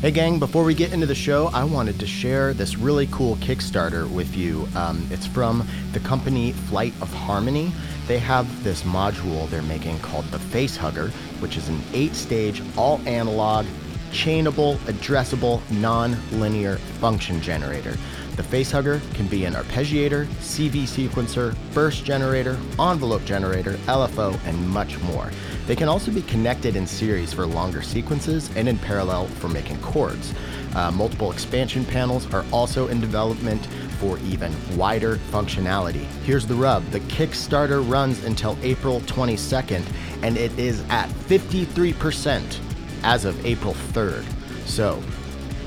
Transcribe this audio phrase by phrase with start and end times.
[0.00, 3.36] Hey, gang, before we get into the show, I wanted to share this really cool
[3.36, 4.66] Kickstarter with you.
[4.74, 7.70] Um, it's from the company Flight of Harmony.
[8.06, 11.08] They have this module they're making called the Face Hugger,
[11.40, 13.66] which is an eight stage, all analog,
[14.10, 17.98] chainable, addressable, non linear function generator.
[18.40, 24.98] The facehugger can be an arpeggiator, CV sequencer, burst generator, envelope generator, LFO, and much
[25.00, 25.30] more.
[25.66, 29.78] They can also be connected in series for longer sequences and in parallel for making
[29.82, 30.32] chords.
[30.74, 33.66] Uh, multiple expansion panels are also in development
[33.98, 36.06] for even wider functionality.
[36.24, 39.84] Here's the rub the Kickstarter runs until April 22nd,
[40.22, 42.58] and it is at 53%
[43.02, 44.24] as of April 3rd.
[44.66, 45.02] So,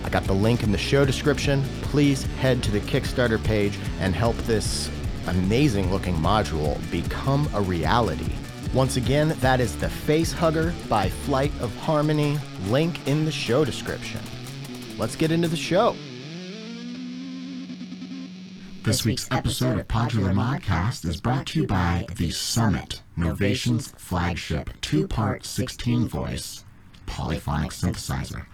[0.03, 1.63] I got the link in the show description.
[1.93, 4.89] Please head to the Kickstarter page and help this
[5.27, 8.33] amazing looking module become a reality.
[8.73, 12.39] Once again, that is the Face Hugger by Flight of Harmony.
[12.65, 14.19] Link in the show description.
[14.97, 15.95] Let's get into the show.
[18.81, 24.71] This week's episode of Podular Modcast is brought to you by The Summit, Novation's flagship
[24.81, 26.65] two part 16 voice
[27.05, 28.47] polyphonic synthesizer.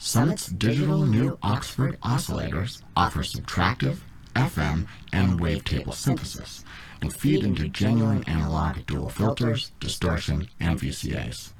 [0.00, 3.98] Summit's digital new Oxford oscillators offer subtractive,
[4.36, 6.64] FM, and wavetable synthesis
[7.02, 11.52] and feed into genuine analog dual filters, distortion, and VCAs.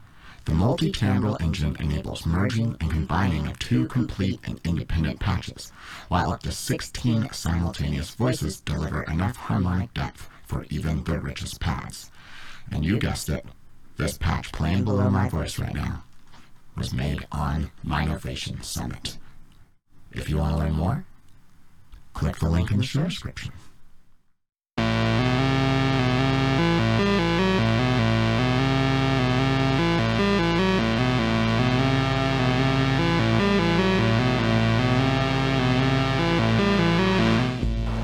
[0.44, 5.72] The multi-timbral engine enables merging and combining of two complete and independent patches,
[6.06, 12.12] while up to 16 simultaneous voices deliver enough harmonic depth for even the richest pads.
[12.70, 13.44] And you guessed it,
[13.96, 16.04] this patch playing below my voice right now
[16.78, 19.18] was made on my Novation Summit.
[20.12, 21.04] If you want to learn more,
[22.12, 23.52] click the link in the show description.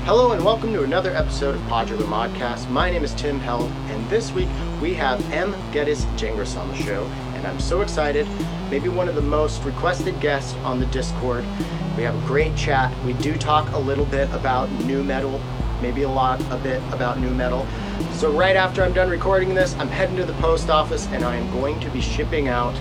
[0.03, 2.69] Hello and welcome to another episode of Podular Modcast.
[2.69, 4.49] My name is Tim Held, and this week
[4.81, 5.55] we have M.
[5.71, 7.09] Geddes Gengras on the show,
[7.45, 8.27] I'm so excited.
[8.69, 11.45] Maybe one of the most requested guests on the Discord.
[11.95, 12.91] We have a great chat.
[13.05, 15.39] We do talk a little bit about nu metal,
[15.81, 17.65] maybe a lot, a bit about nu metal.
[18.13, 21.35] So right after I'm done recording this, I'm heading to the post office, and I
[21.35, 22.75] am going to be shipping out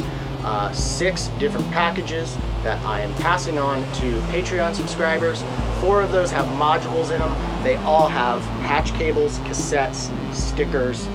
[0.45, 5.43] uh, six different packages that I am passing on to Patreon subscribers.
[5.81, 7.63] Four of those have modules in them.
[7.63, 11.07] They all have patch cables, cassettes, stickers,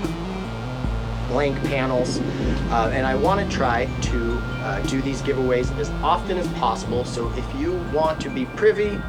[1.30, 6.38] blank panels, uh, and I want to try to uh, do these giveaways as often
[6.38, 7.06] as possible.
[7.06, 9.00] So if you want to be privy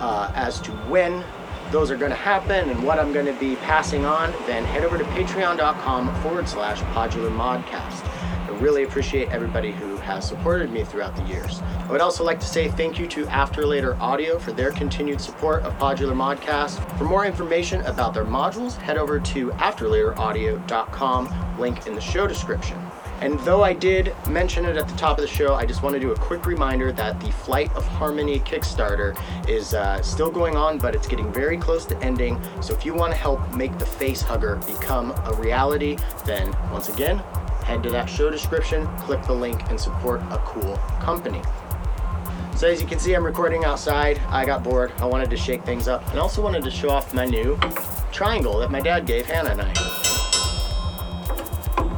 [0.00, 1.24] uh, as to when
[1.70, 4.84] those are going to happen and what I'm going to be passing on, then head
[4.84, 8.04] over to patreon.com forward slash podular modcast.
[8.46, 11.60] I really appreciate everybody who has supported me throughout the years.
[11.62, 15.20] I would also like to say thank you to After Later Audio for their continued
[15.20, 16.96] support of Podular Modcast.
[16.96, 22.78] For more information about their modules, head over to afterlateraudio.com, link in the show description.
[23.20, 25.94] And though I did mention it at the top of the show, I just want
[25.94, 29.18] to do a quick reminder that the Flight of Harmony Kickstarter
[29.48, 32.38] is uh, still going on, but it's getting very close to ending.
[32.60, 35.96] So if you want to help make the face hugger become a reality,
[36.26, 37.22] then once again,
[37.66, 41.42] head to that show description, click the link, and support a cool company.
[42.54, 44.18] So as you can see, I'm recording outside.
[44.28, 44.92] I got bored.
[44.98, 47.58] I wanted to shake things up, and also wanted to show off my new
[48.12, 49.70] triangle that my dad gave Hannah and I.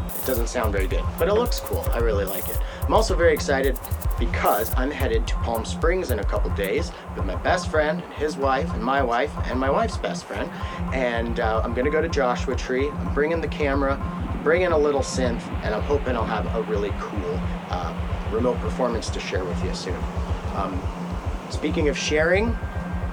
[0.06, 1.84] It doesn't sound very good, but it looks cool.
[1.92, 2.58] I really like it.
[2.82, 3.78] I'm also very excited
[4.18, 8.12] because I'm headed to Palm Springs in a couple days with my best friend, and
[8.14, 10.50] his wife, and my wife, and my wife's best friend.
[10.92, 12.88] And uh, I'm gonna go to Joshua Tree.
[12.88, 13.96] I'm bringing the camera,
[14.42, 17.40] bringing a little synth, and I'm hoping I'll have a really cool
[17.70, 17.94] uh,
[18.30, 19.98] remote performance to share with you soon.
[20.54, 20.80] Um,
[21.50, 22.56] speaking of sharing,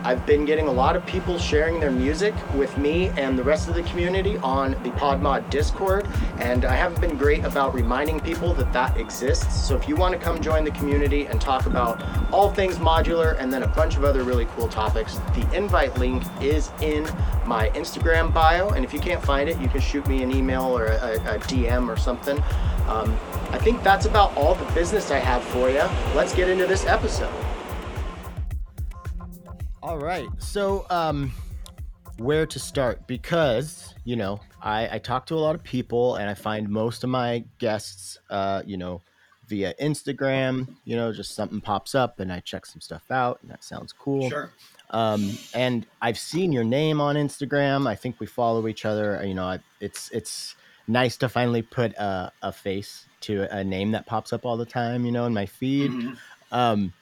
[0.06, 3.68] I've been getting a lot of people sharing their music with me and the rest
[3.68, 6.08] of the community on the PodMod Discord,
[6.38, 9.68] and I haven't been great about reminding people that that exists.
[9.68, 13.36] So if you want to come join the community and talk about all things modular
[13.40, 17.04] and then a bunch of other really cool topics, the invite link is in
[17.48, 20.66] my Instagram bio, and if you can't find it, you can shoot me an email
[20.66, 22.38] or a, a DM or something.
[22.88, 23.18] Um,
[23.50, 25.82] I think that's about all the business I have for you.
[26.14, 27.45] Let's get into this episode.
[29.86, 30.28] All right.
[30.40, 31.32] So, um,
[32.18, 33.06] where to start?
[33.06, 37.04] Because, you know, I, I talk to a lot of people and I find most
[37.04, 39.04] of my guests, uh, you know,
[39.48, 43.52] via Instagram, you know, just something pops up and I check some stuff out and
[43.52, 44.28] that sounds cool.
[44.28, 44.50] Sure.
[44.90, 47.88] Um, and I've seen your name on Instagram.
[47.88, 49.24] I think we follow each other.
[49.24, 50.56] You know, I, it's, it's
[50.88, 54.66] nice to finally put a, a face to a name that pops up all the
[54.66, 55.92] time, you know, in my feed.
[55.92, 56.18] Mhm.
[56.52, 56.94] Um,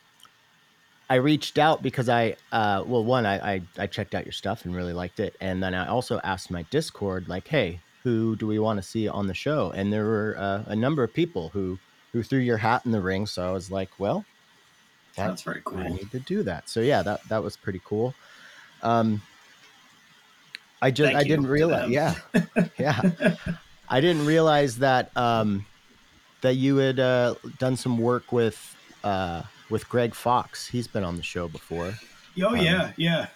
[1.14, 4.66] I reached out because I, uh, well, one, I, I, I checked out your stuff
[4.66, 8.48] and really liked it, and then I also asked my Discord, like, hey, who do
[8.48, 9.72] we want to see on the show?
[9.76, 11.78] And there were uh, a number of people who
[12.14, 13.28] who threw your hat in the ring.
[13.28, 14.26] So I was like, well,
[15.16, 15.82] that, that's very cool.
[15.82, 16.68] I need to do that.
[16.68, 18.16] So yeah, that that was pretty cool.
[18.82, 19.22] Um,
[20.82, 21.92] I just Thank I didn't realize.
[21.92, 22.16] Yeah,
[22.80, 23.36] yeah,
[23.88, 25.64] I didn't realize that um,
[26.42, 29.44] that you had uh, done some work with uh,
[29.74, 30.68] with Greg Fox.
[30.68, 31.96] He's been on the show before.
[32.40, 33.28] Oh um, yeah, yeah.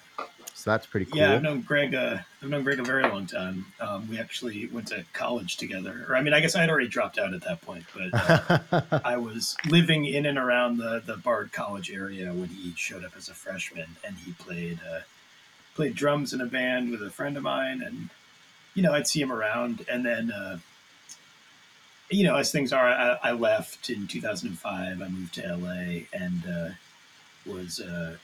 [0.54, 1.18] So that's pretty cool.
[1.18, 1.96] Yeah, I've known Greg.
[1.96, 3.66] Uh, I've known Greg a very long time.
[3.80, 6.06] Um, we actually went to college together.
[6.08, 9.00] Or I mean, I guess I had already dropped out at that point, but uh,
[9.04, 13.18] I was living in and around the the Bard College area when he showed up
[13.18, 15.00] as a freshman, and he played uh,
[15.74, 18.12] played drums in a band with a friend of mine, and
[18.76, 20.32] you know, I'd see him around, and then.
[22.10, 25.02] You know, as things are, I, I, left in 2005.
[25.02, 26.70] I moved to LA and uh,
[27.46, 28.18] was a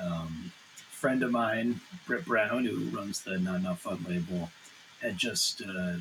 [0.00, 0.52] um,
[0.90, 4.50] friend of mine, Britt Brown, who runs the Not Enough Fun label,
[5.00, 5.94] had just uh,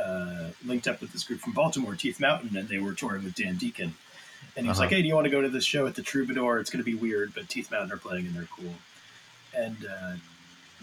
[0.00, 3.34] uh, linked up with this group from Baltimore, Teeth Mountain, and they were touring with
[3.34, 3.94] Dan Deacon.
[4.54, 4.84] And he was uh-huh.
[4.84, 6.58] like, "Hey, do you want to go to this show at the Troubadour?
[6.60, 8.74] It's going to be weird, but Teeth Mountain are playing and they're cool."
[9.56, 10.16] And uh,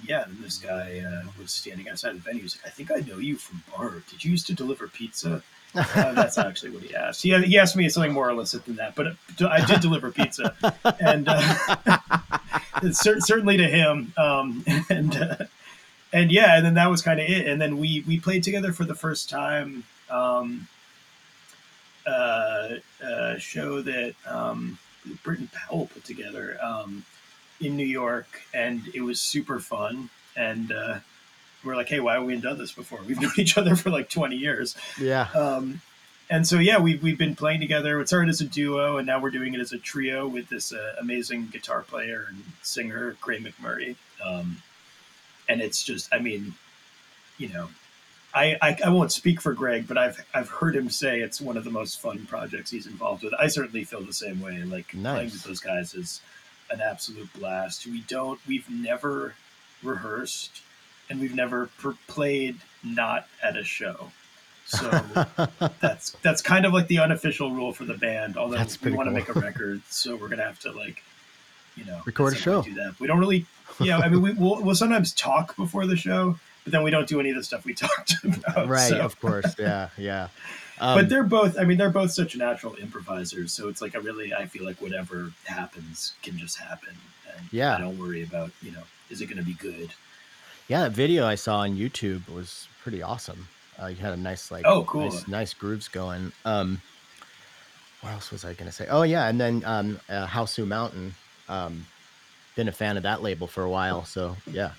[0.04, 2.42] yeah, and this guy uh, was standing outside the venue.
[2.42, 4.04] He's like, "I think I know you from Bard.
[4.10, 5.44] Did you used to deliver pizza?"
[5.76, 7.24] uh, that's actually what he asked.
[7.24, 10.56] He, he asked me something more illicit than that, but uh, I did deliver pizza,
[11.00, 14.14] and uh, certainly to him.
[14.18, 15.36] Um, and uh,
[16.12, 17.48] and yeah, and then that was kind of it.
[17.48, 19.84] And then we we played together for the first time.
[20.10, 20.68] Um,
[22.06, 22.76] uh,
[23.38, 24.78] show that um,
[25.24, 27.06] Britton Powell put together um,
[27.60, 30.10] in New York, and it was super fun.
[30.36, 31.00] And uh,
[31.64, 33.00] we're like, hey, why haven't we done this before?
[33.08, 34.76] We've known each other for like 20 years.
[35.00, 35.30] Yeah.
[35.34, 35.82] Um,
[36.30, 38.00] and so yeah, we've we've been playing together.
[38.00, 40.72] It started as a duo, and now we're doing it as a trio with this
[40.72, 43.96] uh, amazing guitar player and singer, Grey McMurray.
[44.26, 44.58] Um,
[45.50, 46.56] and it's just, I mean,
[47.38, 47.70] you know,
[48.34, 51.58] I, I, I won't speak for Greg, but I've I've heard him say it's one
[51.58, 53.34] of the most fun projects he's involved with.
[53.36, 54.64] I certainly feel the same way.
[54.64, 55.14] Like nice.
[55.14, 56.22] playing with those guys is
[56.74, 57.86] an absolute blast.
[57.86, 59.36] We don't, we've never
[59.84, 60.62] rehearsed,
[61.10, 64.12] and we've never per- played not at a show.
[64.66, 64.90] So
[65.82, 68.38] that's that's kind of like the unofficial rule for the band.
[68.38, 69.04] Although we want cool.
[69.06, 71.04] to make a record, so we're gonna have to like,
[71.76, 72.62] you know, record a show.
[72.62, 73.00] Do that.
[73.00, 73.46] We don't really,
[73.80, 74.00] yeah.
[74.00, 77.20] I mean, we, will we'll sometimes talk before the show, but then we don't do
[77.20, 78.68] any of the stuff we talked about.
[78.68, 78.90] Right.
[78.90, 79.00] So.
[79.00, 79.56] Of course.
[79.60, 79.90] Yeah.
[79.98, 80.30] Yeah.
[80.80, 81.58] Um, but they're both.
[81.58, 83.54] I mean, they're both such natural improvisers.
[83.54, 86.96] So it's like I really, I feel like whatever happens can just happen.
[87.36, 87.76] And yeah.
[87.76, 89.94] I don't worry about you know, is it going to be good?
[90.68, 93.48] Yeah, that video I saw on YouTube was pretty awesome.
[93.82, 96.32] Uh, you had a nice like oh cool nice, nice grooves going.
[96.46, 96.82] Um,
[98.02, 98.88] what else was I gonna say?
[98.90, 101.16] Oh yeah, and then um, uh, Hausu Mountain.
[101.50, 101.86] Um,
[102.56, 104.72] been a fan of that label for a while, so yeah.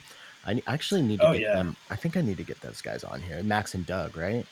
[0.46, 1.54] I actually need to oh, get yeah.
[1.54, 1.76] them.
[1.90, 3.42] I think I need to get those guys on here.
[3.42, 4.46] Max and Doug, right?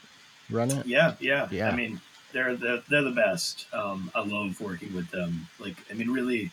[0.52, 0.86] Run it.
[0.86, 1.70] Yeah, yeah, yeah.
[1.70, 2.00] I mean,
[2.32, 3.66] they're the they're the best.
[3.72, 5.48] Um, I love working with them.
[5.58, 6.50] Like, I mean, really,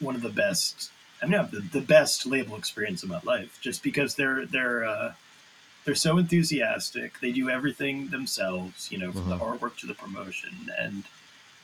[0.00, 0.90] one of the best.
[1.22, 5.14] I mean, the, the best label experience of my life, just because they're they're uh,
[5.84, 7.20] they're so enthusiastic.
[7.20, 9.64] They do everything themselves, you know, from the mm-hmm.
[9.64, 11.04] artwork to the promotion, and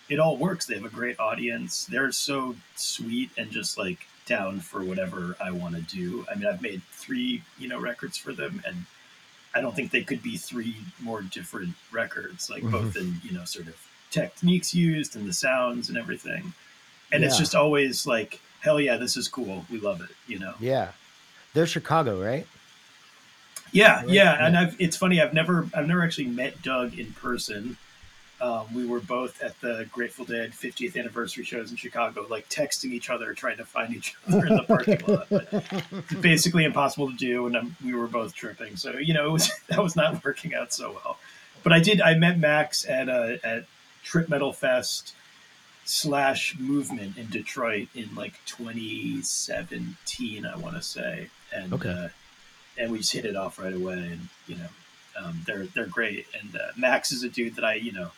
[0.09, 0.67] it all works.
[0.67, 1.87] They have a great audience.
[1.87, 6.27] They're so sweet and just like down for whatever I want to do.
[6.31, 8.85] I mean, I've made three, you know, records for them, and
[9.59, 12.71] I don't think they could be three more different records, like mm-hmm.
[12.71, 13.77] both in you know sort of
[14.11, 16.53] techniques used and the sounds and everything.
[17.11, 17.29] And yeah.
[17.29, 19.67] it's just always like, hell yeah, this is cool.
[19.71, 20.11] We love it.
[20.29, 20.55] You know.
[20.61, 20.93] Yeah,
[21.55, 22.47] they're Chicago, right?
[23.73, 24.09] Yeah, right?
[24.09, 25.21] yeah, and I've it's funny.
[25.21, 27.77] I've never I've never actually met Doug in person.
[28.41, 32.93] Um, we were both at the Grateful Dead 50th anniversary shows in Chicago, like texting
[32.93, 35.27] each other, trying to find each other in the parking lot.
[35.31, 38.77] it's basically impossible to do, and I'm, we were both tripping.
[38.77, 41.19] So you know, it was that was not working out so well.
[41.65, 42.01] But I did.
[42.01, 43.65] I met Max at a at
[44.05, 45.17] Trip Metal Fest
[45.85, 51.73] slash Movement in Detroit in like 2017, I want to say, and.
[51.73, 51.91] Okay.
[51.91, 52.09] Uh,
[52.79, 54.11] and we just hit it off right away.
[54.13, 54.69] And you know,
[55.21, 56.27] um, they're they're great.
[56.41, 58.11] And uh, Max is a dude that I you know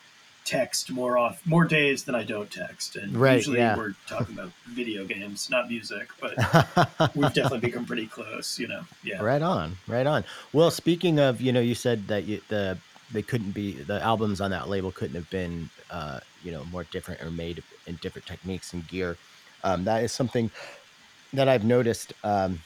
[0.44, 2.96] text more off more days than I don't text.
[2.96, 3.76] And right, usually yeah.
[3.76, 6.34] we're talking about video games, not music, but
[7.14, 8.58] we've definitely become pretty close.
[8.58, 9.22] You know, yeah.
[9.22, 10.24] Right on, right on.
[10.52, 12.78] Well, speaking of, you know, you said that you, the
[13.12, 16.84] they couldn't be the albums on that label couldn't have been uh, you know more
[16.84, 19.16] different or made in different techniques and gear.
[19.62, 20.50] Um, that is something
[21.32, 22.12] that I've noticed.
[22.24, 22.60] Um,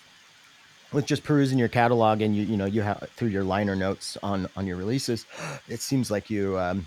[0.92, 4.16] with just perusing your catalog and you you know you have through your liner notes
[4.22, 5.26] on on your releases,
[5.68, 6.86] it seems like you um,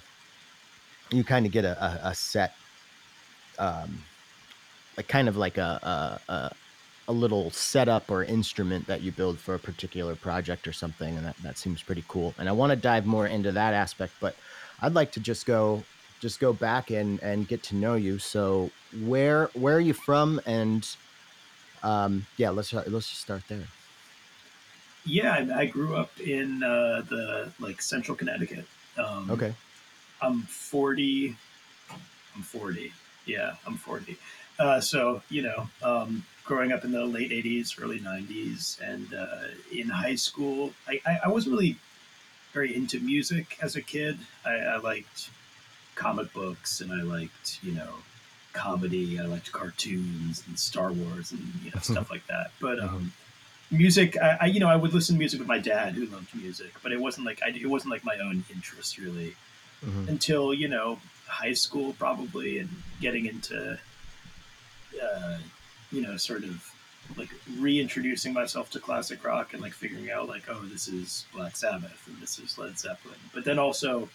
[1.11, 2.53] you kind of get a, a, a set
[3.59, 4.03] um,
[4.95, 6.51] like kind of like a, a, a
[7.09, 11.25] a little setup or instrument that you build for a particular project or something, and
[11.25, 12.33] that, that seems pretty cool.
[12.37, 14.35] And I want to dive more into that aspect, but
[14.81, 15.83] I'd like to just go
[16.19, 18.19] just go back and and get to know you.
[18.19, 18.71] So
[19.05, 20.41] where where are you from?
[20.45, 20.87] And
[21.83, 23.67] um, yeah, let's let's just start there.
[25.05, 28.65] Yeah, I, grew up in uh, the like central Connecticut.
[28.97, 29.53] Um, Okay.
[30.21, 31.35] I'm 40.
[32.35, 32.91] I'm 40.
[33.25, 34.17] Yeah, I'm 40.
[34.59, 39.49] Uh, so, you know, um, growing up in the late 80s, early 90s, and uh,
[39.71, 41.77] in high school, I, I, I wasn't really
[42.53, 44.17] very into music as a kid.
[44.45, 45.29] I, I liked
[45.95, 47.93] comic books and I liked, you know,
[48.53, 49.19] comedy.
[49.19, 52.51] I liked cartoons and Star Wars and, you know, stuff like that.
[52.59, 53.11] But, um,
[53.69, 56.33] music I, I you know i would listen to music with my dad who loved
[56.33, 59.35] music but it wasn't like I, it wasn't like my own interest really
[59.85, 60.07] Mhm.
[60.07, 62.69] until you know high school probably and
[63.01, 63.77] getting into
[65.03, 65.37] uh,
[65.91, 66.71] you know sort of
[67.17, 71.55] like reintroducing myself to classic rock and like figuring out like oh this is black
[71.55, 74.09] sabbath and this is led zeppelin but then also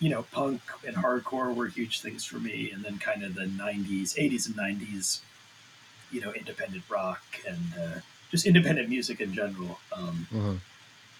[0.00, 3.44] you know punk and hardcore were huge things for me and then kind of the
[3.46, 5.20] 90s 80s and 90s
[6.10, 10.60] you know independent rock and uh, just independent music in general um, Mhm.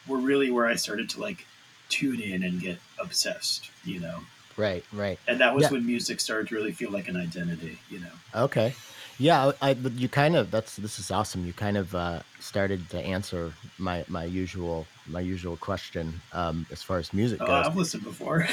[0.06, 1.46] were really where i started to like
[1.88, 4.20] tune in and get obsessed you know
[4.56, 5.18] Right, right.
[5.26, 5.70] and that was Yeah.
[5.72, 8.74] when music started to really feel like an identity you know Okay.
[9.16, 11.46] Yeah, I, you kind of that's this is awesome.
[11.46, 16.82] You kind of uh, started to answer my my usual my usual question um, as
[16.82, 17.66] far as music oh, goes.
[17.66, 18.42] i've listened before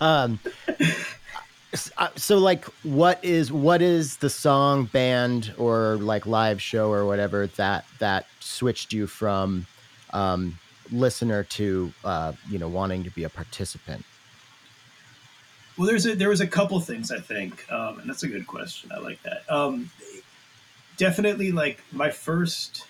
[0.00, 0.38] um,
[1.98, 7.04] uh, so like what is what is the song band or like live show or
[7.04, 9.66] whatever that that switched you from
[10.14, 10.58] um,
[10.90, 14.04] listener to uh, you know wanting to be a participant
[15.76, 18.46] Well, there's a there was a couple things I think, um, and that's a good
[18.46, 18.90] question.
[18.94, 19.42] I like that.
[19.50, 19.90] Um,
[20.96, 22.86] definitely, like my first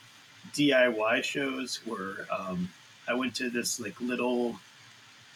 [0.52, 2.26] DIY shows were.
[2.30, 2.68] Um,
[3.08, 4.58] I went to this like little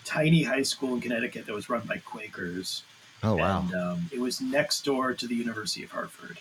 [0.05, 2.83] tiny high school in Connecticut that was run by Quakers,
[3.23, 6.39] oh wow and um, it was next door to the University of Hartford.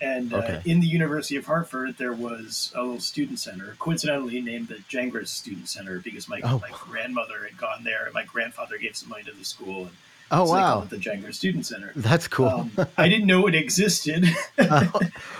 [0.00, 0.62] And uh, Okay.
[0.64, 5.28] in the University of Hartford, there was a little student center, coincidentally named the Gengras
[5.28, 6.58] Student Center because my, Oh.
[6.60, 9.82] my grandmother had gone there and my grandfather gave some money to the school.
[9.82, 9.90] And
[10.30, 11.90] oh so wow the Gengras Student Center.
[11.96, 14.24] that's cool Um, I didn't know it existed.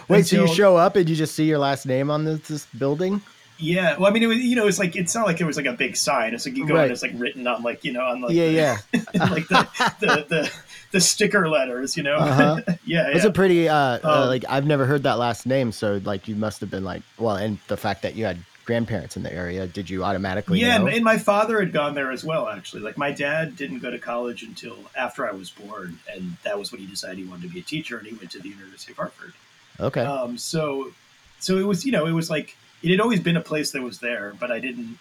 [0.08, 2.66] wait so you show up and you just see your last name on this, this
[2.78, 3.20] building
[3.60, 5.56] yeah, well, I mean, it was you know, it's like it's not like it was
[5.56, 6.32] like a big sign.
[6.32, 6.84] It's like you go Right.
[6.84, 9.68] and it's like written on like you know on like yeah the, yeah like the,
[9.98, 10.52] the the
[10.90, 12.16] the sticker letters, you know.
[12.16, 12.61] Uh-huh.
[12.85, 13.30] yeah, It's yeah.
[13.30, 16.37] a pretty uh, uh Um, like I've never heard that last name, so like you
[16.37, 19.66] must have been like well, and the fact that you had grandparents in the area,
[19.66, 20.87] did you automatically yeah, know?
[20.87, 22.49] and, and my father had gone there as well.
[22.49, 26.59] Actually, like my dad didn't go to college until after I was born, and that
[26.59, 28.49] was when he decided he wanted to be a teacher, and he went to the
[28.50, 29.33] University of Hartford.
[29.80, 30.92] okay, Um, so,
[31.40, 33.83] so it was, you know, it was like it had always been a place that
[33.83, 34.99] was there, but I didn't,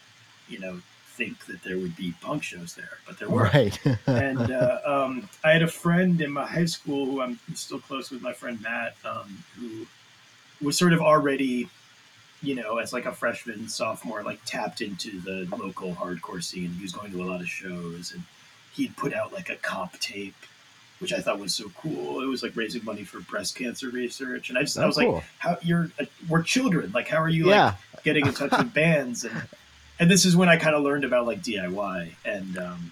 [0.47, 0.81] you know,
[1.17, 3.43] think that there would be punk shows there, but there were.
[3.53, 3.77] right.
[4.07, 8.11] and uh, um, I had a friend in my high school who I'm still close
[8.11, 9.87] with, my friend Matt, um, who
[10.65, 11.69] was sort of already,
[12.41, 16.69] you know, as like a freshman, sophomore, like tapped into the local hardcore scene.
[16.77, 18.23] He was going to a lot of shows, and
[18.75, 20.35] he'd put out like a comp tape,
[20.99, 22.21] which I thought was so cool.
[22.21, 24.97] It was like raising money for breast cancer research, and I just I Oh, was
[24.97, 25.13] cool.
[25.15, 28.51] like, how you're uh, we're children, like how are you yeah, like getting in touch
[28.51, 29.33] with bands and.
[29.99, 32.91] And this is when I kind of learned about like DIY and um,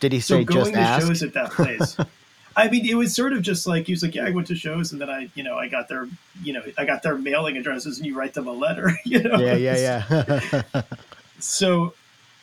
[0.00, 1.06] did he say so going to ask?
[1.06, 1.96] shows at that place
[2.56, 4.54] i mean it was sort of just like he was like yeah i went to
[4.54, 6.08] shows and then i you know i got their
[6.42, 9.38] you know i got their mailing addresses and you write them a letter you know
[9.38, 10.82] yeah, yeah, yeah.
[11.38, 11.94] so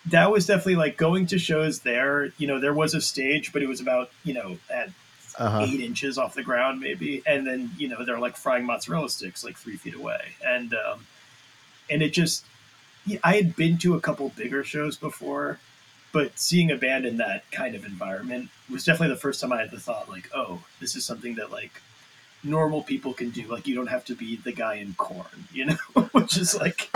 [0.06, 3.62] that was definitely like going to shows there you know there was a stage but
[3.62, 4.90] it was about you know at
[5.38, 5.66] uh-huh.
[5.68, 9.44] eight inches off the ground maybe and then you know they're like frying mozzarella sticks
[9.44, 11.06] like three feet away and um
[11.90, 12.46] and it just
[13.24, 15.60] i had been to a couple bigger shows before
[16.12, 19.60] but seeing a band in that kind of environment was definitely the first time i
[19.60, 21.82] had the thought like oh this is something that like
[22.44, 25.66] normal people can do like you don't have to be the guy in Korn you
[25.66, 25.78] know
[26.12, 26.90] which is like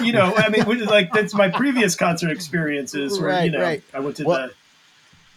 [0.00, 3.60] you know i mean which is like that's my previous concert experiences where you know
[3.60, 3.82] right.
[3.92, 4.54] i went to Well, the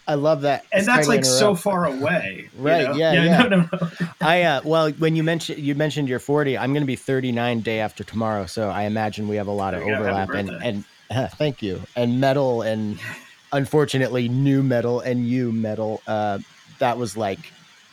[0.08, 0.66] I love that.
[0.74, 2.50] and that's like so far away.
[2.54, 2.96] you Right, know?
[2.96, 3.44] yeah, yeah.
[3.44, 3.90] No, no, no.
[4.20, 7.62] I uh, well, when you mentioned you mentioned you're 40, I'm going to be 39
[7.62, 10.84] day after tomorrow, so I imagine we have a lot of you overlap and and
[11.10, 11.82] uh, thank you.
[11.96, 13.00] And metal and
[13.52, 16.40] unfortunately nu metal and you metal uh
[16.80, 17.40] that was like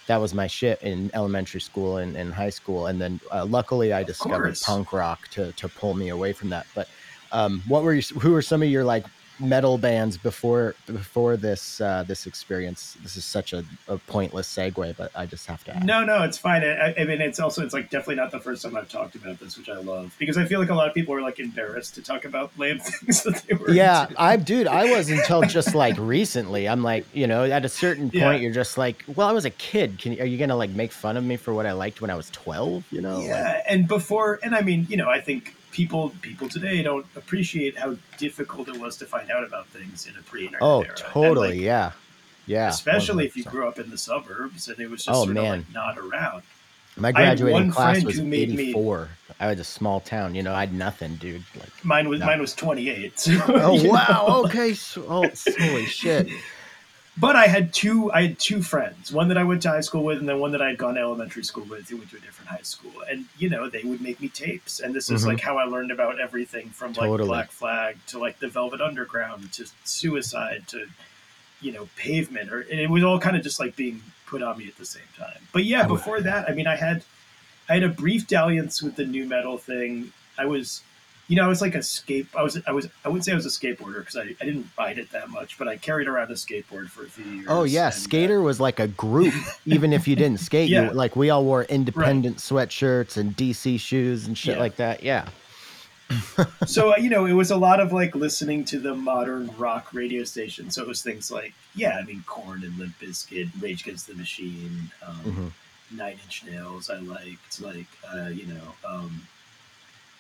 [0.06, 3.92] that was my shit in elementary school and, and high school and then uh, luckily
[3.92, 6.66] I discovered punk rock to to pull me away from that.
[6.74, 6.88] But
[7.30, 9.04] um what were you who were some of your like
[9.40, 12.97] metal bands before before this uh, this experience?
[13.02, 15.76] This is such a, a pointless segue, but I just have to.
[15.76, 15.85] Ask.
[15.85, 16.62] No, no, it's fine.
[16.62, 19.38] I, I mean, it's also it's like definitely not the first time I've talked about
[19.40, 21.94] this, which I love because I feel like a lot of people are like embarrassed
[21.97, 23.70] to talk about lame things that they were.
[23.70, 24.20] Yeah, into.
[24.23, 26.68] I dude, I was until just like recently.
[26.68, 28.32] I'm like, you know, at a certain point, Yeah.
[28.37, 29.99] you're just like, well, I was a kid.
[29.99, 32.11] Can you, are you gonna like make fun of me for what I liked when
[32.11, 32.85] I was 12?
[32.90, 33.18] You know?
[33.18, 37.06] Like, yeah, and before, and I mean, you know, I think people people today don't
[37.16, 40.94] appreciate how difficult it was to find out about things in a pre-internet oh, era.
[40.96, 41.48] Totally.
[41.50, 41.92] like, yeah,
[42.46, 42.68] yeah.
[42.68, 45.60] especially if you grew up in the suburbs and it was just Oh, sort man.
[45.60, 46.42] of like not around.
[46.96, 49.08] My graduating class was who made me- 84.
[49.38, 50.34] I was a small town.
[50.34, 51.44] You know, I had nothing, dude.
[51.58, 52.26] Like, Mine was No.
[52.26, 53.18] mine was 28.
[53.18, 54.44] So, oh wow, know.
[54.44, 54.74] okay.
[54.74, 55.24] So, oh,
[55.58, 56.28] holy shit.
[57.20, 60.02] But I had two I had two friends, one that I went to high school
[60.04, 62.16] with and then one that I had gone to elementary school with who went to
[62.16, 62.92] a different high school.
[63.10, 64.80] And you know, they would make me tapes.
[64.80, 65.28] And this is Mhm.
[65.28, 67.28] like how I learned about everything from like Totally.
[67.28, 70.86] Black Flag to like the Velvet Underground to suicide to
[71.62, 74.66] you know, pavement or it was all kind of just like being put on me
[74.66, 75.36] at the same time.
[75.52, 77.04] But yeah, before that, I mean I had
[77.68, 80.12] I had a brief dalliance with the nu metal thing.
[80.38, 80.80] I was
[81.30, 82.26] you know, I was like a skate.
[82.37, 84.66] I was, I was, I wouldn't say I was a skateboarder because I, I didn't
[84.76, 87.46] ride it that much, but I carried around a skateboard for a few years.
[87.49, 89.32] Oh yeah, and, uh, skater was like a group.
[89.64, 90.87] Even if you didn't skate, Yeah.
[90.88, 94.60] you, like we all wore independent sweatshirts and DC shoes and shit Yeah.
[94.60, 95.04] like that.
[95.04, 95.28] Yeah.
[96.66, 99.94] so uh, you know, it was a lot of like listening to the modern rock
[99.94, 100.68] radio station.
[100.68, 104.14] So it was things like, yeah, I mean, Korn and Limp Bizkit, Rage Against the
[104.14, 105.96] Machine, um, Mhm.
[105.96, 106.90] Nine Inch Nails.
[106.90, 109.22] I liked, like, uh, you know, um,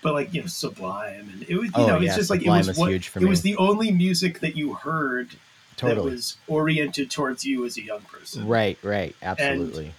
[0.02, 2.42] but like you know, Sublime, and it was, you Oh, know, yeah, it's just like
[2.42, 5.30] it was was what it was the only music that you heard
[5.78, 8.46] that was oriented towards you as a young person.
[8.46, 8.78] Right.
[8.82, 9.16] Right.
[9.22, 9.94] Absolutely.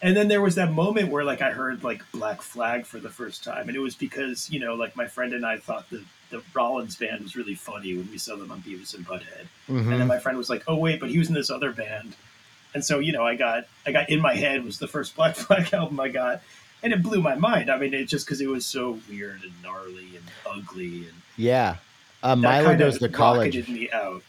[0.00, 3.08] And then there was that moment where like I heard like Black Flag for the
[3.08, 6.04] first time, and it was because you know like my friend and I thought the
[6.30, 9.90] the Rollins band was really funny when we saw them on Beavis and Butthead, Mhm.
[9.90, 12.14] and then my friend was like, "Oh wait, but he was in this other band,"
[12.74, 15.34] and so you know I got I got in my head was the first Black
[15.44, 16.42] Flag album I got,
[16.82, 17.70] and it blew my mind.
[17.70, 21.76] I mean, it just because it was so weird and gnarly and ugly, and Yeah.
[22.22, 23.68] Uh, Milo goes to college.
[23.68, 24.22] me out.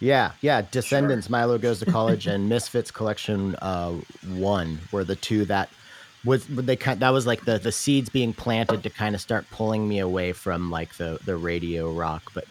[0.00, 0.62] Yeah, yeah.
[0.70, 3.92] Descendents, Milo goes to college, and Misfits Collection uh,
[4.34, 5.68] one were the two that
[6.24, 7.00] was they kind.
[7.00, 10.32] That was like the the seeds being planted to kind of start pulling me away
[10.32, 12.30] from like the the radio rock.
[12.34, 12.44] But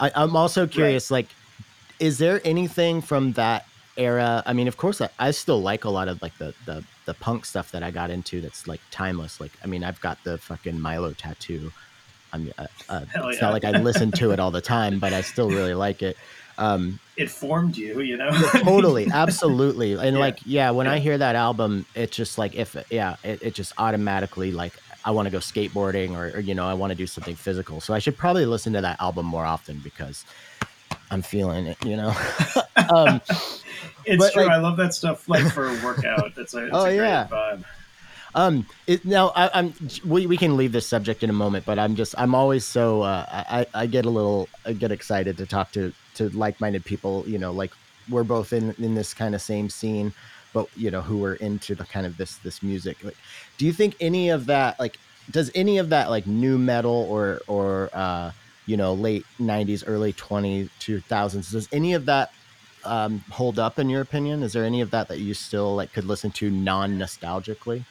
[0.00, 1.28] I, I'm also curious, like,
[1.98, 4.42] is there anything from that era?
[4.46, 7.14] I mean, of course, I, I still like a lot of like the the the
[7.14, 8.40] punk stuff that I got into.
[8.40, 9.40] That's like timeless.
[9.40, 11.72] Like, I mean, I've got the fucking Milo tattoo.
[12.32, 12.52] I'm.
[12.56, 13.46] Uh, uh, it's yeah.
[13.46, 16.16] not like I listen to it all the time, but I still really like it.
[16.58, 18.30] Um, It formed you, you know.
[18.62, 20.26] totally absolutely and Yeah.
[20.26, 23.72] like yeah when i hear that album it's just like if yeah it, it just
[23.78, 24.74] automatically like
[25.06, 27.80] i want to go skateboarding or, or you know i want to do something physical
[27.80, 30.24] so i should probably listen to that album more often because
[31.10, 32.14] i'm feeling it you know
[32.94, 33.20] um
[34.06, 34.42] It's true.
[34.44, 35.28] like- I love that stuff.
[35.28, 37.26] Like for a workout, that's a, it's Oh, a great yeah.
[37.30, 37.64] vibe.
[38.34, 41.78] Um, it, now I, I'm we, we can leave this subject in a moment, but
[41.78, 45.46] I'm just I'm always so uh, I I get a little I get excited to
[45.46, 47.24] talk to to like-minded people.
[47.26, 47.72] You know, like
[48.08, 50.12] we're both in in this kind of same scene,
[50.54, 53.02] but you know who are into the kind of this this music.
[53.04, 53.16] Like,
[53.58, 54.98] do you think any of that like
[55.30, 58.30] does any of that like nu metal or or uh,
[58.66, 62.32] you know late '90s, early 20 2000s does any of that
[62.84, 64.42] um, hold up in your opinion?
[64.42, 67.84] Is there any of that that you still like could listen to non-nostalgically?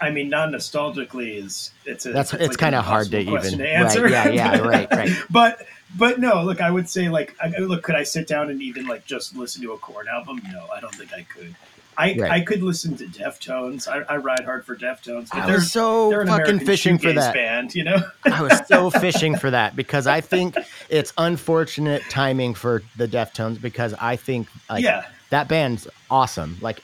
[0.00, 3.20] I mean, non nostalgically is it's a That's it's it's like kind of hard to
[3.20, 4.02] even to answer.
[4.02, 4.10] right.
[4.10, 5.10] Yeah, yeah, right, right.
[5.30, 5.62] but
[5.96, 8.86] but no, look, I would say like I, look, could I sit down and even
[8.86, 10.42] like just listen to a Korn album?
[10.52, 11.54] No, I don't think I could.
[11.96, 12.30] I Right.
[12.32, 13.88] I could listen to Deftones.
[13.88, 16.98] I, I ride hard for Deftones, but I they're was so they're fucking American fishing
[16.98, 17.34] for that.
[17.34, 17.98] band, you know.
[18.26, 20.56] I was so fishing for that because I think
[20.88, 26.58] it's unfortunate timing for the Deftones because I think like yeah, that band's awesome.
[26.60, 26.80] Like,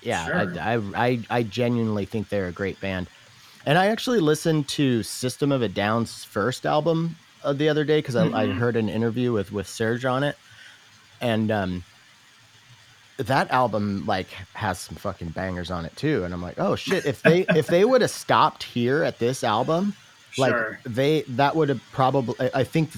[0.00, 0.36] yeah, Sure.
[0.36, 3.08] I, I I I genuinely think they're a great band.
[3.64, 7.98] And I actually listened to System of a Down's first album uh, the other day
[7.98, 8.54] because I, I Mhm.
[8.54, 10.36] heard an interview with with Serj on it,
[11.20, 11.84] and um,
[13.18, 16.24] that album like has some fucking bangers on it too.
[16.24, 17.04] And I'm like, oh shit!
[17.06, 19.94] If they if they would have stopped here at this album,
[20.38, 20.80] like sure.
[20.84, 22.90] they that would have probably I- I think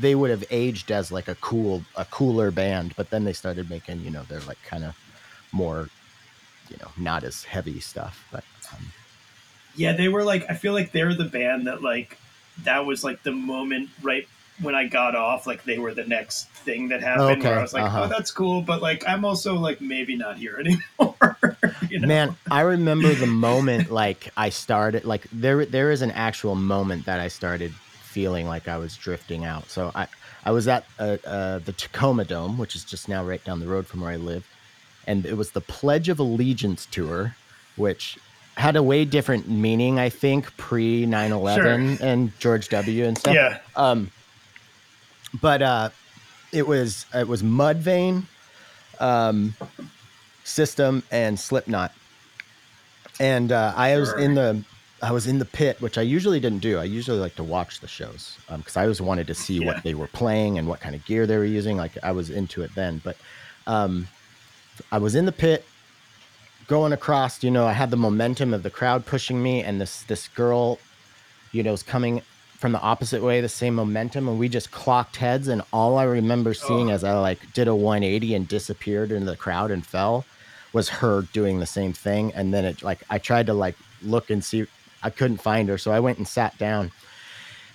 [0.00, 2.94] they would have aged as like a cool a cooler band.
[2.96, 4.96] But then they started making you know they're like kind of
[5.52, 5.88] more
[6.68, 8.44] you know not as heavy stuff, but.
[8.72, 8.92] Um,
[9.76, 12.18] Yeah, they were like I feel like they're the band that like
[12.64, 14.28] that was like the moment right
[14.62, 17.72] when I got off, like they were the next thing that happened where I was
[17.72, 18.02] like, uh-huh.
[18.04, 21.38] Oh, that's cool, but like I'm also like maybe not here anymore.
[21.88, 22.08] you know?
[22.08, 27.06] Man, I remember the moment like I started like there there is an actual moment
[27.06, 27.72] that I started
[28.10, 29.70] feeling like I was drifting out.
[29.70, 30.08] So I,
[30.44, 33.68] I was at uh, uh, the Tacoma Dome, which is just now right down the
[33.68, 34.46] road from where I live,
[35.06, 37.36] and it was the Pledge of Allegiance tour,
[37.76, 38.18] which
[38.56, 43.04] had a way different meaning, I think, pre 9 11 and George W.
[43.04, 43.34] and stuff.
[43.34, 43.58] Yeah.
[43.76, 44.10] Um,
[45.40, 45.90] but uh,
[46.52, 48.24] it was it was Mudvayne,
[48.98, 49.54] um,
[50.44, 51.92] System, and Slipknot,
[53.18, 54.64] and uh, I was in the
[55.02, 56.78] I was in the pit, which I usually didn't do.
[56.78, 59.66] I usually like to watch the shows because I always wanted to see Yeah.
[59.66, 61.76] what they were playing and what kind of gear they were using.
[61.76, 63.16] Like I was into it then, but
[63.66, 64.08] um,
[64.92, 65.64] I was in the pit
[66.66, 67.42] going across.
[67.42, 70.78] You know, I had the momentum of the crowd pushing me, and this this girl,
[71.52, 72.20] you know, was coming
[72.60, 75.48] from the opposite way, the same momentum, and we just clocked heads.
[75.48, 76.52] And all I remember oh.
[76.52, 76.94] seeing Oh.
[76.94, 80.26] as I like did a 180 and disappeared into the crowd and fell
[80.74, 82.32] was her doing the same thing.
[82.34, 84.66] And then it like I tried to like look and see,
[85.02, 86.92] I couldn't find her, so I went and sat down.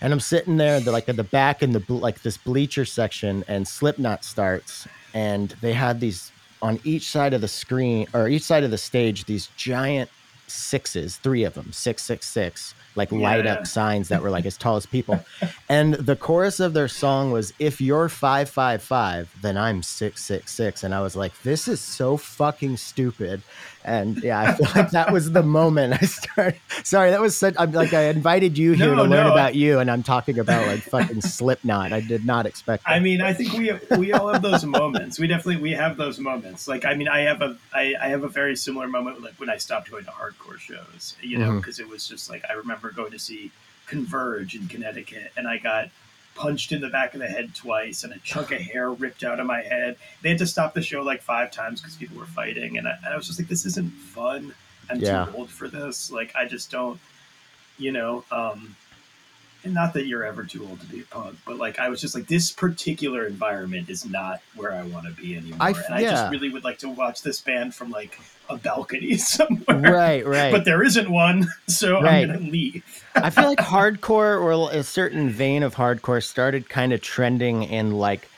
[0.02, 3.44] And I'm sitting there, the, like at the back in the like this bleacher section,
[3.48, 8.44] and Slipknot starts, and they had these on each side of the screen or each
[8.44, 10.12] side of the stage these giant
[10.48, 14.58] sixes, three of them, six six six, like light up signs that were like as
[14.58, 15.24] tall as people.
[15.70, 20.24] and the chorus of their song was "If you're five five five, then I'm six
[20.24, 23.42] six six," and I was like, "This is so fucking stupid."
[23.86, 26.60] And yeah, I feel like that was the moment I started.
[26.84, 27.54] Sorry, that was such.
[27.60, 29.32] I'm like I invited you here No, to learn no.
[29.32, 31.94] about you, and I'm talking about like fucking Slipknot.
[31.94, 32.82] I did not expect.
[32.88, 35.20] I mean, I think we we all have those moments.
[35.20, 36.68] We definitely we have those moments.
[36.68, 39.52] Like, I mean, I have a I, I have a very similar moment like when
[39.52, 41.16] I stopped going to hardcore shows.
[41.22, 41.58] You know, mm-hmm.
[41.58, 43.52] because it was just like I remember going to see
[43.86, 45.90] Converge in Connecticut, and I got
[46.36, 49.40] punched in the back of the head twice, and a chunk of hair ripped out
[49.40, 49.98] of my head.
[50.22, 52.96] They had to stop the show like five times because people were fighting, and I,
[53.04, 54.54] and I was just like, this isn't fun.
[54.90, 55.26] I'm Yeah.
[55.26, 56.12] too old for this.
[56.12, 57.00] Like, I just don't.
[57.78, 58.24] You know.
[58.32, 58.76] um
[59.66, 62.00] and not that you're ever too old to be a punk, but like I was
[62.00, 65.58] just like this particular environment is not where I want to be anymore.
[65.60, 66.12] I and f- I yeah.
[66.12, 69.80] just really would like to watch this band from like a balcony somewhere.
[69.92, 70.52] right, right.
[70.52, 72.30] But there isn't one, so Right.
[72.30, 72.84] I'm gonna leave.
[73.16, 77.92] I feel like hardcore or a certain vein of hardcore started kind of trending in
[77.92, 78.30] like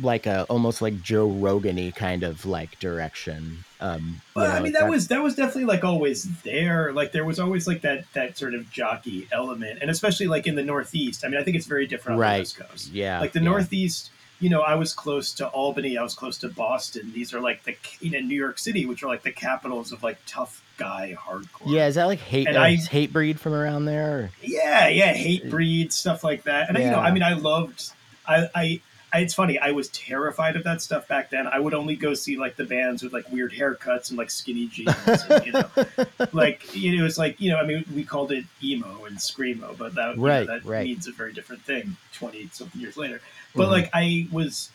[0.00, 3.64] like a almost like Joe Rogan-y kind of like direction.
[3.82, 6.92] Um Well, know, I mean that was that was definitely like always there.
[6.92, 10.54] Like there was always like that that sort of jockey element, and especially like in
[10.54, 11.24] the Northeast.
[11.24, 12.34] I mean, I think it's very different on Right.
[12.36, 12.92] the West Coast.
[12.92, 13.20] yeah.
[13.20, 13.44] like the yeah.
[13.50, 14.10] Northeast.
[14.40, 15.96] You know, I was close to Albany.
[15.96, 17.12] I was close to Boston.
[17.14, 20.02] These are like the you know New York City, which are like the capitals of
[20.02, 21.66] like tough guy hardcore.
[21.66, 24.16] Yeah, is that like hate And uh, I- Hatebreed from around there?
[24.18, 24.30] Or?
[24.42, 26.68] Yeah, yeah, hate breed stuff like that.
[26.68, 27.92] And you know, I mean, I loved.
[28.26, 28.80] I, I, I,
[29.20, 29.58] it's funny.
[29.58, 31.46] I was terrified of that stuff back then.
[31.46, 34.68] I would only go see like the bands with like weird haircuts and like skinny
[34.68, 34.94] jeans.
[35.06, 35.64] And, you know,
[36.32, 37.58] like you know, it was like you know.
[37.58, 40.84] I mean, we called it emo and screamo, but that you know, that right.
[40.84, 41.96] means a very different thing.
[42.14, 43.20] Twenty something years later,
[43.54, 43.70] but Mhm.
[43.70, 44.70] like I was,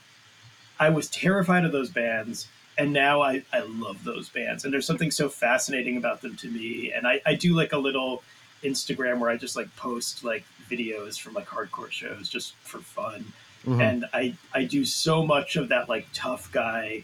[0.79, 2.47] I was terrified of those bands.
[2.79, 4.63] And now I, I love those bands.
[4.63, 6.91] And there's something so fascinating about them to me.
[6.95, 8.21] And I, I do like a little
[8.63, 13.25] Instagram where I just like post like videos from like hardcore shows just for fun.
[13.65, 13.81] Mhm.
[13.81, 17.03] And I I do so much of that like tough guy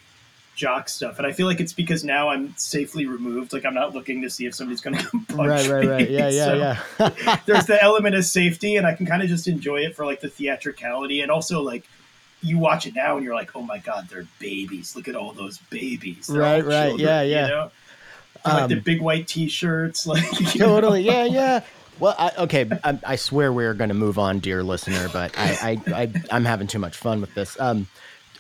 [0.56, 1.18] jock stuff.
[1.18, 3.54] And I feel like it's because now I'm safely removed.
[3.54, 6.10] Like I'm not looking to see if somebody's gonna come punch Right, right, right.
[6.10, 6.16] me.
[6.18, 7.38] Yeah, So yeah, yeah.
[7.48, 10.22] there's the element of safety and I can kind of just enjoy it for like
[10.22, 11.84] the theatricality and also like
[12.42, 14.96] you watch it now and you're like, oh my god, they're babies.
[14.96, 16.28] Look at all those babies.
[16.28, 16.88] They're Right, right.
[16.90, 17.42] children, Yeah, yeah.
[17.42, 17.72] You know?
[18.46, 20.68] And, like the Um, big white T-shirts, like you know?
[20.68, 21.02] totally.
[21.02, 21.62] Yeah, yeah.
[22.04, 22.70] Well, I, okay.
[22.84, 26.44] I, I swear we're going to move on, dear listener, but I, I, I, I'm
[26.44, 27.58] having too much fun with this.
[27.62, 27.88] Um,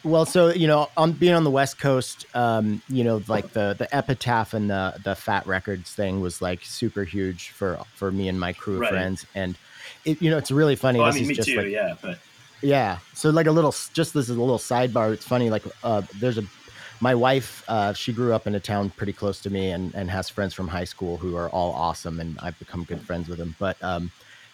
[0.03, 3.73] well, so you know, on being on the West Coast, um, you know, like the
[3.79, 8.27] the Epitaph and the the Fat Records thing was like super huge for for me
[8.27, 8.89] and my crew of Right.
[8.89, 9.55] friends, and
[10.03, 10.99] it, you know, it's really funny.
[10.99, 11.55] Well, I this mean, is me just too.
[11.55, 12.19] like yeah, but
[12.61, 12.97] yeah.
[13.13, 15.13] So like a little, just this is a little sidebar.
[15.13, 15.49] It's funny.
[15.49, 16.43] Like, uh, there's a,
[16.99, 20.09] my wife, uh, she grew up in a town pretty close to me and, and
[20.09, 22.19] has friends from high school who are all awesome.
[22.19, 24.11] And I've become good friends with them, but, um,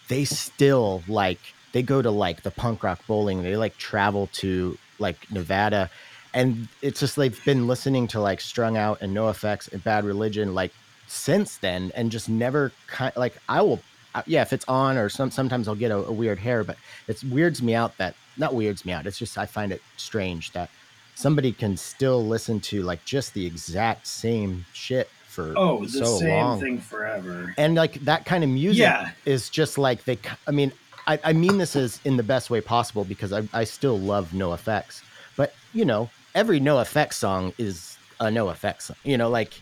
[0.08, 1.40] they still like,
[1.72, 3.42] they go to like the punk rock bowling.
[3.42, 5.90] They like travel to like Nevada
[6.32, 10.54] and it's just, they've been listening to like strung out and NOFX and bad religion,
[10.54, 10.72] like
[11.10, 13.80] since then and just never kind like I will
[14.14, 16.76] uh, yeah if it's on or some sometimes I'll get a, a weird hair but
[17.08, 20.52] it weirds me out that not weirds me out it's just I find it strange
[20.52, 20.70] that
[21.14, 26.04] somebody can still listen to like just the exact same shit for oh, the so
[26.18, 27.54] same long thing forever.
[27.58, 29.10] and like that kind of music Yeah.
[29.26, 30.72] is just like they i mean
[31.06, 34.30] I, I mean this is in the best way possible because I, I still love
[34.30, 35.02] NOFX
[35.36, 39.52] but you know every NOFX song is a NOFX song you know like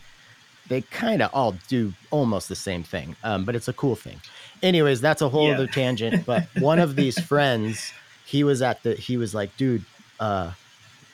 [0.67, 4.21] they kind of all do almost the same thing, um, but it's a cool thing.
[4.61, 5.55] Anyways, that's a whole Yeah.
[5.55, 6.27] other tangent.
[6.27, 7.91] But one of these friends,
[8.27, 9.83] he was at the, he was like, dude,
[10.19, 10.51] uh,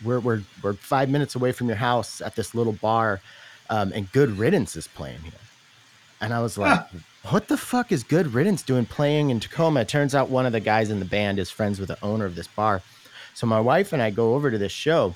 [0.05, 3.21] we're we're we're five minutes away from your house at this little bar,
[3.69, 5.33] um, and Good Riddance is playing here.
[6.21, 6.79] And I was like,
[7.29, 9.81] what the fuck is Good Riddance doing playing in Tacoma?
[9.81, 12.25] It turns out one of the guys in the band is friends with the owner
[12.25, 12.81] of this bar.
[13.33, 15.15] So my wife and I go over to this show,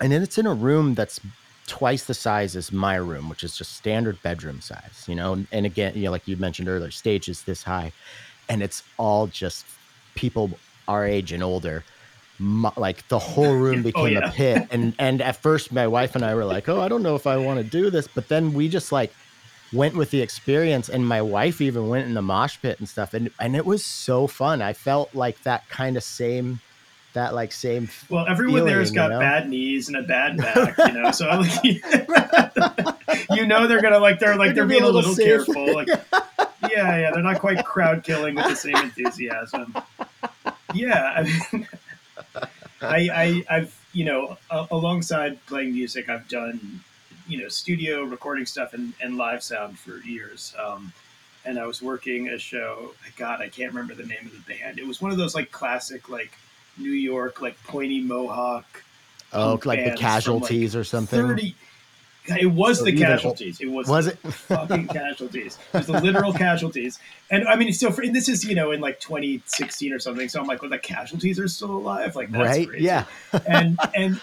[0.00, 1.20] and then it's in a room that's
[1.66, 5.44] twice the size as my room, which is just standard bedroom size, you know.
[5.52, 7.92] And again, you know, like you mentioned earlier, stage is this high,
[8.48, 9.64] and it's all just
[10.14, 10.50] people
[10.88, 11.84] our age and older.
[12.40, 14.28] Like the whole room Oh, became yeah.
[14.28, 17.02] a pit, and and at first my wife and I were like, "Oh, I don't
[17.02, 19.12] know if I want to do this," but then we just like
[19.72, 23.14] went with the experience, and my wife even went in the mosh pit and stuff,
[23.14, 24.60] and and it was so fun.
[24.62, 26.60] I felt like that kind of same,
[27.14, 29.20] that like same Well, everyone there has got you know?
[29.20, 31.10] bad knees and a bad back, you know.
[31.12, 31.64] So like,
[33.32, 35.74] you know they're gonna like they're like they're a being a little little careful.
[35.74, 35.88] Like,
[36.70, 39.74] yeah, yeah, they're not quite crowd killing with the same enthusiasm.
[40.74, 41.68] Yeah, I mean,
[42.88, 43.08] I,
[43.48, 46.80] I I've you know a- alongside playing music, I've done
[47.28, 50.54] you know studio recording stuff and, and live sound for years.
[50.64, 50.92] Um,
[51.44, 52.92] and I was working a show.
[53.16, 54.78] God, I can't remember the name of the band.
[54.78, 56.32] It was one of those like classic like
[56.76, 58.82] New York like pointy mohawk
[59.32, 61.20] oh, like the from, like, casualties or something.
[61.20, 61.54] 30
[62.28, 64.18] it was the casualties it was, Was it?
[64.18, 66.98] fucking casualties it was the literal casualties
[67.30, 70.28] and i mean so for, and this is you know in like 2016 or something
[70.28, 72.68] so i'm like well the casualties are still alive like that's right?
[72.68, 72.84] crazy.
[72.84, 73.04] Yeah.
[73.48, 74.20] and and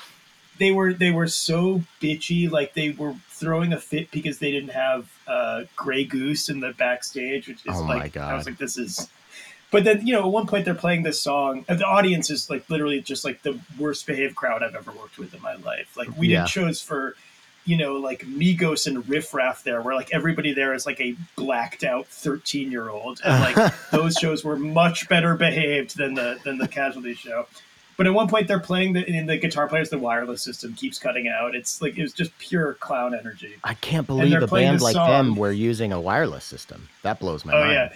[0.60, 4.70] they were they were so bitchy like they were throwing a fit because they didn't
[4.72, 8.58] have uh Grey Goose in the backstage which is Oh my like i was like
[8.58, 9.08] this is
[9.72, 12.50] but then you know at one point they're playing this song and the audience is
[12.50, 15.98] like literally just like the worst behaved crowd i've ever worked with in my life
[15.98, 16.42] like we Yeah.
[16.44, 17.16] did shows for
[17.66, 21.16] you know like migos and riff raff there where like everybody there is like a
[21.36, 26.38] blacked out 13 year old and like those shows were much better behaved than the
[26.44, 27.48] than the casualty show
[27.96, 31.00] but at one point they're playing the in the guitar players the wireless system keeps
[31.00, 34.82] cutting out it's like it was just pure clown energy I can't believe a band
[34.82, 35.08] like song.
[35.10, 36.90] them were using a wireless system.
[37.04, 37.72] That blows my Oh mind.
[37.72, 37.94] yeah.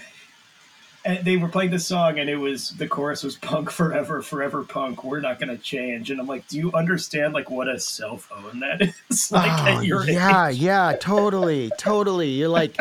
[1.07, 4.63] And they were playing this song, and it was the chorus was "Punk Forever, Forever
[4.63, 6.11] Punk." We're not going to change.
[6.11, 9.31] And I'm like, do you understand like what a cell phone that is?
[9.31, 10.57] like Oh, at your yeah, age?
[10.57, 12.29] yeah, totally, totally.
[12.31, 12.77] You're like,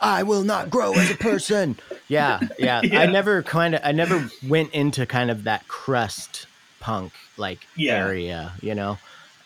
[0.00, 1.76] I will not grow as a person.
[2.08, 2.80] Yeah, yeah.
[2.82, 3.00] Yeah.
[3.00, 6.46] I never kind of, I never went into kind of that crust
[6.80, 8.06] punk like Yeah.
[8.06, 8.96] area, you know.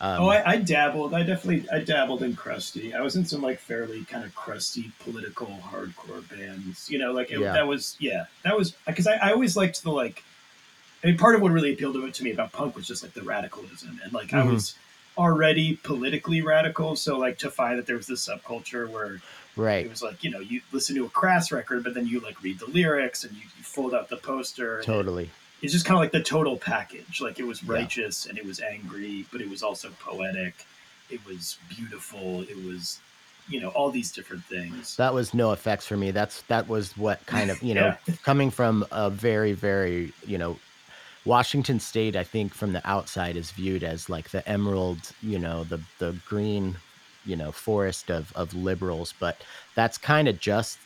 [0.03, 1.13] Um, Oh, I, I dabbled.
[1.13, 2.95] I definitely I dabbled in crusty.
[2.95, 6.89] I was in some like fairly kind of crusty political hardcore bands.
[6.91, 7.53] You know, like it, Yeah.
[7.53, 10.23] that was yeah, that was because I, I always liked the like.
[11.03, 13.23] I mean, part of what really appealed to me about punk was just like the
[13.23, 14.53] radicalism, and like I Mhm.
[14.55, 14.75] was
[15.19, 16.97] already politically radical.
[16.97, 19.21] So like to find that there was this subculture where
[19.57, 19.85] right.
[19.85, 22.43] it was like you know you listen to a crass record, but then you like
[22.43, 24.77] read the lyrics and you, you fold out the poster.
[24.79, 25.31] and Totally.
[25.63, 27.21] It's just kind of like the total package.
[27.21, 27.75] Like it was Yeah.
[27.75, 30.67] righteous and it was angry, but it was also poetic.
[31.11, 32.43] It was beautiful.
[32.43, 33.01] It was,
[33.49, 34.97] you know, all these different things.
[34.97, 36.11] That was NOFX for me.
[36.13, 40.59] That's that was what kind of you know coming from a very very you know
[41.25, 42.17] Washington State.
[42.17, 46.17] I think from the outside is viewed as like the emerald, you know, the the
[46.27, 46.77] green,
[47.27, 49.13] you know, forest of of liberals.
[49.19, 49.43] But
[49.75, 50.79] that's kind of just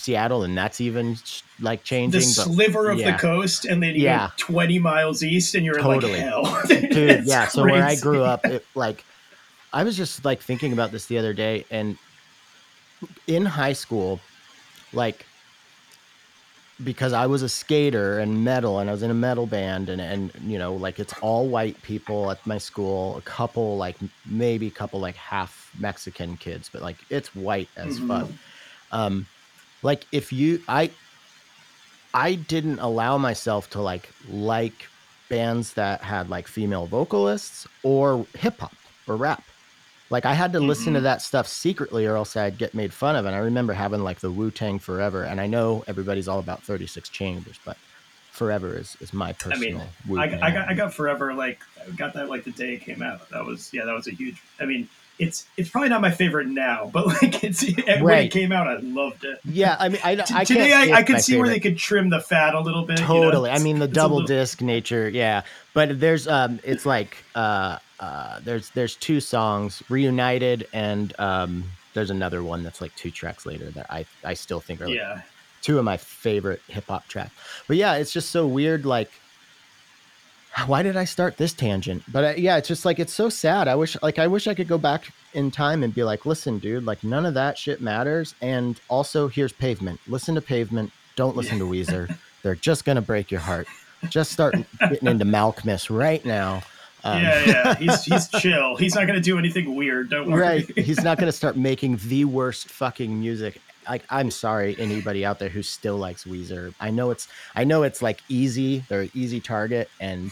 [0.00, 1.16] Seattle, and that's even
[1.60, 2.20] like changing.
[2.20, 3.12] the but sliver of yeah.
[3.12, 4.30] the coast, and then Yeah.
[4.36, 6.20] twenty miles east, and you're Totally.
[6.20, 6.62] in like hell.
[6.90, 9.04] dude yeah so where i grew up it, like
[9.72, 11.96] i was just like thinking about this the other day and
[13.26, 14.18] in high school
[14.92, 15.24] like
[16.84, 20.00] because i was a skater and metal and i was in a metal band and
[20.00, 24.68] and you know like it's all white people at my school a couple like maybe
[24.68, 28.08] a couple like half mexican kids but like it's white as Mhm.
[28.08, 28.28] fuck
[28.92, 29.26] um
[29.82, 30.90] like if you i
[32.14, 34.86] i didn't allow myself to like like
[35.28, 38.72] bands that had like female vocalists or hip hop
[39.06, 39.42] or rap.
[40.10, 41.02] Like I had to listen to Mhm.
[41.02, 43.26] that stuff secretly or else I'd get made fun of.
[43.26, 45.24] And I remember having like the Wu Tang Forever.
[45.24, 47.76] And I know everybody's all about 36 Chambers, but
[48.32, 50.22] Forever is, is my I personal mean, I.
[50.22, 53.28] I got I got forever like I got that like the day it came out.
[53.28, 54.40] That was yeah, that was a huge.
[54.60, 57.62] I mean, it's it's probably not my favorite now, but like it's
[58.00, 59.38] when it came out, I loved it.
[59.44, 62.20] Yeah, I mean, I, I Today, I, I could see where they could trim the
[62.20, 63.00] fat a little bit.
[63.00, 63.22] you know?
[63.22, 63.50] totally.
[63.50, 65.42] I mean, the double little- disc nature, yeah.
[65.74, 72.10] But there's um, it's like uh, uh, there's there's two songs, reunited, and um, there's
[72.10, 75.22] another one that's like two tracks later that I I still think are like, Yeah,
[75.62, 77.32] two of my favorite hip hop tracks.
[77.66, 78.86] But yeah, it's just so weird.
[78.86, 79.10] Like
[80.66, 82.02] why did I start this tangent?
[82.10, 83.68] But uh, yeah, it's just like it's so sad.
[83.68, 86.58] I wish like I wish I could go back in time and be like, listen,
[86.58, 88.34] dude, like none of that shit matters.
[88.40, 90.00] And also, here's Pavement.
[90.06, 90.92] Listen to Pavement.
[91.16, 92.14] Don't listen to Weezer.
[92.42, 93.66] They're just gonna break your heart.
[94.08, 96.62] Just start getting into Malkmus right now.
[97.04, 98.76] Um, yeah, yeah, he's he's chill.
[98.76, 100.10] He's not gonna do anything weird.
[100.10, 100.40] Don't worry.
[100.40, 105.38] Right, he's not gonna start making the worst fucking music like I'm sorry anybody out
[105.38, 106.74] there who still likes Weezer.
[106.80, 108.84] I know it's I know it's like easy.
[108.88, 110.30] They're an easy target and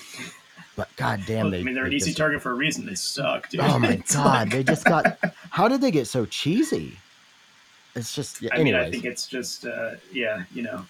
[0.76, 2.86] but god damn they I mean they're they an easy just, target for a reason.
[2.86, 3.60] They suck, dude.
[3.60, 5.18] Oh my god, they just got
[5.50, 6.98] how did they get so cheesy?
[7.94, 8.72] It's just yeah, I anyways.
[8.72, 10.84] mean I think it's just uh yeah, you know.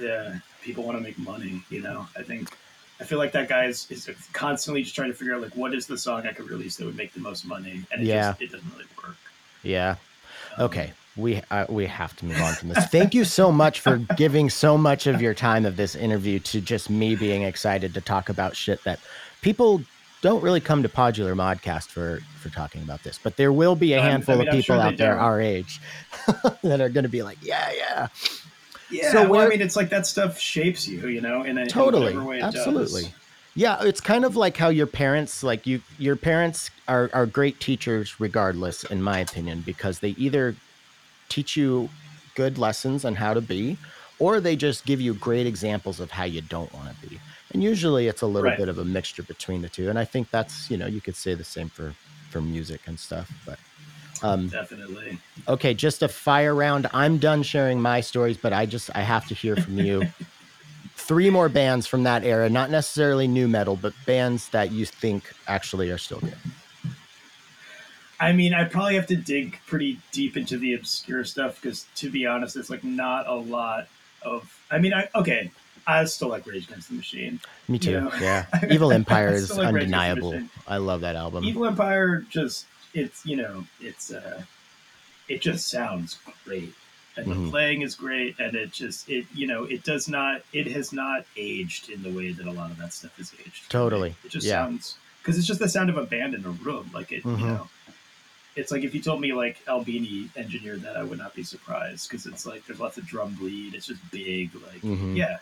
[0.00, 2.06] Yeah, people want to make money, you know.
[2.16, 2.56] I think
[3.00, 5.74] I feel like that guy is, is constantly just trying to figure out like what
[5.74, 8.30] is the song I could release that would make the most money, and it yeah.
[8.30, 9.16] just it doesn't really work.
[9.64, 9.96] Yeah.
[10.56, 12.86] Um, okay we uh, we have to move on from this.
[12.86, 16.60] Thank you so much for giving so much of your time of this interview to
[16.60, 19.00] just me being excited to talk about shit that
[19.42, 19.82] people
[20.20, 23.94] don't really come to Podular Modcast for for talking about this, but there will be
[23.94, 25.20] a handful I mean, of people sure out there do.
[25.20, 25.80] our age
[26.62, 28.08] that are going to be like, yeah, yeah.
[28.90, 31.66] Yeah, so well, I mean, it's like that stuff shapes you, you know, in a
[31.66, 33.02] totally, in way absolutely.
[33.02, 33.12] Does.
[33.54, 37.60] Yeah, it's kind of like how your parents, like you, your parents are are great
[37.60, 40.54] teachers, regardless, in my opinion, because they either
[41.28, 41.88] teach you
[42.34, 43.76] good lessons on how to be,
[44.18, 47.20] or they just give you great examples of how you don't want to be.
[47.52, 48.58] And usually it's a little right.
[48.58, 49.88] bit of a mixture between the two.
[49.88, 51.94] And I think that's, you know, you could say the same for
[52.30, 53.58] for music and stuff, but
[54.22, 55.18] um definitely.
[55.46, 56.88] Okay, just a fire round.
[56.92, 60.06] I'm done sharing my stories, but I just I have to hear from you.
[60.96, 65.32] Three more bands from that era, not necessarily nu metal, but bands that you think
[65.46, 66.36] actually are still good.
[68.20, 72.10] I mean, I probably have to dig pretty deep into the obscure stuff because, to
[72.10, 73.88] be honest, it's like not a lot
[74.22, 74.60] of.
[74.70, 75.50] I mean, I okay,
[75.86, 77.40] I still like Rage Against the Machine.
[77.68, 77.90] Me too.
[77.92, 78.12] You know?
[78.20, 80.40] Yeah, Evil Empire is like undeniable.
[80.66, 81.44] I love that album.
[81.44, 84.42] Evil Empire just it's you know it's uh
[85.28, 86.72] it just sounds great
[87.16, 87.44] and mm-hmm.
[87.44, 90.92] the playing is great and it just it you know it does not it has
[90.92, 93.70] not aged in the way that a lot of that stuff is aged.
[93.70, 94.14] Totally.
[94.24, 94.64] It just yeah.
[94.64, 97.40] sounds because it's just the sound of a band in a room like it mm-hmm.
[97.40, 97.68] you know
[98.56, 102.08] it's like if you told me like Albini engineered that, I would not be surprised
[102.08, 103.74] because it's like there's lots of drum bleed.
[103.74, 105.16] It's just big, like mm-hmm.
[105.16, 105.38] yeah.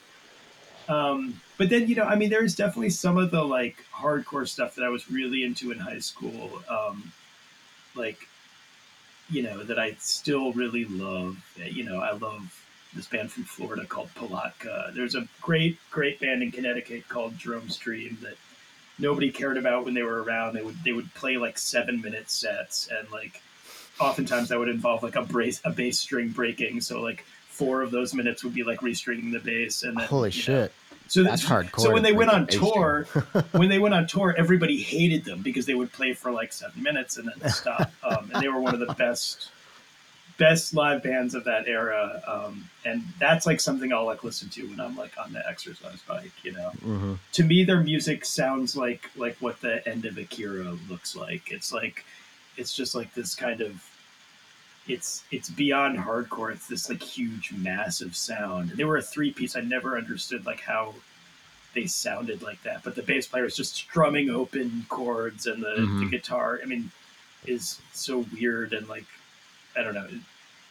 [0.88, 4.74] Um, but then you know, I mean, there's definitely some of the like hardcore stuff
[4.76, 7.12] that I was really into in high school, um,
[7.94, 8.18] like
[9.30, 11.38] you know that I still really love.
[11.56, 12.62] You know, I love
[12.94, 14.92] this band from Florida called Palatka.
[14.94, 18.36] There's a great, great band in Connecticut called Drum Stream that
[18.98, 20.54] nobody cared about when they were around.
[20.54, 23.42] They would they would play like seven minute sets, and like
[24.00, 26.80] oftentimes that would involve like a brace a bass string breaking.
[26.80, 30.30] So like four of those minutes would be like restringing the bass, and then, holy
[30.30, 30.70] shit.
[30.70, 31.80] Know, so that's hardcore.
[31.80, 33.04] So when they went on tour,
[33.52, 36.82] when they went on tour, everybody hated them because they would play for like seven
[36.82, 37.92] minutes and then stop.
[38.02, 39.50] Um, and they were one of the best
[40.38, 44.68] best live bands of that era, um, and that's like something I'll like listen to
[44.68, 46.32] when I'm like on the exercise bike.
[46.42, 47.14] You know, mm-hmm.
[47.32, 51.50] to me, their music sounds like like what the end of Akira looks like.
[51.50, 52.04] It's like
[52.56, 53.82] it's just like this kind of
[54.88, 56.52] it's it's beyond hardcore.
[56.52, 58.70] It's this like huge, massive sound.
[58.70, 59.56] They were a three piece.
[59.56, 60.94] I never understood like how
[61.74, 65.68] they sounded like that, but the bass player is just strumming open chords, and the,
[65.68, 66.00] mm-hmm.
[66.00, 66.60] the guitar.
[66.62, 66.90] I mean,
[67.46, 69.04] is so weird and like
[69.76, 70.08] I don't know,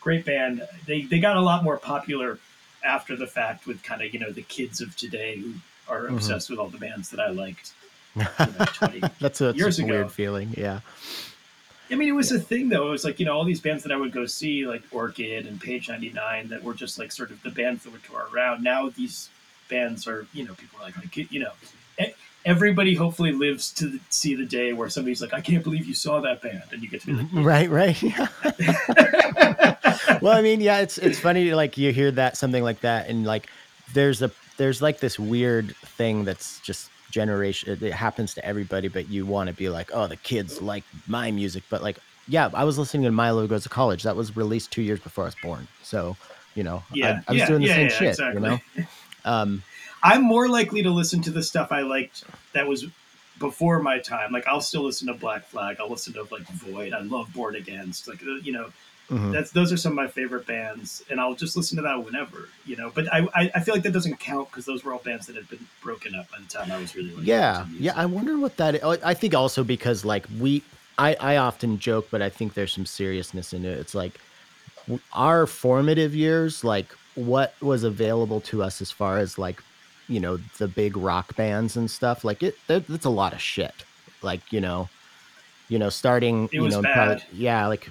[0.02, 0.68] great band.
[0.86, 2.40] They they got a lot more popular
[2.84, 5.54] after the fact with kind of you know the kids of today who
[5.88, 6.16] are mm-hmm.
[6.16, 7.74] obsessed with all the bands that I liked.
[8.16, 10.54] You know, that's a, years a weird feeling.
[10.58, 10.80] Yeah.
[11.92, 12.38] I mean, it was yeah.
[12.38, 12.88] a thing though.
[12.88, 15.46] It was like you know all these bands that I would go see, like Orchid
[15.46, 18.28] and Page Ninety Nine, that were just like sort of the bands that would tour
[18.34, 18.64] around.
[18.64, 19.30] Now these
[19.70, 21.52] bands are, you know, people are like, like you know,
[22.46, 26.22] everybody hopefully lives to see the day where somebody's like, I can't believe you saw
[26.22, 28.02] that band, and you get to be like, right, right.
[30.22, 33.26] well, I mean, yeah, it's it's funny like you hear that something like that, and
[33.26, 33.50] like
[33.94, 37.78] there's a there's like this weird thing that's just generation.
[37.82, 41.32] It happens to everybody, but you want to be like, oh, the kids like my
[41.32, 44.04] music, but like, yeah, I was listening to Milo Goes to College.
[44.04, 46.16] That was released two years before I was born, so
[46.54, 48.42] you know, yeah, I, I was yeah, doing the yeah, same shit, exactly.
[48.42, 48.60] you know.
[49.26, 49.64] Um,
[50.06, 52.86] I'm more likely to listen to the stuff I liked that was
[53.40, 54.32] before my time.
[54.32, 55.78] Like I'll still listen to Black Flag.
[55.80, 56.94] I'll listen to like Void.
[56.94, 58.08] I love Born Against.
[58.08, 58.72] Like uh, you know,
[59.10, 59.32] mm-hmm.
[59.32, 62.50] that's those are some of my favorite bands, and I'll just listen to that whenever
[62.68, 62.92] you know.
[62.94, 65.36] But I I, I feel like that doesn't count because those were all bands that
[65.36, 67.94] had been broken up by the time I was really like, yeah yeah.
[67.96, 68.76] I wonder what that.
[68.76, 68.84] Is.
[68.84, 70.62] I think also because like we
[71.00, 73.80] I I often joke, but I think there's some seriousness in it.
[73.80, 74.20] It's like
[75.14, 79.64] our formative years, like what was available to us as far as like
[80.08, 83.42] you know the big rock bands and stuff like it that, that's a lot of
[83.42, 83.74] shit
[84.22, 84.88] like you know
[85.70, 87.24] you know starting you know bad.
[87.34, 87.90] yeah like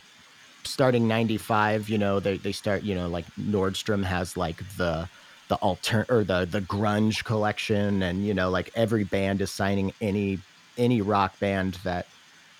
[0.65, 5.09] starting 95 you know they, they start you know like nordstrom has like the
[5.49, 9.93] the alter or the the grunge collection and you know like every band is signing
[10.01, 10.39] any
[10.79, 12.07] any rock band that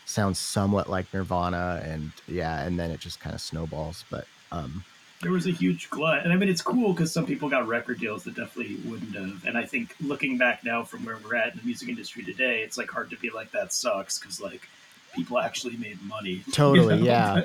[0.05, 4.85] sounds somewhat like nirvana and yeah and then it just kind of snowballs but um
[5.25, 6.23] there was a huge glut.
[6.25, 9.45] And i mean it's cool because some people got record deals that definitely wouldn't have.
[9.47, 12.63] And i think looking back now from where we're at in the music industry today
[12.63, 14.69] it's like hard to be like that sucks because like
[15.15, 16.43] people actually made money.
[16.47, 17.05] You totally know?
[17.05, 17.43] yeah.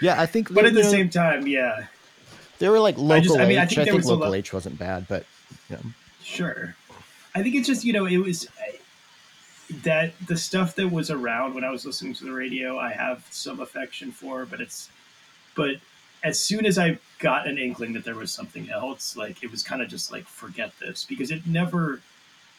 [0.00, 1.86] Yeah i think but at the know, same time yeah.
[2.58, 4.36] They were like local just- I mean, I h think i think was local lot-
[4.36, 5.24] h wasn't bad but
[5.68, 5.82] you know,
[6.22, 6.74] Sure.
[7.34, 8.78] I think it's just, you know, it was I-
[9.82, 13.24] that the stuff that was around when I was listening to the radio, I have
[13.30, 14.88] some affection for, but it's,
[15.54, 15.76] but
[16.22, 19.62] as soon as I got an inkling that there was something else, like it was
[19.62, 22.00] kind of just like, forget this because it never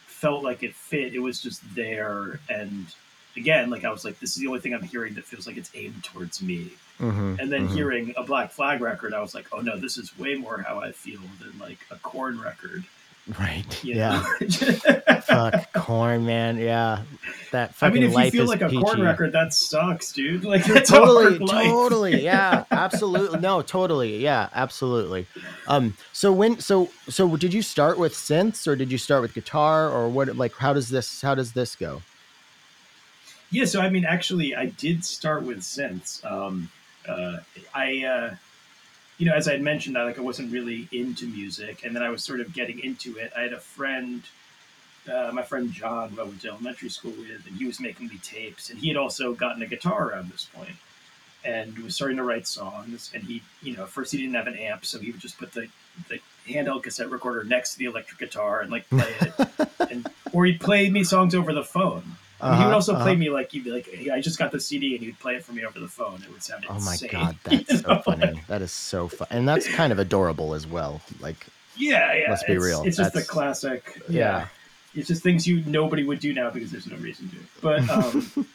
[0.06, 1.14] felt like it fit.
[1.14, 2.40] It was just there.
[2.48, 2.86] And
[3.36, 5.56] again, like I was like, this is the only thing I'm hearing that feels like
[5.56, 6.70] it's aimed towards me.
[6.98, 7.74] mhm, And then mhm.
[7.74, 10.80] hearing a Black Flag record, I was like, oh no, this is way more how
[10.80, 12.84] I feel than like a Korn record.
[13.38, 13.64] Right.
[13.84, 14.22] You yeah.
[15.22, 16.58] Fuck Korn man.
[16.58, 17.02] Yeah.
[17.52, 18.82] That I fucking mean, if you feel like a peachy.
[18.82, 20.44] Korn record, that sucks, dude.
[20.52, 21.66] Like totally a hard life.
[21.66, 22.22] totally.
[22.24, 23.40] Yeah absolutely.
[23.40, 24.18] No totally.
[24.18, 25.26] Yeah absolutely.
[25.68, 29.34] Um so when so so did you start with synths or did you start with
[29.34, 32.02] guitar or what like how does this how does this go?
[33.52, 36.24] Yeah, so I mean, actually, I did start with synths.
[36.24, 36.70] Um,
[37.06, 37.36] uh,
[37.74, 38.34] I, uh,
[39.22, 42.02] you know, as I had mentioned, I like I wasn't really into music, and then
[42.02, 43.32] I was sort of getting into it.
[43.36, 44.20] I had a friend,
[45.08, 48.08] uh, my friend John, who I went to elementary school with, and he was making
[48.08, 50.74] me tapes, and he had also gotten a guitar around this point,
[51.44, 53.12] and was starting to write songs.
[53.14, 55.38] And he, you know, at first he didn't have an amp, so he would just
[55.38, 55.68] put the
[56.08, 56.18] the
[56.48, 60.60] handheld cassette recorder next to the electric guitar and like play it, and or he'd
[60.60, 62.16] play me songs over the phone.
[62.42, 63.14] And he would Uh-huh, also play uh-huh.
[63.14, 65.44] me like he'd be like, hey, I just got the CD, and he'd play it
[65.44, 66.20] for me over the phone.
[66.22, 68.02] It would sound oh my god that's so know?
[68.02, 72.30] funny that is so fun and that's kind of adorable as well like Yeah, yeah.
[72.30, 74.02] Let's be it's, real, It's just the that's- classic.
[74.08, 74.18] yeah.
[74.18, 74.46] Yeah.
[74.94, 77.36] It's just things you nobody would do now because there's no reason to.
[77.62, 78.46] But um,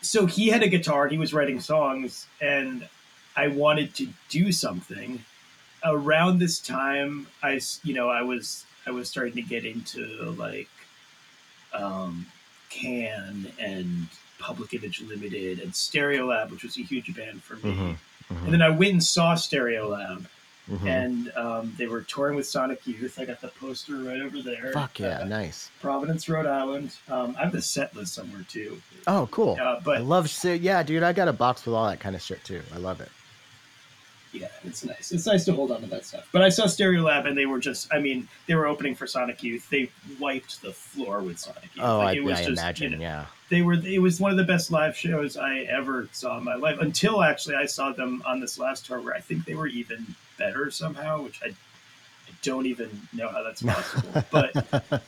[0.00, 1.08] so he had a guitar.
[1.08, 2.88] He was writing songs, and
[3.36, 5.24] I wanted to do something.
[5.84, 10.04] Around this time, I you know I was I was starting to get into
[10.38, 10.68] like
[11.72, 12.26] um,
[12.72, 14.08] Can and
[14.38, 17.72] Public Image Limited and Stereolab, which was a huge band for me.
[17.74, 17.96] Mhm,
[18.32, 20.24] mhm, And then I went and saw Stereolab
[20.70, 20.86] mhm.
[20.86, 23.18] and um, they were touring with Sonic Youth.
[23.20, 24.72] I got the poster right over there.
[24.72, 26.96] fuck yeah Uh, nice Providence, Rhode Island.
[27.08, 28.80] Um, I have the set list somewhere too.
[29.06, 32.14] oh cool Uh, i love yeah dude i got a box with all that kind
[32.16, 33.10] of shit too i love it
[34.32, 35.12] yeah, it's nice.
[35.12, 36.26] It's nice to hold on to that stuff.
[36.32, 39.42] But I saw Stereolab and they were just, I mean, they were opening for Sonic
[39.42, 39.68] Youth.
[39.68, 41.84] They wiped the floor with Sonic Youth.
[41.84, 44.20] oh Like, i, it was I just, you imagine know, yeah They were, it was
[44.20, 47.66] one of the best live shows I ever saw in my life until actually I
[47.66, 51.40] saw them on this last tour where I think they were even better somehow, which
[51.42, 54.24] I, I don't even know how that's possible.
[54.30, 55.02] but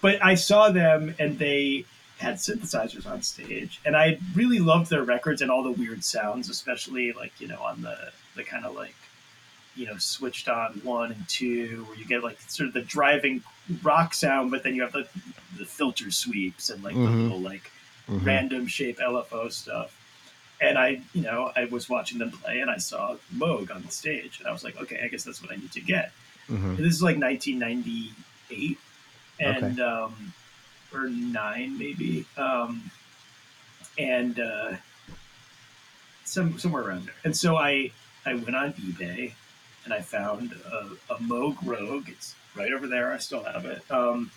[0.00, 1.84] but I saw them and they
[2.18, 6.48] had synthesizers on stage, and I really loved their records and all the weird sounds,
[6.48, 7.96] especially like you know on the
[8.34, 8.94] the kind of like
[9.74, 13.42] you know switched on one and two, where you get like sort of the driving
[13.82, 15.06] rock sound, but then you have the
[15.58, 17.22] the filter sweeps and like the Mhm.
[17.24, 17.70] little like
[18.08, 18.24] Mhm.
[18.24, 19.92] random shape LFO stuff.
[20.58, 23.90] And I, you know, I was watching them play, and I saw Moog on the
[23.90, 26.12] stage, and I was like, okay, I guess that's what I need to get.
[26.48, 26.78] Mhm.
[26.78, 28.78] This is like 1998,
[29.40, 30.32] and um,
[30.92, 32.90] or nine maybe, um,
[33.98, 34.76] and uh,
[36.24, 37.14] some somewhere around there.
[37.24, 37.90] And so I
[38.24, 39.32] I went on eBay,
[39.84, 42.08] and I found a, a Moog Rogue.
[42.08, 43.12] It's right over there.
[43.12, 43.82] I still have it.
[43.90, 44.30] Um,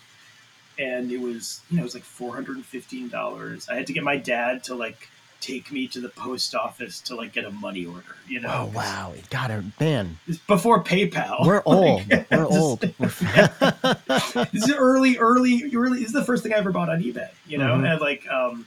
[0.78, 3.68] and it was you know it was like four hundred and fifteen dollars.
[3.68, 5.08] I had to get my dad to like
[5.40, 8.16] take me to the post office to like get a money order.
[8.28, 11.46] You know, oh wow it got it man It's before PayPal.
[11.46, 13.22] we're old Like, we're old this
[14.52, 15.98] is early, early, early.
[16.00, 17.90] This is the first thing I ever bought on eBay, you know, Mhm.
[17.92, 18.66] and like, um,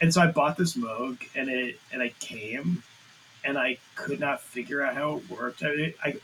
[0.00, 2.82] and so I bought this Moog, and it, and I came,
[3.44, 5.62] and I could not figure out how it worked.
[5.62, 6.14] I, I,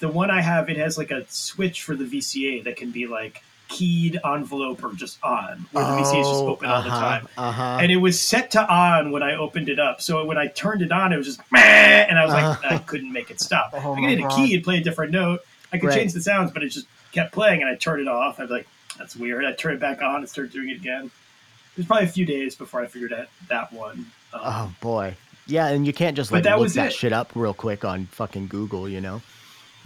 [0.00, 3.06] the one I have, it has like a switch for the VCA that can be
[3.06, 7.00] like keyed envelope or just on, where the VCA is just open all the uh-huh,
[7.00, 7.28] time.
[7.38, 10.02] uh-huh And it was set to on when I opened it up.
[10.02, 12.74] So when I turned it on, it was just meh, and I was like, Uh-huh.
[12.74, 13.70] I couldn't make it stop.
[13.74, 15.40] Oh I could hit a key and play a different note.
[15.72, 15.98] I could Right.
[16.00, 18.38] change the sounds, but it just kept playing, and I turned it off.
[18.40, 18.66] I was like,
[18.98, 19.44] that's weird.
[19.46, 21.06] I turned it back on and started doing it again.
[21.06, 24.06] It was probably a few days before I figured out that one.
[24.34, 25.14] Um, Oh boy.
[25.46, 26.92] Yeah, and you can't just But like that look that it.
[26.92, 29.22] shit up real quick on fucking Google, you know?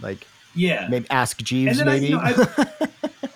[0.01, 0.25] Like
[0.55, 0.87] Yeah.
[0.89, 1.77] Maybe Ask Jeeves.
[1.77, 2.05] Then I- maybe.
[2.07, 2.87] you know, I-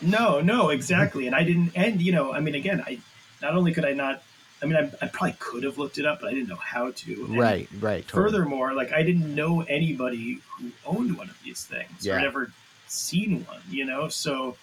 [0.01, 1.27] No, no, exactly.
[1.27, 2.99] And I didn't, and you know, I mean, again, I
[3.41, 4.23] not only could I not,
[4.61, 6.91] I mean, I, I probably could have looked it up, but I didn't know how
[6.91, 7.13] to.
[7.25, 7.67] And right.
[7.79, 8.07] Right.
[8.07, 8.31] Totally.
[8.31, 12.19] Furthermore, like I didn't know anybody who owned one of these things or Yeah.
[12.19, 12.51] had ever
[12.87, 14.07] seen one, you know.
[14.07, 14.57] So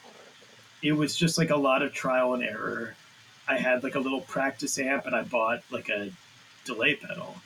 [0.82, 2.94] it was just like a lot of trial and error.
[3.48, 6.10] I had like a little practice amp, and I bought like a
[6.64, 7.36] delay pedal,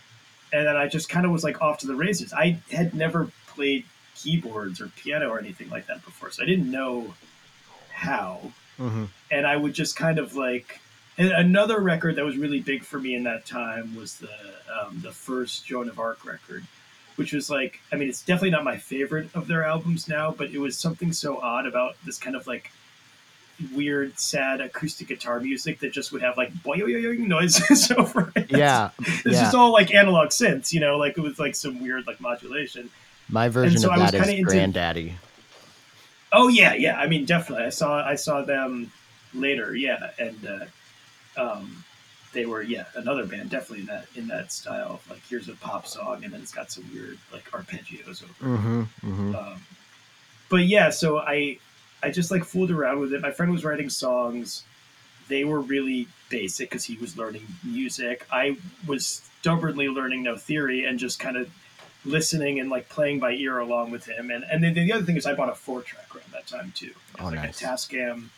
[0.53, 2.33] and then I just kind of was like off to the races.
[2.33, 3.85] I had never played
[4.23, 7.15] keyboards or piano or anything like that before, so I didn't know
[7.91, 10.81] how hmm and I would just kind of like.
[11.19, 14.31] And another record that was really big for me in that time was the
[14.81, 16.65] um, the first Joan of Arc record,
[17.17, 20.51] which was like, I mean, it's definitely not my favorite of their albums now, but
[20.51, 22.71] it was something so odd about this kind of like
[23.75, 28.51] weird, sad acoustic guitar music that just would have like boing noises over it.
[28.51, 28.91] Yeah.
[29.01, 29.43] it's yeah.
[29.43, 32.91] just all like analog synths, you know, like it was like some weird like modulation.
[33.31, 35.15] My version so of that is into- Granddaddy.
[36.33, 36.99] Oh yeah, yeah.
[36.99, 37.65] I mean, definitely.
[37.67, 38.93] I saw I saw them
[39.35, 39.75] later.
[39.75, 40.69] Yeah, and
[41.37, 41.85] uh, um,
[42.33, 45.01] they were yeah another band definitely in that in that style.
[45.11, 48.55] Like here's a pop song, and then it's got some weird like arpeggios over.
[48.55, 48.59] it.
[48.59, 49.61] hmm hmm Um,
[50.49, 51.59] but yeah, so I
[52.03, 53.21] I just like fooled around with it.
[53.21, 54.63] My friend was writing songs.
[55.29, 58.27] They were really basic because he was learning music.
[58.33, 58.57] I
[58.87, 61.49] was stubbornly learning no theory and just kind of
[62.05, 64.31] listening and like playing by ear along with him.
[64.31, 66.73] And and then the other thing is I bought a four track around that time
[66.75, 66.93] too.
[67.19, 67.61] Oh, like nice.
[67.61, 68.29] a Tascam.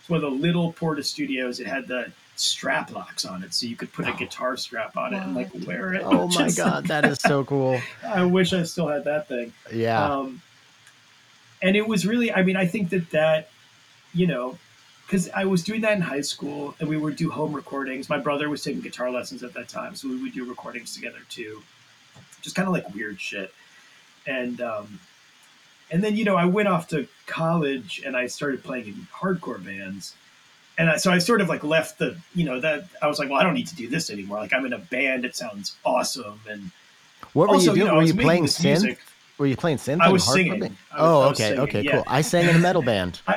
[0.00, 1.60] It's one of the little Porta Studios.
[1.60, 4.16] It had the strap locks on it, so you could put a Oh.
[4.16, 6.02] guitar strap on it and like wear it.
[6.04, 7.80] Oh my Just- god, that is so cool.
[8.06, 9.52] I wish I still had that thing.
[9.72, 10.02] Yeah.
[10.04, 10.40] Um,
[11.60, 13.50] and it was really, I mean, I think that that,
[14.14, 14.56] you know,
[15.04, 18.08] because I was doing that in high school and we would do home recordings.
[18.08, 21.18] My brother was taking guitar lessons at that time, so we would do recordings together
[21.28, 21.62] too.
[22.42, 23.52] Just kind of like weird shit.
[24.26, 25.00] And, um,
[25.90, 29.64] and then, you know, I went off to college and I started playing in hardcore
[29.64, 30.14] bands.
[30.76, 33.30] And I, so I sort of like left the, you know, that I was like,
[33.30, 34.38] well, I don't need to do this anymore.
[34.38, 35.24] Like I'm in a band.
[35.24, 36.40] It sounds awesome.
[36.48, 36.70] And
[37.32, 37.86] what were also, you doing?
[37.88, 38.64] know, were you playing synth?
[38.64, 38.98] music.
[39.38, 40.00] Were you playing synth?
[40.00, 40.62] I was singing.
[40.62, 41.92] I was- oh, okay, singing, okay, yeah.
[41.92, 42.04] cool.
[42.06, 43.20] I sang in a metal band.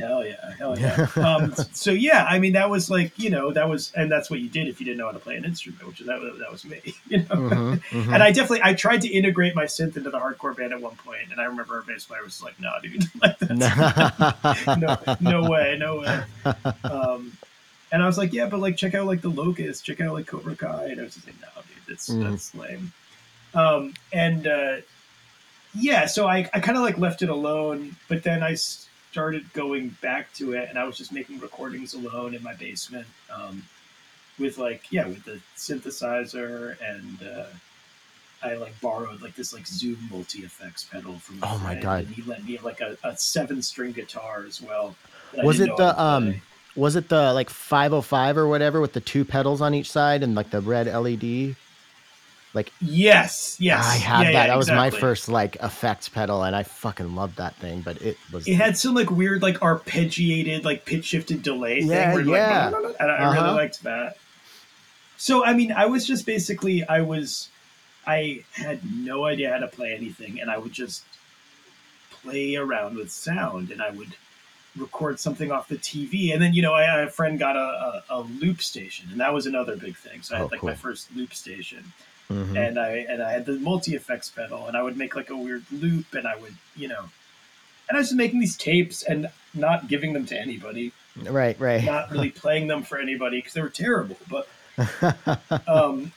[0.00, 1.06] Hell yeah, hell yeah.
[1.16, 4.40] um, so yeah, I mean that was like you know that was and that's what
[4.40, 6.50] you did if you didn't know how to play an instrument, which is that that
[6.50, 7.24] was me, you know.
[7.24, 8.14] Mhm, mhm.
[8.14, 10.96] And I definitely I tried to integrate my synth into the hardcore band at one
[10.96, 15.48] point, and I remember our bass player was like, "No, dude, like that's, no, no
[15.50, 16.24] way, no way."
[16.84, 17.32] Um,
[17.92, 20.26] and I was like, "Yeah, but like check out like the Locust, check out like
[20.26, 22.30] Cobra Kai," and I was just like, "No, dude, that's Mhm.
[22.30, 22.92] that's lame."
[23.54, 24.76] Um, and uh,
[25.74, 28.56] yeah, so I I kind of like left it alone, but then I
[29.10, 33.06] started going back to it, and I was just making recordings alone in my basement.
[33.32, 33.62] Um,
[34.38, 37.44] with like yeah with the synthesizer and uh,
[38.42, 41.40] I like borrowed like this like Zoom multi effects pedal from.
[41.42, 42.06] Oh my God.
[42.06, 44.96] And he lent me like a, a seven string guitar as well.
[45.42, 46.40] Was it the um
[46.74, 50.34] was it the like 505 or whatever with the two pedals on each side and
[50.34, 51.54] like the red LED?
[52.54, 53.86] Like yes, yes.
[53.86, 54.46] I had Yeah, that.
[54.46, 58.00] yeah, that was my first like effects pedal and I fucking loved that thing, but
[58.02, 62.10] it was It had some like weird like arpeggiated like pitch shifted delay Yeah, thing.
[62.10, 62.74] where, yeah.
[62.82, 63.24] Like, and I Uh-huh.
[63.24, 64.16] really liked that.
[65.16, 67.50] So I mean, I was just basically I was
[68.06, 71.04] I had no idea how to play anything, and I would just
[72.10, 74.16] play around with sound, and I would
[74.76, 78.04] record something off the TV, and then you know I, a friend got a, a,
[78.10, 80.22] a loop station, and that was another big thing.
[80.22, 81.94] So I Oh, had like my first loop station,
[82.30, 82.56] Mhm.
[82.56, 85.36] and I and I had the multi effects pedal, and I would make like a
[85.36, 87.10] weird loop, and I would you know,
[87.88, 91.84] and I was just making these tapes and not giving them to anybody, right, right.
[91.84, 94.48] not really playing them for anybody because they were terrible, but
[95.66, 96.12] um,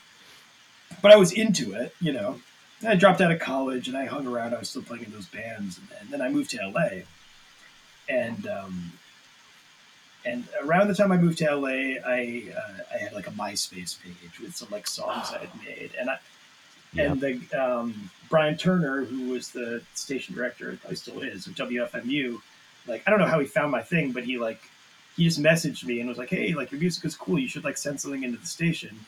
[1.02, 2.40] but I was into it, you know.
[2.82, 4.54] And I dropped out of college and I hung around.
[4.54, 7.04] I was still playing in those bands, and, and then I moved to LA,
[8.08, 8.92] and um,
[10.26, 14.02] and around the time I moved to LA, I uh, I had like a MySpace
[14.02, 16.20] page with some like songs I had made, and I
[16.98, 22.40] and the um, Brian Turner, who was the station director, I still is of WFMU,
[22.88, 24.62] like I don't know how he found my thing, but he like
[25.16, 27.40] he just messaged me and was like, "Hey, like your music is cool.
[27.40, 29.06] You should like send something into the station."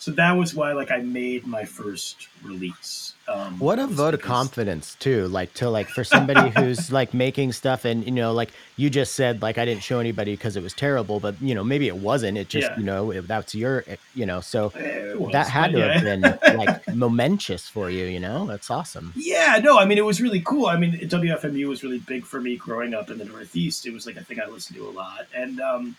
[0.00, 3.14] So that was why like I made my first release.
[3.26, 7.52] Um, What a vote of confidence too, like to like for somebody who's like making
[7.52, 10.62] stuff and you know like you just said like I didn't show anybody because it
[10.62, 12.38] was terrible, but you know maybe it wasn't.
[12.38, 12.78] It just Yeah.
[12.78, 15.92] you know it, that's your eh, you know so Eh, was, that had to yeah.
[15.98, 18.04] have been like momentous for you.
[18.04, 19.12] You know that's awesome.
[19.16, 20.66] Yeah, no, I mean it was really cool.
[20.66, 23.84] I mean WFMU was really big for me growing up in the Northeast.
[23.84, 25.96] It was like a thing I listened to a lot, and um,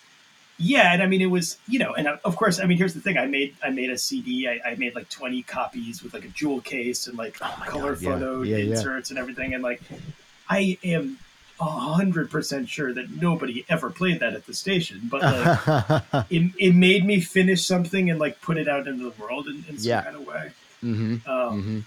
[0.59, 2.93] yeah, and I mean it was you know, and uh, of course, I mean here's
[2.93, 6.13] the thing: I made I made a CD, I, I made like 20 copies with
[6.13, 8.09] like a jewel case and like Oh color God, yeah.
[8.11, 8.63] photo Yeah, yeah.
[8.75, 9.81] inserts and everything, and like
[10.49, 11.17] I am
[11.61, 16.51] a hundred percent sure that nobody ever played that at the station, but like it,
[16.57, 19.77] it made me finish something and like put it out into the world in, in
[19.77, 20.01] some Yeah.
[20.03, 20.51] kind of way.
[20.83, 21.29] mm-hmm.
[21.29, 21.79] Um, Mm-hmm.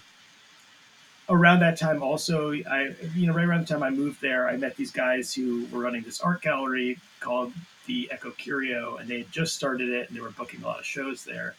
[1.29, 4.57] around that time also i you know right around the time i moved there i
[4.57, 7.51] met these guys who were running this art gallery called
[7.85, 10.79] the echo curio and they had just started it and they were booking a lot
[10.79, 11.55] of shows there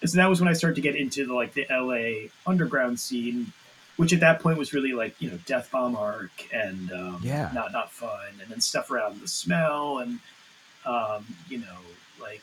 [0.00, 2.98] and so that was when i started to get into the like the la underground
[2.98, 3.52] scene
[3.96, 7.50] which at that point was really like you know death bomb arc and um, Yeah.
[7.54, 10.18] not not fun and then stuff around the smell and
[10.86, 11.78] um, you know
[12.20, 12.42] like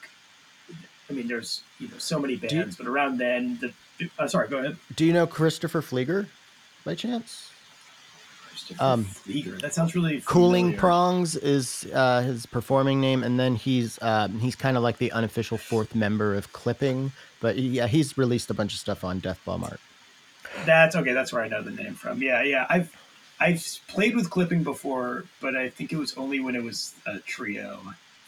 [1.10, 3.74] i mean there's you know so many you- bands but around then the
[4.18, 6.28] uh, sorry go ahead Do you know Christopher Flieger
[6.84, 7.51] by chance?
[8.80, 9.08] Um.
[9.62, 10.80] That sounds really Cooling familiar.
[10.80, 15.12] Prongs is uh, his performing name, and then he's um, he's kind of like the
[15.12, 17.12] unofficial fourth member of Clipping.
[17.40, 19.80] But yeah, he's released a bunch of stuff on Death Bomb Arc.
[20.66, 21.14] That's okay.
[21.14, 22.22] That's where I know the name from.
[22.22, 22.66] Yeah, yeah.
[22.70, 22.96] I've
[23.40, 27.20] I've played with clipping before, but I think it was only when it was a
[27.20, 27.80] trio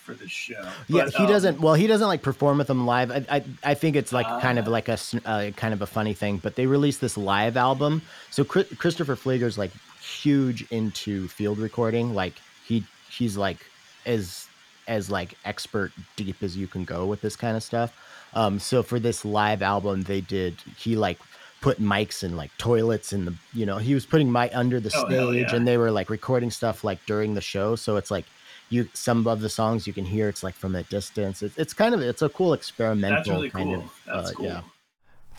[0.03, 0.67] for the show.
[0.87, 1.61] Yeah, he um, doesn't.
[1.61, 3.11] Well, he doesn't like perform with them live.
[3.11, 4.71] I, I, I think it's like kind of Ah.
[4.71, 6.37] like a uh, kind of a funny thing.
[6.37, 8.01] But they released this live album.
[8.31, 9.71] So Chri- Christopher Flieger's like
[10.03, 12.13] huge into field recording.
[12.13, 12.33] Like
[12.65, 13.57] he he's like
[14.05, 14.47] as
[14.87, 17.93] as like expert deep as you can go with this kind of stuff.
[18.33, 21.19] Um, so for this live album, they did he like
[21.61, 24.91] put mics in like toilets in the you know he was putting mic under the
[24.95, 25.55] Oh, stage yeah.
[25.55, 27.75] and they were like recording stuff like during the show.
[27.75, 28.25] So it's like
[28.69, 31.41] you some of the songs you can hear it's like from a distance.
[31.41, 33.89] It's, it's kind of it's a cool experimental really kind cool.
[34.13, 34.45] of uh, cool.
[34.45, 34.61] yeah.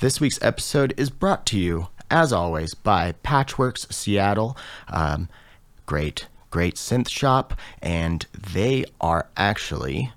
[0.01, 4.57] This week's episode is brought to you, as always, by Patchwerks Seattle.
[4.87, 5.29] Um,
[5.85, 10.13] great, great synth shop, and they are actually.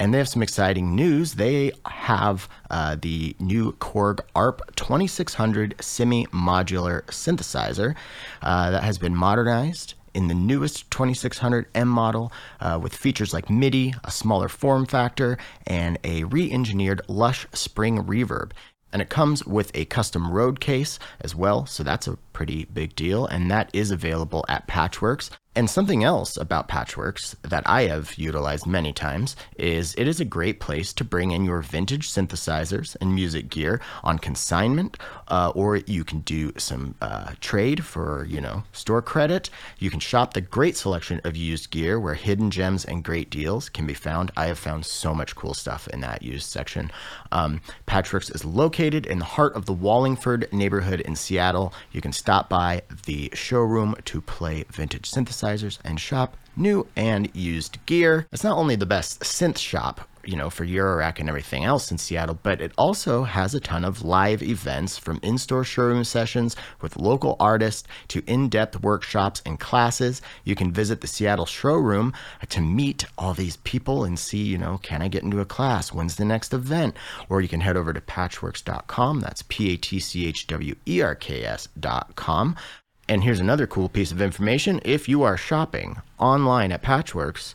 [0.00, 1.34] And they have some exciting news.
[1.34, 7.94] They have uh, the new Korg ARP 2600 semi modular synthesizer
[8.42, 13.94] uh, that has been modernized in the newest 2600M model uh, with features like MIDI,
[14.02, 18.50] a smaller form factor, and a re engineered lush spring reverb.
[18.96, 22.96] And it comes with a custom road case as well, so that's a pretty big
[22.96, 23.26] deal.
[23.26, 25.28] And that is available at Patchwerks.
[25.56, 30.24] And something else about Patchwerks that I have utilized many times is it is a
[30.26, 34.98] great place to bring in your vintage synthesizers and music gear on consignment,
[35.28, 39.48] uh, or you can do some uh, trade for, you know, store credit.
[39.78, 43.70] You can shop the great selection of used gear where hidden gems and great deals
[43.70, 44.30] can be found.
[44.36, 46.90] I have found so much cool stuff in that used section.
[47.32, 51.72] Um, Patchwerks is located in the heart of the Wallingford neighborhood in Seattle.
[51.92, 55.45] You can stop by the showroom to play vintage synthesizers
[55.84, 58.26] and shop new and used gear.
[58.32, 61.98] It's not only the best synth shop, you know, for Eurorack and everything else in
[61.98, 66.56] Seattle, but it also has a ton of live events from in store showroom sessions
[66.80, 70.20] with local artists to in depth workshops and classes.
[70.42, 72.12] You can visit the Seattle showroom
[72.48, 75.92] to meet all these people and see, you know, can I get into a class?
[75.92, 76.96] When's the next event?
[77.28, 79.20] Or you can head over to patchwerks.com.
[79.20, 82.56] That's P A T C H W E R K S.com.
[83.08, 84.80] And here's another cool piece of information.
[84.84, 87.54] If you are shopping online at Patchwerks,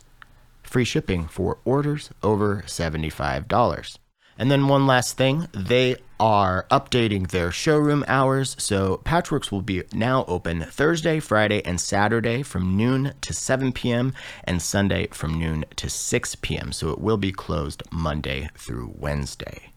[0.62, 3.98] free shipping for orders over $75.
[4.38, 8.56] And then one last thing, they are updating their showroom hours.
[8.58, 14.14] So Patchwerks will be now open Thursday, Friday, and Saturday from noon to 7 p.m.
[14.44, 16.72] and Sunday from noon to 6 p.m.
[16.72, 19.72] So it will be closed Monday through Wednesday.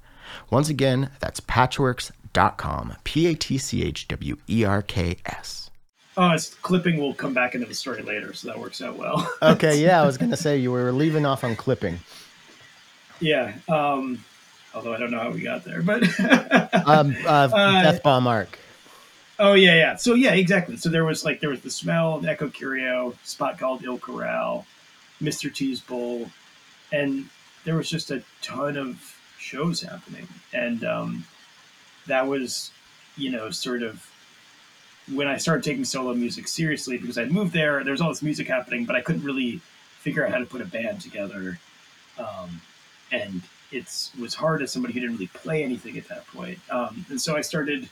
[0.49, 2.95] Once again, that's patchwerks.com.
[3.03, 5.64] P A T C H W E R K S.
[6.17, 9.29] Oh, it's clipping will come back into the story later, so that works out well.
[9.41, 11.99] Okay, yeah, I was going to say you were leaving off on clipping.
[13.19, 13.53] yeah.
[13.67, 14.23] Um,
[14.73, 16.03] although I don't know how we got there, but
[16.87, 18.57] Um, uh, Uh, Death Arc.
[19.39, 19.95] oh yeah, yeah.
[19.97, 20.77] So yeah, exactly.
[20.77, 24.65] So there was like there was the smell, the Echo Curio, spot called Il Corral,
[25.21, 25.53] Mr.
[25.53, 26.29] T's Bowl,
[26.93, 27.25] and
[27.65, 31.25] there was just a ton of shows happening, and um,
[32.07, 32.71] that was,
[33.17, 34.09] you know, sort of
[35.13, 37.83] when I started taking solo music seriously because I'd moved there.
[37.83, 39.61] There was all this music happening, but I couldn't really
[39.99, 41.59] figure out how to put a band together,
[42.17, 42.61] um,
[43.11, 43.41] and
[43.71, 46.59] it was hard as somebody who didn't really play anything at that point.
[46.69, 47.89] Um, and so I started.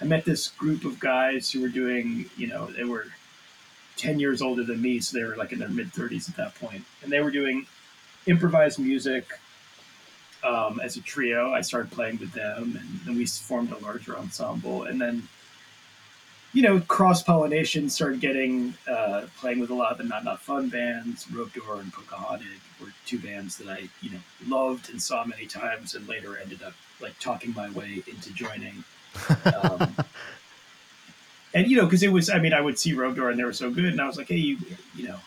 [0.00, 3.06] I met this group of guys who were doing, you know, they were
[3.96, 6.54] 10 years older than me, so they were like in their mid 30s at that
[6.54, 6.84] point.
[7.02, 7.66] And they were doing
[8.26, 9.26] improvised music
[10.44, 11.52] um, as a trio.
[11.52, 14.84] I started playing with them, and then we formed a larger ensemble.
[14.84, 15.28] And then
[16.52, 20.40] you know, cross pollination started getting uh, playing with a lot of the Not Not
[20.40, 21.24] Fun bands.
[21.26, 25.94] Robedoor and Pocahaunted were two bands that I you know loved and saw many times,
[25.94, 28.84] and later ended up like talking my way into joining.
[29.44, 29.94] Um,
[31.54, 33.52] and you know, because it was, I mean, I would see Robedoor and they were
[33.52, 34.58] so good, and I was like, hey, you,
[34.94, 35.18] you know,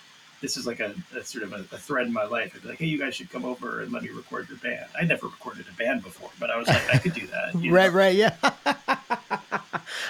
[0.41, 2.53] this is like a, a sort of a, a, thread in my life.
[2.55, 4.87] I'd be like, hey, you guys should come over and let me record your band.
[4.99, 7.53] I never recorded a band before, but I was like, I could do that.
[7.53, 7.97] right, know?
[7.97, 8.35] right, yeah.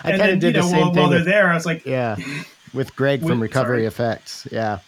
[0.04, 1.02] I kind of did you the know, same while, thing.
[1.02, 2.16] While they're there, I was like, yeah,
[2.74, 3.86] with Greg from Recovery sorry.
[3.86, 4.48] Effects.
[4.52, 4.80] Yeah,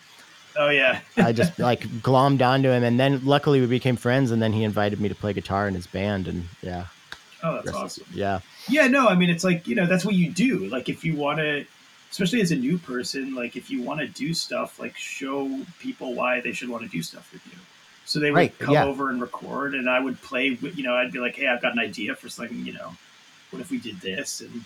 [0.58, 4.42] oh yeah, I just like glommed onto him, and then luckily we became friends, and
[4.42, 6.86] then he invited me to play guitar in his band, and yeah,
[7.44, 8.06] oh that's awesome.
[8.14, 8.40] yeah,
[8.70, 10.66] Yeah, no, I mean, it's like you know, that's what you do.
[10.68, 11.66] Like if you want to,
[12.14, 16.14] especially as a new person, like if you want to do stuff, like show people
[16.14, 17.58] why they should want to do stuff with you.
[18.06, 18.86] So they would Right, come yeah.
[18.86, 20.58] over and record, and I would play.
[20.62, 22.64] You know, I'd be like, "Hey, I've got an idea for something.
[22.66, 22.92] You know,
[23.50, 24.64] what if we did this?" And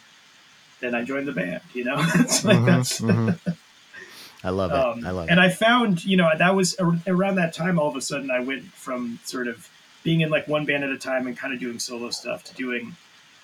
[0.82, 1.62] then I joined the band.
[1.74, 3.00] You know, it's like Mhm, that's.
[3.02, 3.40] mhm.
[4.44, 4.76] I love it.
[4.78, 5.32] Um, I love it.
[5.32, 5.40] and.
[5.40, 7.80] I found, you know, that was ar- around that time.
[7.80, 9.70] All of a sudden, I went from sort of
[10.04, 12.54] being in like one band at a time and kind of doing solo stuff to
[12.56, 12.96] doing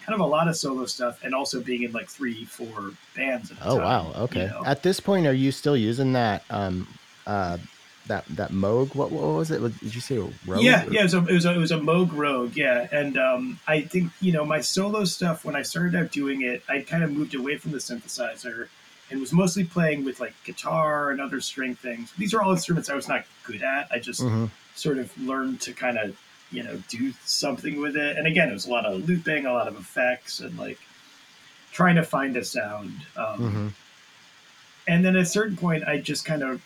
[0.05, 3.51] kind of a lot of solo stuff, and also being in like three, four bands
[3.61, 3.83] Oh time.
[3.85, 4.45] wow, you okay.
[4.47, 4.63] know?
[4.65, 6.87] At this point, are you still using that um
[7.25, 7.57] uh
[8.07, 8.95] that that Moog?
[8.95, 9.59] What what was it?
[9.79, 10.33] Did you say Rogue?
[10.61, 13.17] Yeah, yeah, it was, a, it was a it was a Moog Rogue, yeah, and
[13.17, 16.81] um, I think you know my solo stuff when I started out doing it, I
[16.81, 18.67] kind of moved away from the synthesizer
[19.09, 22.11] and was mostly playing with like guitar and other string things.
[22.17, 23.87] These are all instruments I was not good at.
[23.91, 24.49] I just Mhm.
[24.75, 26.17] sort of learned to kind of
[26.53, 28.17] you know do something with it.
[28.17, 30.79] And again, it was a lot of looping, a lot of effects, and like
[31.71, 32.93] trying to find a sound.
[33.17, 33.71] Um, Mhm.
[34.87, 36.61] and then at a certain point i just kind of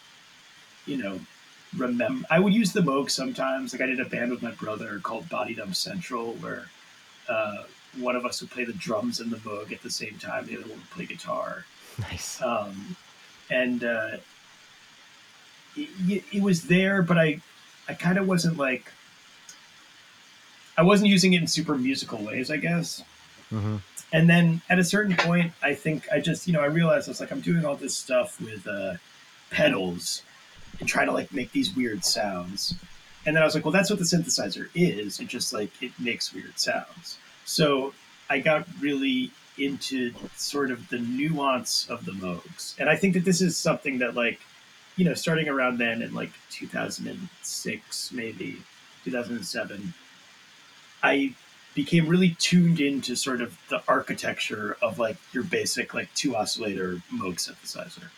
[0.88, 1.20] you know
[1.78, 5.00] remember i would use the moog sometimes like i did a band with my brother
[5.04, 6.64] called body dump central where
[7.30, 7.64] uh,
[8.00, 10.54] one of us would play the drums and the moog at the same time the
[10.58, 11.64] other one would play guitar
[12.00, 12.42] Nice.
[12.42, 12.96] um,
[13.52, 14.18] and uh,
[15.76, 17.40] it, it was there but i
[17.88, 18.92] i kind of wasn't like
[20.78, 23.04] i wasn't using it in super musical ways i guess.
[23.52, 23.82] Mhm.
[24.14, 27.12] and then at a certain point i think i just you know i realized i
[27.12, 28.94] was like i'm doing all this stuff with uh,
[29.50, 30.22] pedals
[30.80, 32.76] and trying to like make these weird sounds.
[33.26, 35.20] And then i was like well that's what the synthesizer is.
[35.20, 37.18] It just like it makes weird sounds.
[37.46, 37.94] So
[38.30, 43.26] i got really into sort of the nuance of the moogs and i think that
[43.26, 44.40] this is something that like
[44.98, 48.58] you know starting around then in like 2006 maybe
[49.04, 49.94] 2007
[51.04, 51.34] i
[51.78, 57.00] became really tuned into sort of the architecture of like your basic like two oscillator
[57.14, 58.10] Moog synthesizer.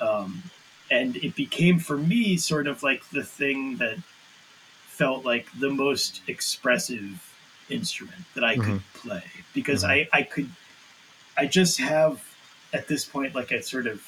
[0.00, 0.42] Um,
[0.90, 3.98] and it became for me sort of like the thing that
[4.86, 7.22] felt like the most expressive
[7.68, 9.24] instrument that I could play.
[9.52, 10.48] Because I, I could,
[11.36, 12.24] I just have
[12.72, 14.02] at this point like a sort of,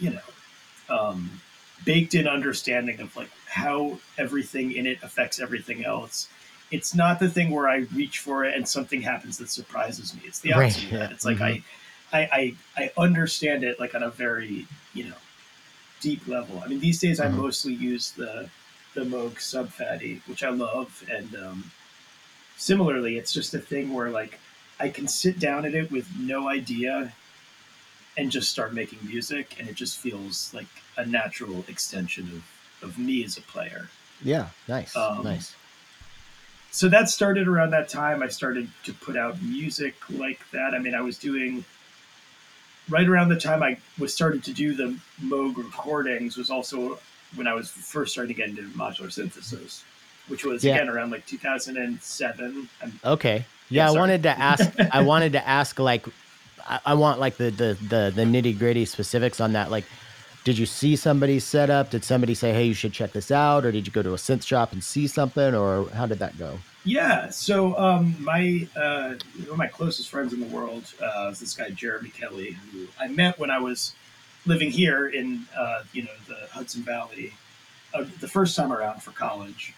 [0.00, 1.40] you know, um,
[1.84, 6.28] baked in understanding of like how everything in it affects everything else
[6.70, 10.22] it's not the thing where I reach for it and something happens that surprises me.
[10.26, 10.98] It's the Right, opposite of that.
[11.00, 11.62] yeah, It's like mhm.
[12.12, 15.16] I, I, I, I understand it like on a very, you know,
[16.00, 16.62] deep level.
[16.64, 17.36] I mean, these days I Mhm.
[17.36, 18.48] mostly use the,
[18.94, 21.02] the Moog Sub Phatty, which I love.
[21.10, 21.70] And um,
[22.56, 24.38] similarly, it's just a thing where like
[24.80, 27.12] I can sit down at it with no idea
[28.16, 30.66] and just start making music, and it just feels like
[30.96, 32.42] a natural extension
[32.82, 33.88] of, of me as a player.
[34.24, 35.54] Yeah, nice, Um, nice.
[36.70, 38.22] So that started around that time.
[38.22, 40.74] I started to put out music like that.
[40.74, 41.64] I mean, I was doing
[42.88, 46.98] right around the time I was started to do the Moog recordings was also
[47.36, 49.84] when I was first starting to get into modular synthesis,
[50.28, 50.76] which was Yeah.
[50.76, 52.68] again around like 2007.
[52.82, 53.44] I'm, Okay.
[53.70, 54.70] Yeah, Yeah, I wanted to ask.
[54.92, 56.06] I wanted to ask like,
[56.66, 59.70] I, I want like the the the, the nitty gritty specifics on that.
[59.70, 59.84] Like,
[60.44, 61.90] did you see somebody set up?
[61.90, 64.16] Did somebody say, "Hey, you should check this out," or did you go to a
[64.16, 66.58] synth shop and see something, or how did that go?
[66.88, 67.28] yeah.
[67.28, 69.14] So um, my uh,
[69.44, 72.86] one of my closest friends in the world uh, is this guy Jeremy Kelly, who
[72.98, 73.94] I met when I was
[74.46, 77.32] living here in uh, you know the Hudson Valley
[77.94, 79.74] uh, the first time around for college.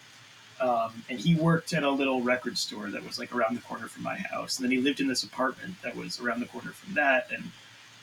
[0.61, 3.88] Um, and he worked at a little record store that was like around the corner
[3.88, 4.58] from my house.
[4.58, 7.50] And then he lived in this apartment that was around the corner from that, and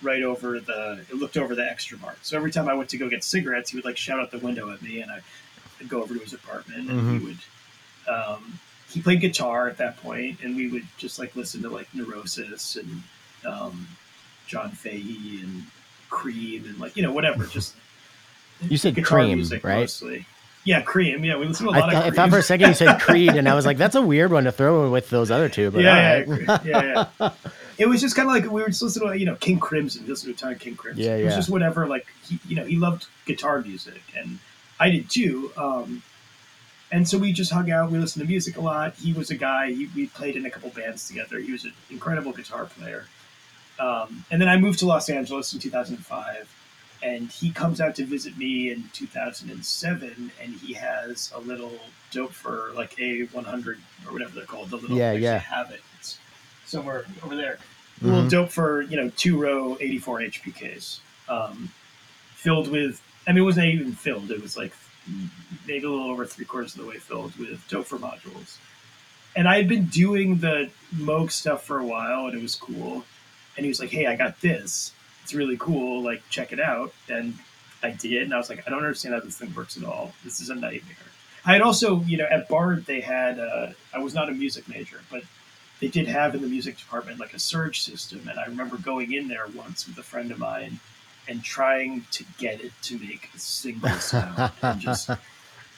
[0.02, 2.18] right over the it looked over the extra mart.
[2.22, 4.40] So every time I went to go get cigarettes, he would like shout out the
[4.40, 5.20] window at me, and I
[5.80, 7.38] would go over to his apartment, and he would.
[8.08, 11.88] Um, he played guitar at that point, and we would just like listen to like
[11.94, 13.04] Neurosis and
[13.46, 13.88] um,
[14.48, 15.64] John Fahey and
[16.10, 17.76] Cream and like you know whatever, just
[18.62, 19.80] You said Cream, music right?
[19.82, 20.26] mostly.
[20.64, 21.24] Yeah, Cream.
[21.24, 22.76] Yeah, we listen to a I, lot thought, I of thought for a second you
[22.76, 25.32] said Creed, and I was like, "That's a weird one to throw in with those
[25.32, 25.72] other two.
[25.72, 27.30] But yeah, all yeah, yeah, yeah.
[27.78, 30.06] it was just kind of like we were just listening to you know King Crimson,
[30.06, 31.04] to a ton of King Crimson.
[31.04, 31.88] Yeah, It was just whatever.
[31.88, 34.40] Like he, you know, he loved guitar music, and
[34.80, 35.52] I did too.
[35.58, 36.04] Um,
[36.92, 37.92] and so we just hung out.
[37.92, 38.96] We listened to music a lot.
[38.96, 39.74] He was a guy.
[39.74, 41.38] He, we played in a couple bands together.
[41.40, 43.08] He was an incredible guitar player.
[43.80, 46.50] Um, and then I moved to Los Angeles in 2005,
[47.04, 51.78] and he comes out to visit me in 2007, and he has a little
[52.12, 54.70] Doepfer like A100 or whatever they're called.
[54.70, 55.38] The little Yeah, yeah.
[55.40, 55.82] have it.
[56.68, 57.58] Somewhere over there.
[58.02, 58.30] A little Mhm.
[58.30, 61.00] Doepfer you know two row 84 HPKs,
[61.30, 61.72] um,
[62.36, 63.02] filled with.
[63.26, 64.30] I mean, it wasn't even filled.
[64.32, 64.74] It was like
[65.66, 68.58] maybe a little over three quarters of the way filled with Doepfer modules.
[69.36, 73.06] And I had been doing the Moog stuff for a while, and it was cool.
[73.56, 74.92] And he was like, "Hey, I got this.
[75.24, 76.04] It's really cool.
[76.04, 77.38] Like, check it out." And
[77.84, 80.14] I did, and I was like, "I don't understand how this thing works at all.
[80.24, 80.96] This is a nightmare."
[81.46, 83.40] I had also, you know, at Bard they had.
[83.40, 85.24] Uh, I was not a music major, but
[85.80, 89.14] they did have in the music department like a Serge system, and I remember going
[89.14, 90.80] in there once with a friend of mine
[91.28, 95.10] and trying to get it to make a single sound and just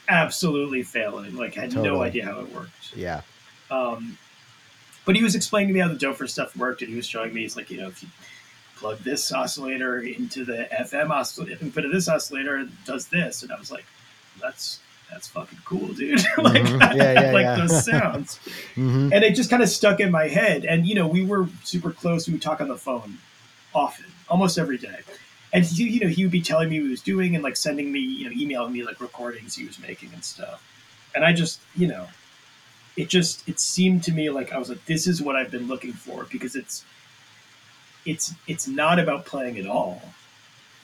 [0.08, 1.36] absolutely failing.
[1.36, 2.94] Like I had no idea how it worked.
[2.94, 3.22] Yeah.
[3.70, 4.18] Um,
[5.04, 7.32] but he was explaining to me how the Doepfer stuff worked, and he was showing
[7.32, 8.08] me, he's like, you know, if you
[8.76, 13.52] plug this oscillator into the FM oscillator, input of this oscillator, it does this, and
[13.52, 13.84] I was like,
[14.40, 14.80] that's
[15.10, 16.18] that's fucking cool, dude.
[16.38, 16.82] like, Mhm.
[16.82, 17.56] I Yeah, yeah, like yeah.
[17.56, 18.36] those sounds
[18.74, 20.64] hmm and it just kind of stuck in my head.
[20.64, 22.26] And you know, we were super close.
[22.26, 23.18] We would talk on the phone
[23.74, 25.00] often, almost every day.
[25.52, 27.56] And he, you know, he would be telling me what he was doing and like
[27.56, 30.62] sending me, you know, emailing me like recordings he was making and stuff.
[31.14, 32.06] And I just, you know,
[32.96, 35.66] it just it seemed to me like I was like, this is what I've been
[35.66, 36.84] looking for because it's
[38.06, 40.02] it's it's not about playing at all.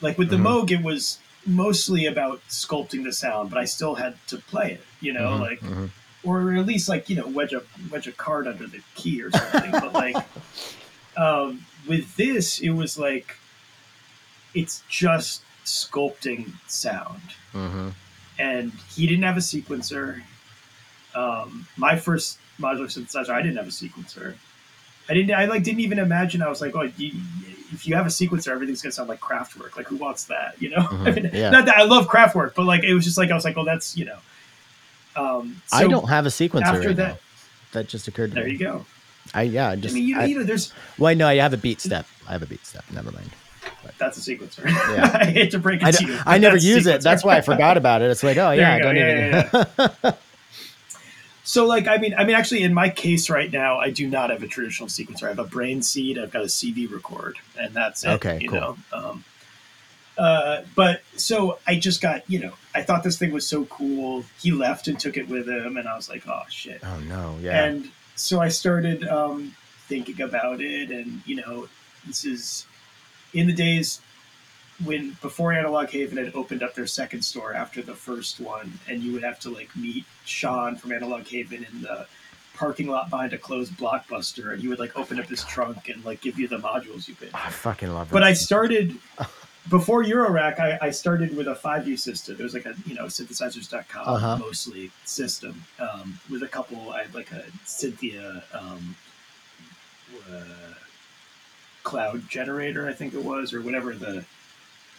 [0.00, 0.42] Like with the Mhm.
[0.42, 4.84] Moog, it was mostly about sculpting the sound, but I still had to play it,
[5.00, 5.90] you know, Mhm, like mhm.
[6.24, 9.30] or at least like you know wedge a wedge a card under the key or
[9.30, 9.70] something.
[9.70, 10.16] but like
[11.16, 13.36] um, with this, it was like
[14.54, 17.20] it's just sculpting sound,
[17.54, 17.92] Mhm.
[18.38, 20.22] and he didn't have a sequencer.
[21.14, 24.34] Um, my first modular synthesizer, I didn't have a sequencer.
[25.08, 25.32] I didn't.
[25.34, 26.42] I like didn't even imagine.
[26.42, 27.12] I was like, oh, you,
[27.72, 29.76] if you have a sequencer, everything's gonna sound like Kraftwerk.
[29.76, 30.54] Like, who wants that?
[30.60, 30.76] You know.
[30.90, 31.50] I Mhm, mean, yeah.
[31.50, 33.64] not that I love Kraftwerk, but like it was just like I was like, oh,
[33.64, 34.18] that's you know.
[35.16, 37.18] Um, I don't have a sequencer after right that- now.
[37.72, 38.56] That just occurred to There me.
[38.56, 38.86] There you go.
[39.34, 41.52] I yeah, I I just mean, you, I- you know, there's well, no, I have
[41.52, 42.04] a BeatStep.
[42.28, 42.82] I have a BeatStep.
[42.92, 43.30] Never mind.
[43.98, 44.64] that's a sequencer.
[44.66, 45.10] Yeah.
[45.20, 46.18] I hate to break it I, to you.
[46.24, 47.00] I never use it.
[47.02, 48.10] That's why I forgot about it.
[48.10, 50.14] It's like, oh yeah, I don't Yeah, even.
[51.46, 54.30] So, like, I mean, I mean, actually, in my case right now, I do not
[54.30, 55.26] have a traditional sequencer.
[55.26, 56.18] I have a brain seed.
[56.18, 58.08] I've got a CV record, and that's it.
[58.08, 58.60] Okay, you cool.
[58.60, 58.76] know.
[58.92, 59.24] Um,
[60.18, 64.24] uh, but so I just got, you know, I thought this thing was so cool.
[64.40, 66.80] He left and took it with him, and I was like, oh shit.
[66.82, 67.62] oh no, yeah.
[67.62, 69.54] And so I started um,
[69.86, 71.68] thinking about it, and you know,
[72.08, 72.66] this is
[73.34, 74.00] in the days
[74.84, 79.02] when before Analog Haven had opened up their second store after the first one, and
[79.02, 82.06] you would have to like meet Sean from Analog Haven in the
[82.54, 86.04] parking lot behind a closed blockbuster, and he would like open up his trunk and
[86.04, 87.30] like give you the modules you could.
[87.34, 88.12] I fucking love it.
[88.12, 88.96] But I started
[89.68, 90.58] before Eurorack.
[90.60, 92.36] I, I started with a 5U system.
[92.38, 94.36] It was like a you know synthesizers.com Uh-huh.
[94.38, 96.90] mostly system um, with a couple.
[96.90, 98.94] I had like a Cynthia um,
[100.32, 100.44] uh,
[101.82, 104.24] cloud generator, I think it was, or whatever the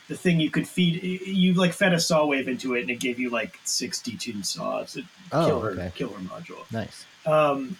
[0.07, 1.03] the thing you could feed.
[1.03, 4.97] You like fed a saw wave into it, and it gave you like 62 saws.
[4.97, 5.01] A
[5.31, 5.91] Oh, killer okay.
[5.95, 7.05] killer module nice.
[7.25, 7.77] um,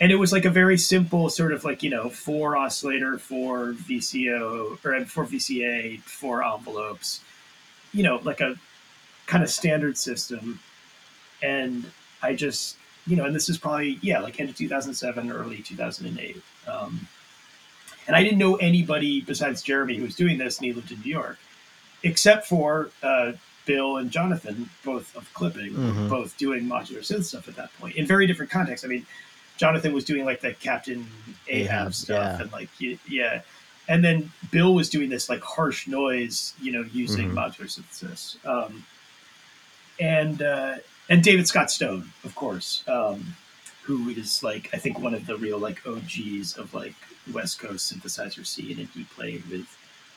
[0.00, 3.74] and it was like a very simple sort of like you know four oscillator four
[3.74, 7.20] vco or uh, four vca four envelopes
[7.92, 8.54] you know like a
[9.26, 10.58] kind of standard system
[11.42, 11.84] and
[12.22, 12.76] i just
[13.06, 17.06] you know and this is probably yeah like end of 2007 early 2008 um,
[18.06, 21.00] and i didn't know anybody besides jeremy who was doing this and he lived in
[21.00, 21.38] new york
[22.02, 23.32] except for uh,
[23.66, 26.08] bill and jonathan both of clipping Mhm.
[26.08, 29.06] both doing modular synth stuff at that point in very different contexts i mean
[29.56, 31.06] jonathan was doing like the captain
[31.48, 32.42] ahab, stuff yeah.
[32.42, 32.68] and like
[33.08, 33.40] yeah
[33.88, 37.34] and then bill was doing this like harsh noise you know using Mhm.
[37.34, 38.84] modular synthesis um,
[40.00, 40.76] and uh,
[41.08, 43.36] and David Scott Stone, of course, um,
[43.84, 46.94] who is like I think one of the real like OGs of like
[47.32, 49.66] West Coast synthesizer scene, and he played with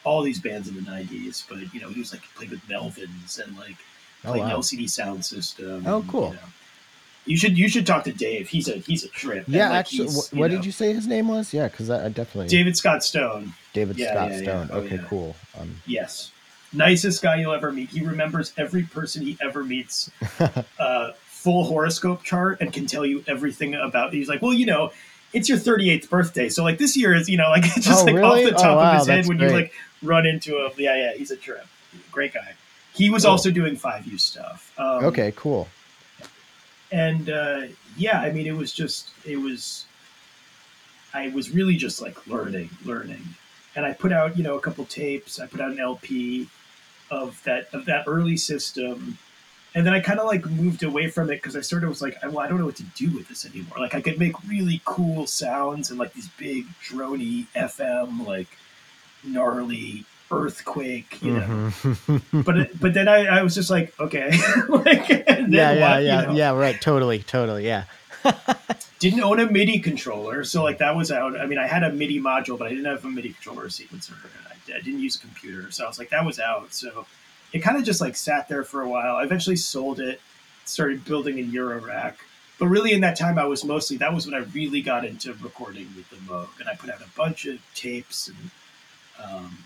[0.03, 1.43] all these bands in the '90s.
[1.47, 3.75] But you know, he was like played with Melvins and like
[4.25, 4.57] Oh played wow.
[4.57, 5.83] LCD Soundsystem.
[5.85, 6.27] Oh, and, cool.
[6.29, 6.39] You, know.
[7.25, 8.49] You should you should talk to Dave.
[8.49, 9.45] He's a he's a trip.
[9.45, 11.53] And, Yeah, like, actually, what know, did you say his name was?
[11.53, 13.53] Yeah, because I, I definitely David Scott Stone.
[13.73, 14.43] David Yeah, Scott yeah, yeah.
[14.43, 14.69] Stone.
[14.71, 15.05] Oh, okay, yeah.
[15.07, 15.35] cool.
[15.59, 16.31] Um, Yes.
[16.73, 17.89] Nicest guy you'll ever meet.
[17.89, 20.11] He remembers every person he ever meets.
[20.79, 21.11] uh,
[21.47, 24.11] full horoscope chart and can tell you everything about.
[24.11, 24.91] He's like, well, you know,
[25.31, 26.49] it's your 38th birthday.
[26.49, 28.43] So like this year is, you know, like it's just Oh, like really?
[28.43, 29.71] off the Oh, top wow, of his head when you like
[30.03, 30.71] run into him.
[30.77, 31.65] Yeah, yeah, he's a trip.
[32.11, 32.51] Great guy.
[32.93, 33.31] He was Cool.
[33.31, 34.73] also doing five U stuff.
[34.77, 35.69] Um, Okay, cool.
[36.91, 37.61] and uh,
[37.95, 39.85] yeah, I mean, it was just it was.
[41.13, 43.23] I was really just like learning, learning,
[43.77, 45.39] and I put out you know a couple tapes.
[45.39, 46.49] I put out an LP
[47.09, 49.17] of that of that early system,
[49.75, 52.01] and then I kind of like moved away from it because I sort of was
[52.01, 53.77] like, well, I don't know what to do with this anymore.
[53.79, 58.47] Like I could make really cool sounds and like these big drony FM like
[59.23, 61.45] gnarly earthquake, you know.
[61.45, 62.43] Mhm.
[62.45, 64.31] But it, but then I, I was just like, okay,
[64.69, 66.33] like yeah, yeah, what, you yeah, know?
[66.33, 66.51] yeah.
[66.51, 66.79] Right.
[66.79, 67.65] Totally, totally.
[67.65, 67.83] Yeah.
[68.99, 71.39] didn't own a MIDI controller, so like that was out.
[71.39, 73.67] I mean, I had a MIDI module, but I didn't have a MIDI controller or
[73.67, 74.11] sequencer.
[74.11, 76.73] And I, I didn't use a computer, so I was like, that was out.
[76.73, 77.05] So
[77.53, 79.15] it kind of just like sat there for a while.
[79.15, 80.19] I eventually sold it,
[80.65, 82.17] started building a Euro rack.
[82.59, 85.33] But really, in that time, I was mostly that was when I really got into
[85.35, 88.49] recording with the Moog, and I put out a bunch of tapes and
[89.23, 89.57] um,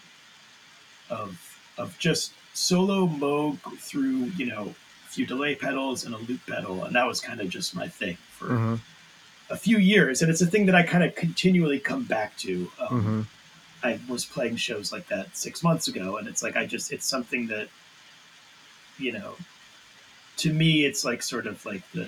[1.09, 4.73] of of just solo Moog through you know
[5.05, 7.87] a few delay pedals and a loop pedal, and that was kind of just my
[7.87, 8.79] thing for Mhm,
[9.49, 12.71] a few years, and it's a thing that I kind of continually come back to.
[12.79, 13.25] Um, mhm.
[13.83, 17.05] I was playing shows like that six months ago, and it's like I just it's
[17.05, 17.67] something that
[18.97, 19.35] you know
[20.37, 22.07] to me it's like sort of like the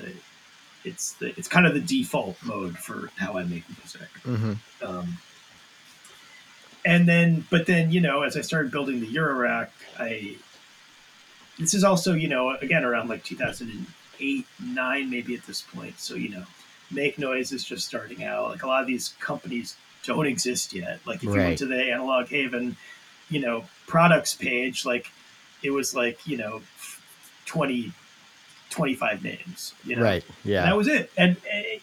[0.83, 4.09] it's the it's kind of the default mode for how I make music.
[4.23, 4.57] Mhm.
[4.81, 5.17] Um,
[6.85, 10.35] and then, but then, you know, as I started building the Eurorack, I
[11.57, 15.99] this is also, you know, again around like 2008, nine, maybe at this point.
[15.99, 16.43] So, you know,
[16.91, 18.49] Make Noise is just starting out.
[18.49, 20.99] Like a lot of these companies don't exist yet.
[21.05, 21.45] Like if you Right.
[21.45, 22.75] went to the Analog Haven,
[23.29, 25.11] you know, products page, like
[25.61, 26.61] it was like, you know,
[27.45, 27.91] 20,
[28.69, 30.23] 25 names, you know, Right.
[30.25, 30.63] and Yeah.
[30.65, 31.11] that was it.
[31.17, 31.79] And uh,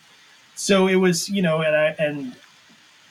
[0.54, 2.36] so it was, you know, and I and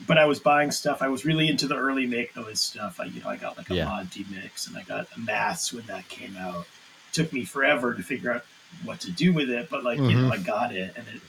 [0.07, 1.01] but I was buying stuff.
[1.01, 2.99] I was really into the early make noise stuff.
[2.99, 3.85] I you know I got like a Yeah.
[3.85, 6.67] mod mix and I got a Maths when that came out.
[7.11, 8.45] took me forever to figure out
[8.83, 10.31] what to do with it, but like you know Mhm.
[10.31, 11.21] I got it and it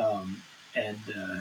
[0.00, 0.42] um
[0.74, 1.40] and uh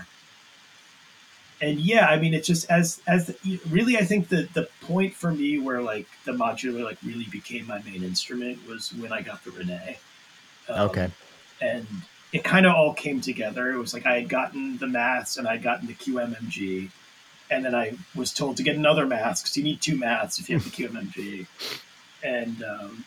[1.62, 3.36] and yeah, I mean, it's just as as
[3.70, 7.68] really, I think the the point for me where like the modular like really became
[7.68, 9.98] my main instrument was when I got the René.
[10.70, 11.12] Um, Okay.
[11.62, 11.88] and
[12.32, 13.72] it kind of all came together.
[13.72, 16.90] It was like I had gotten the maths and I'd gotten the QMMG,
[17.50, 20.50] and then I was told to get another math because you need two maths if
[20.50, 21.48] you have the QMMG,
[22.24, 23.04] and um,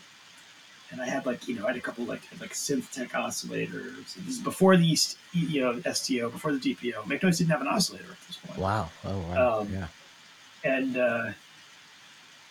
[0.93, 4.14] and I had like you know I had a couple like like synth tech oscillators.
[4.14, 7.07] This is before the East, you know STO, before the DPO.
[7.07, 8.90] Make Noise didn't have an oscillator at this point Wow.
[9.05, 9.61] Oh wow.
[9.61, 9.86] Um, yeah.
[10.64, 11.30] and uh,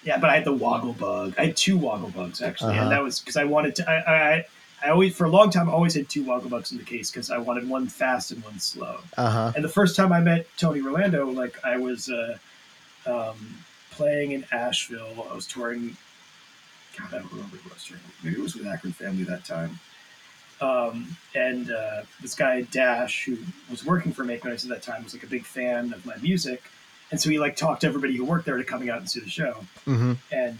[0.03, 1.35] yeah, but I had the woggle bug.
[1.37, 2.81] I had two woggle bugs actually, Uh-huh.
[2.83, 3.89] and that was because I wanted to.
[3.89, 4.45] I, I
[4.83, 7.11] I always for a long time I always had two woggle bugs in the case
[7.11, 8.97] because I wanted one fast and one slow.
[9.15, 9.51] Uh huh.
[9.55, 12.37] And the first time I met Tony Rolando, like I was uh,
[13.05, 13.59] um,
[13.91, 15.27] playing in Asheville.
[15.31, 15.95] I was touring.
[17.01, 18.03] God, I don't remember who I was touring.
[18.05, 18.23] with.
[18.23, 19.79] Maybe it was with Akron Family that time.
[20.61, 23.37] Um, and uh, this guy Dash, who
[23.69, 26.15] was working for Make Noise at that time, was like a big fan of my
[26.17, 26.61] music,
[27.09, 29.19] and so he like talked to everybody who worked there to coming out and see
[29.19, 29.65] the show.
[29.87, 30.13] Mm-hmm.
[30.31, 30.57] And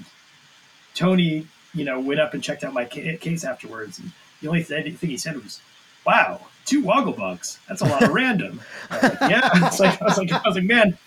[0.96, 4.12] Tony, you know, went up and checked out my ca- case afterwards, and
[4.42, 5.62] the only th- thing he said was,
[6.06, 7.60] "Wow, two woggle bugs.
[7.68, 10.66] That's a lot of random." Like, yeah, it's like I was like I was like,
[10.66, 10.98] man,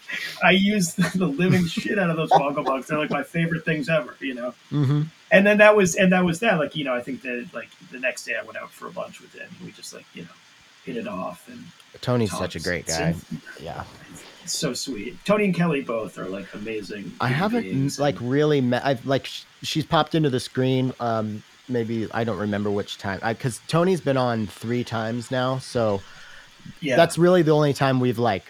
[0.42, 2.86] I use the living shit out of those woggle bugs.
[2.86, 4.55] They're like my favorite things ever, you know.
[4.70, 5.02] Mm-hmm.
[5.30, 6.59] And then that was and that was that.
[6.59, 8.90] Like you know, I think that like the next day I went out for a
[8.90, 9.48] lunch with him.
[9.59, 10.28] and We just like you know
[10.84, 11.64] hit it off and
[12.00, 13.14] Tony's talked such a great guy.
[13.61, 13.84] Yeah.
[14.42, 15.16] It's so sweet.
[15.24, 17.12] Tony and Kelly both are like amazing.
[17.20, 18.84] I haven't like really met.
[18.84, 19.30] I've like
[19.62, 20.92] she's popped into the screen.
[21.00, 23.21] Um, maybe I don't remember which time.
[23.27, 26.01] Because Tony's been on three times now, so
[26.81, 28.45] yeah, that's really the only time we've like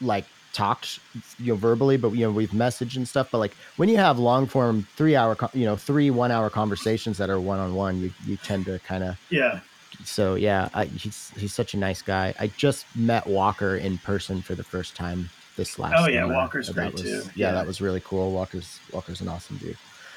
[0.00, 0.98] like talked
[1.38, 4.18] you know verbally but you know we've messaged and stuff but like when you have
[4.18, 8.00] long form three hour you know three one hour conversations that are one on one
[8.00, 9.60] you you tend to kind of yeah.
[10.04, 14.42] so yeah I, he's he's such a nice guy i just met walker in person
[14.42, 16.34] for the first time this last Oh, yeah, summer.
[16.34, 17.08] Walker's great was- too.
[17.36, 17.52] yeah, Yeah.
[17.52, 19.76] that was really cool walker's walker's an awesome dude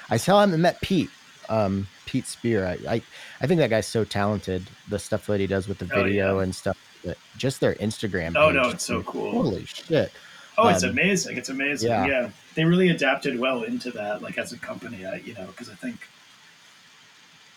[0.09, 1.11] i still haven't met pete
[1.49, 3.01] um Pete Speer I, I
[3.41, 6.37] i think that guy's so talented the stuff that he does with the Oh, video
[6.37, 6.43] yeah.
[6.43, 9.31] and stuff but just their instagram Oh no, it's so dude, cool.
[9.31, 10.11] holy shit
[10.55, 11.35] Oh, it's Um, amazing!
[11.37, 11.89] It's amazing.
[11.89, 12.05] yeah.
[12.05, 12.29] Yeah.
[12.53, 14.21] they really adapted well into that.
[14.21, 16.07] Like as a company, I, you know, because I think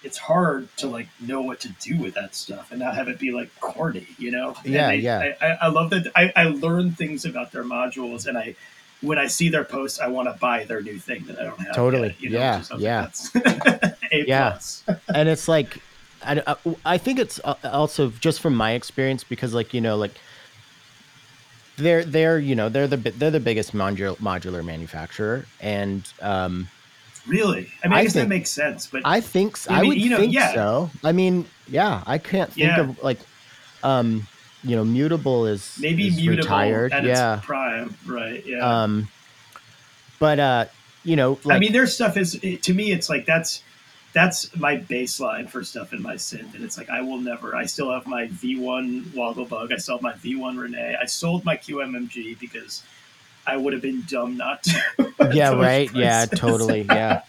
[0.03, 3.19] it's hard to like know what to do with that stuff and not have it
[3.19, 4.07] be like corny.
[4.19, 4.57] You know?
[4.65, 5.35] And Yeah, they- yeah.
[5.41, 6.11] I, I, I love that.
[6.17, 8.55] I, I learn things about their modules, and I
[9.03, 11.61] when I see their posts, I want to buy their new thing that I don't
[11.61, 11.75] have.
[11.75, 12.09] Totally.
[12.09, 13.93] yet, you know, Yeah, which is- I was yeah.
[14.13, 14.51] A Yeah.
[14.51, 14.85] plus.
[15.15, 15.79] and it's like
[16.25, 19.97] I, I, I think it's uh, also just from my experience because like you know
[19.97, 20.13] like
[21.77, 26.69] they're they're you know they're the they're the biggest modular modular manufacturer, and um,
[27.27, 27.69] Really?
[27.85, 29.89] I mean, I, I guess think- that makes sense, but I think I I mean,
[29.91, 30.55] would you know, think yeah.
[30.55, 30.91] so.
[31.05, 32.81] I mean, yeah, I can't think Yeah.
[32.81, 33.19] of like,
[33.83, 34.27] um,
[34.67, 37.37] you know, mutable is maybe is mutable retired, at yeah.
[37.37, 38.45] its prime, right?
[38.45, 38.83] Yeah.
[38.83, 39.09] Um,
[40.19, 40.65] but uh,
[41.05, 42.91] you know, like I mean, their stuff is it- to me.
[42.91, 43.63] It's like that's
[44.13, 47.55] that's my baseline for stuff in my synth, and it's like I will never.
[47.55, 49.73] I still have my V1 Wogglebug.
[49.73, 50.97] I still have my V1 René.
[51.01, 52.83] I sold my QMMG because
[53.47, 55.13] I would have been dumb not to.
[55.33, 57.23] yeah, right, yeah, totally, yeah.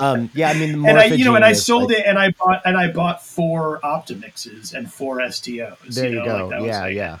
[0.00, 2.18] Um, yeah, I mean, the And I, you know, and I sold like- it, and
[2.18, 5.76] I bought, and I bought four Optomixes and four STOs.
[5.94, 6.48] There you, know, go.
[6.48, 7.18] like yeah, like- yeah,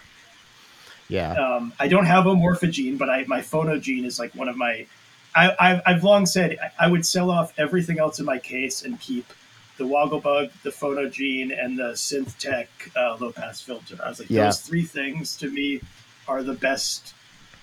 [1.08, 1.32] yeah.
[1.56, 4.86] um, I don't have a morphogene, but I my phonogene is like one of my.
[5.34, 8.98] I, I've, I've long said I- would sell off everything else in my case and
[9.00, 9.26] keep
[9.76, 12.66] the Wogglebug, the phonogene, and the SynthTech
[12.96, 13.96] uh, low pass filter.
[14.04, 14.44] I was like, Yeah.
[14.46, 15.80] those three things to me
[16.28, 17.14] are the best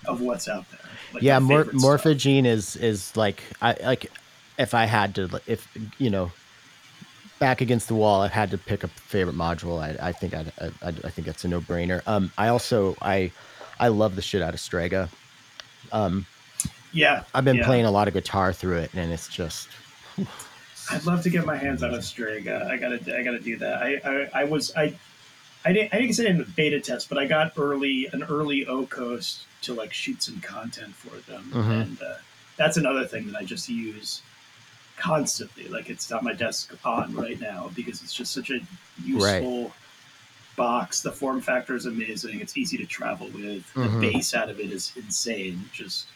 [0.06, 0.80] of what's out there.
[1.12, 1.74] Like yeah, mor- stuff.
[1.80, 4.10] morphogene is is like I like
[4.58, 5.66] if I had to if
[5.98, 6.30] you know
[7.38, 9.80] back against the wall, I had to pick a favorite module.
[9.80, 12.02] I, I think I'd, I I I think that's a no brainer.
[12.06, 13.30] Um, I also I
[13.78, 15.08] I love the shit out of Strega.
[15.92, 16.26] Um,
[16.92, 17.64] Yeah, I've been yeah.
[17.66, 19.68] playing a lot of guitar through it, and it's just
[20.90, 22.66] I'd love to get my hands on a Strega.
[22.70, 23.82] I gotta, I gotta do that.
[23.82, 24.94] I, I, I was, I,
[25.66, 28.66] I didn't, I didn't get in the beta test, but I got early, an early
[28.66, 31.82] O Coast to like shoot some content for them, Mhm.
[31.82, 32.14] and uh,
[32.56, 34.22] that's another thing that I just use
[34.98, 35.68] constantly.
[35.68, 38.60] Like it's on my desk on right now because it's just such a
[39.04, 39.72] useful
[40.56, 41.00] box.
[41.02, 42.40] The form factor is amazing.
[42.40, 43.72] It's easy to travel with.
[43.74, 44.00] The Mhm.
[44.00, 45.68] bass out of it is insane.
[45.72, 46.06] Just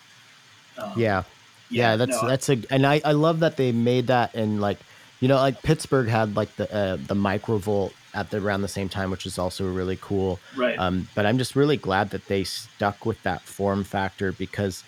[0.79, 1.23] um, yeah.
[1.71, 4.79] Yeah, that's no, that's a and I I love that they made that and like
[5.21, 8.91] you know like Pittsburgh had like the uh, the microvolt at the around the same
[8.91, 10.39] time, which is also really cool.
[10.55, 10.79] right.
[10.79, 14.85] Um, but I'm just really glad that they stuck with that form factor because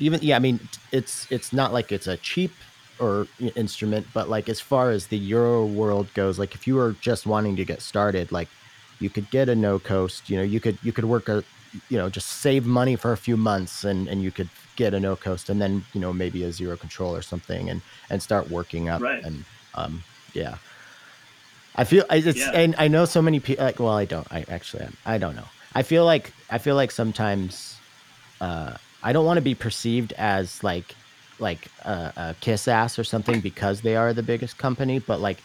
[0.00, 0.58] even yeah, I mean
[0.90, 2.52] it's it's not like it's a cheap
[3.00, 3.26] or
[3.56, 7.26] instrument, but like as far as the Euro world goes, like if you were just
[7.26, 8.48] wanting to get started, like
[9.00, 11.42] you could get a no coast, you know, you could you could work a
[11.88, 15.00] you know just save money for a few months and and you could get a
[15.00, 18.48] no coast and then you know maybe a zero control or something and and start
[18.48, 19.24] working up Right.
[19.24, 20.56] and um yeah
[21.74, 22.50] i feel I- it's Yeah.
[22.54, 25.48] and i know so many people like well i don't i actually i don't know
[25.74, 27.76] i feel like i feel like sometimes
[28.40, 30.94] uh i don't want to be perceived as like
[31.38, 35.38] like a, a kiss ass or something because they are the biggest company but like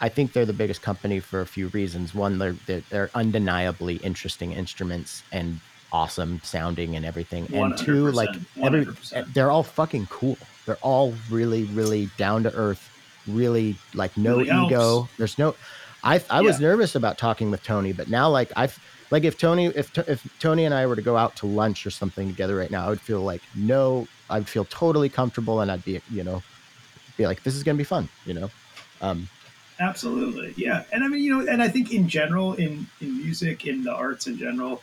[0.00, 2.14] I think they're the biggest company for a few reasons.
[2.14, 5.58] One, they're they're, they're undeniably interesting instruments and
[5.90, 7.52] awesome sounding and everything.
[7.52, 8.28] And two, like
[8.62, 9.12] every 100%.
[9.16, 10.38] Eh, they're all fucking cool.
[10.66, 12.88] They're all really really down to earth,
[13.26, 14.70] really like no Really helps.
[14.70, 15.08] ego.
[15.18, 15.56] There's no.
[16.04, 18.78] I I was nervous about talking with Tony, but now like I've
[19.10, 21.90] like if Tony if if Tony and I were to go out to lunch or
[21.90, 25.84] something together right now, I would feel like no, I'd feel totally comfortable and I'd
[25.84, 26.42] be you know
[27.16, 28.50] be like this is gonna be fun, you know.
[29.00, 29.28] Um,
[29.80, 30.82] Absolutely, yeah.
[30.92, 33.92] And I mean, you know, and I think in general, in in music, in the
[33.92, 34.82] arts in general,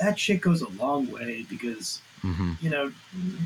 [0.00, 2.62] that shit goes a long way because mhm.
[2.62, 2.90] you know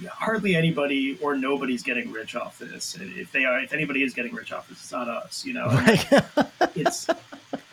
[0.08, 2.96] hardly anybody or nobody's getting rich off this.
[3.00, 5.44] If they are, if anybody is getting rich off this, it's not us.
[5.44, 7.08] You know, And it's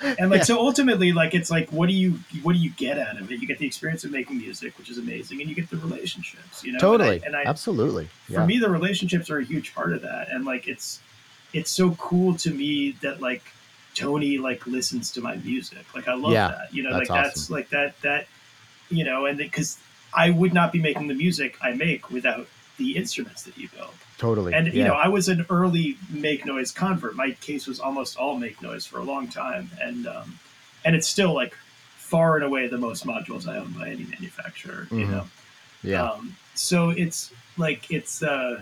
[0.01, 0.43] and like Yeah.
[0.43, 3.39] so ultimately, like it's like what do you what do you get out of it?
[3.39, 6.63] You get the experience of making music, which is amazing, and you get the relationships.
[6.63, 9.73] You know, And I- totally and I, absolutely for me the relationships are a huge
[9.75, 10.99] part of that and like it's
[11.53, 13.43] it's so cool to me that like
[13.93, 17.23] tony like listens to my music like i love Yeah, that you know that's like
[17.23, 18.27] that's like that that
[18.89, 19.77] you know and because
[20.15, 22.47] i would not be making the music i make without
[22.77, 26.71] the instruments that you build totally and you know i was an early make noise
[26.71, 30.39] convert my case was almost all make noise for a long time and um
[30.83, 31.53] and it's still like
[31.97, 35.11] far and away the most modules i own by any manufacturer you Mhm.
[35.11, 35.27] know
[35.83, 38.61] yeah um, so it's like it's uh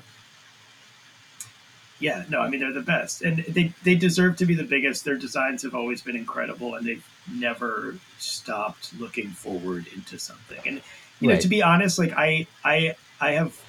[2.00, 3.22] yeah, no, I mean they're the best.
[3.22, 5.06] And they they deserve to be the biggest.
[5.06, 10.60] Their designs have always been incredible and they've never stopped looking forward into something.
[10.66, 10.82] And
[11.24, 13.60] you know, to be honest, like I I I have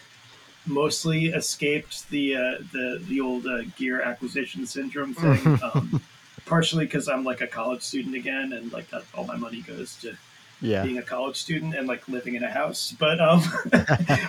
[0.66, 2.40] mostly escaped the uh,
[2.72, 5.60] the the old uh, gear acquisition syndrome thing.
[5.62, 6.02] um,
[6.46, 9.96] partially because I'm like a college student again, and like that, all my money goes
[9.98, 10.16] to
[10.60, 10.82] yeah.
[10.82, 12.94] being a college student and like living in a house.
[12.98, 13.42] But um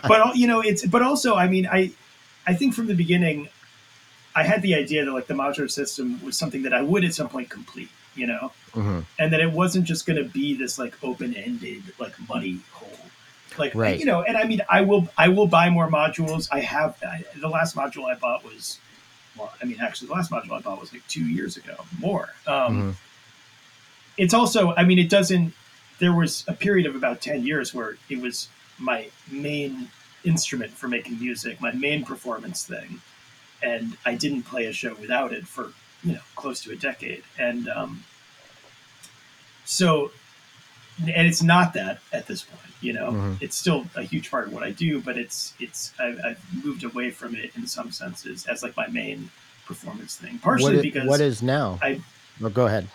[0.07, 1.91] but you know it's but also i mean i
[2.45, 3.47] i think from the beginning
[4.35, 7.14] i had the idea that like the modular system was something that i would at
[7.14, 8.52] some point complete you know?
[8.73, 13.05] Hmm and that it wasn't just going to be this like open-ended like money hole
[13.60, 13.99] like Right.
[13.99, 17.23] you know and i mean i will i will buy more modules i have I,
[17.40, 18.80] the last module i bought was
[19.38, 22.30] well i mean actually the last module i bought was like two years ago more
[22.48, 22.56] um
[22.94, 22.95] Mhm.
[24.18, 25.53] it's also i mean it doesn't
[25.99, 29.88] there was a period of about 10 years where it was my main
[30.26, 32.99] instrument for making music, my main performance thing.
[33.64, 35.72] And I didn't play a show without it for,
[36.03, 37.23] you know, close to a decade.
[37.40, 38.03] And um,
[39.64, 40.11] so,
[40.99, 43.38] and it's not that at this point, you know, Mhm.
[43.41, 46.84] it's still a huge part of what I do, but it's, it's, I've, I've moved
[46.84, 49.30] away from it in some senses as like my main
[49.65, 51.80] performance thing, partially what, i- because what is now?
[51.81, 52.01] I-
[52.43, 52.88] oh, go ahead.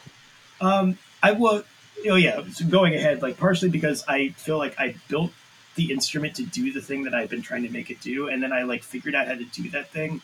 [0.61, 1.65] um, I will.
[2.09, 2.41] Oh yeah.
[2.53, 5.33] So going ahead, like partially because I feel like I built
[5.75, 8.43] the instrument to do the thing that I've been trying to make it do, and
[8.43, 10.23] then I like figured out how to do that thing,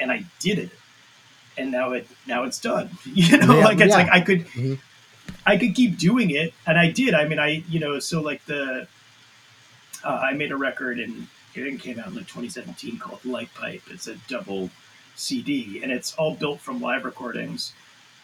[0.00, 0.70] and I did it,
[1.58, 2.90] and now it now it's done.
[3.04, 3.96] You know, Yeah, like it's yeah.
[3.96, 4.78] like I could Mhm.
[5.44, 7.14] I could keep doing it, and I did.
[7.14, 8.86] I mean, I you know, so like the
[10.04, 13.82] uh, I made a record and it came out in like 2017 called Light Pipe.
[13.90, 14.70] It's a double
[15.14, 17.72] CD, and it's all built from live recordings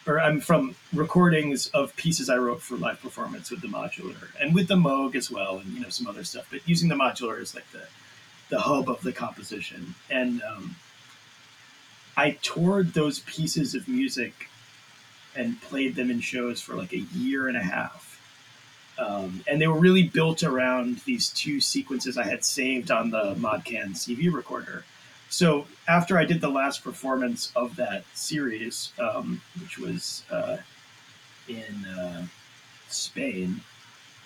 [0.05, 4.53] or I'm from recordings of pieces I wrote for live performance with the modular and
[4.53, 6.47] with the Moog as well, and you know some other stuff.
[6.51, 7.83] But using the modular is like the
[8.49, 10.75] the hub of the composition, and um,
[12.17, 14.49] I toured those pieces of music
[15.35, 18.09] and played them in shows for like a year and a half.
[18.99, 23.33] Um, and they were really built around these two sequences I had saved on the
[23.35, 24.85] Modcan CV recorder.
[25.29, 30.57] So after I did the last performance of that series, um, which was uh,
[31.47, 32.27] in uh,
[32.89, 33.61] Spain,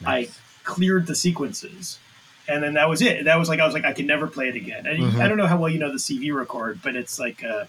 [0.05, 0.27] I
[0.65, 1.97] cleared the sequences,
[2.49, 3.23] and then that was it.
[3.23, 4.85] That was like I was like I can never play it again.
[4.85, 5.21] And Mhm.
[5.21, 7.65] I don't know how well you know the CV record, but it's like uh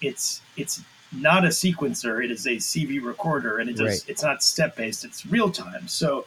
[0.00, 0.80] it's it's
[1.12, 2.22] not a sequencer.
[2.24, 4.04] It is a CV recorder, and it does Right.
[4.08, 5.04] it's not step based.
[5.04, 5.88] It's real time.
[5.88, 6.26] So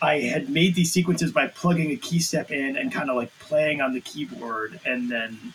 [0.00, 3.36] I had made these sequences by plugging a key step in and kind of like
[3.38, 5.52] playing on the keyboard, and then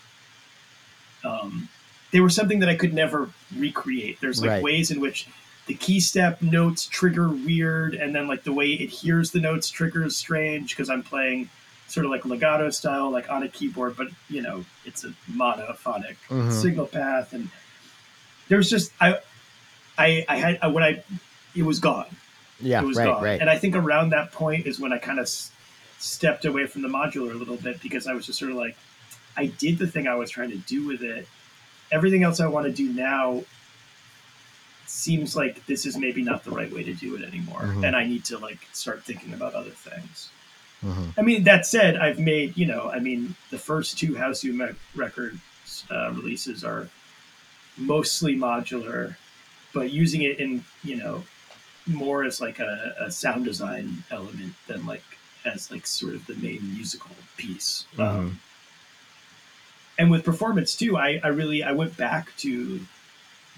[1.24, 1.68] um,
[2.12, 4.20] they were something that I could never recreate.
[4.22, 4.64] There's like Right.
[4.64, 5.28] ways in which
[5.66, 9.70] the key step notes trigger weird, and then like the way it hears the notes
[9.70, 11.50] triggers strange because I'm playing
[11.90, 16.16] sort of like legato style, like on a keyboard, but you know it's a monophonic
[16.30, 16.52] Mhm.
[16.62, 17.50] signal path, and
[18.50, 19.20] there was just I,
[19.98, 21.04] I, I had when I,
[21.56, 22.06] it was gone
[22.60, 23.24] Yeah, it was right, gone.
[23.24, 23.40] right.
[23.42, 25.52] And I think around that point is when I kind of s-
[26.00, 28.76] stepped away from the modular a little bit because I was just sort of like,
[29.36, 31.28] I did the thing I was trying to do with it.
[31.92, 33.44] Everything else I want to do now
[34.86, 37.86] seems like this is maybe not the right way to do it anymore, Mhm.
[37.86, 40.30] and I need to like start thinking about other things.
[40.86, 41.14] Mhm.
[41.18, 45.40] I mean, that said, I've made you know, I mean, the first two Hausu Records
[45.92, 46.88] uh, releases are
[47.78, 49.16] mostly modular,
[49.74, 51.24] but using it in you know
[51.86, 55.04] more as like a, a sound design element than like
[55.46, 57.86] as like sort of the main musical piece.
[57.98, 58.40] Um,
[59.98, 62.80] and with performance too, I, I really I went back to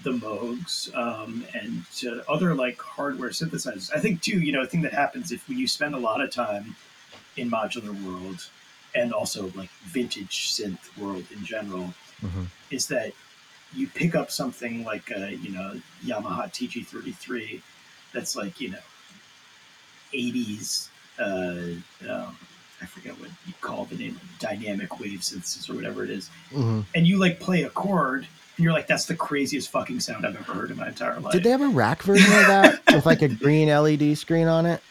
[0.02, 3.90] the Moogs um, and to other like hardware synthesizers.
[3.94, 6.30] I think too, you know, a thing that happens if you spend a lot of
[6.30, 6.76] time
[7.36, 8.46] in modular world
[8.94, 11.92] and also like vintage synth world in general,
[12.22, 12.46] Mhm.
[12.70, 13.12] is that
[13.74, 17.60] you pick up something like a you know Yamaha TG33
[18.12, 18.78] that's like you know
[20.12, 20.88] 80s
[21.18, 22.36] uh, um,
[22.82, 26.84] I forget what you call the name dynamic wave synthesis or whatever it is Mhm.
[26.94, 28.26] and you like play a chord
[28.56, 31.32] and you're like that's the craziest fucking sound I've ever heard in my entire life
[31.32, 34.66] Did they have a rack version of that with like a green LED screen on
[34.66, 34.82] it?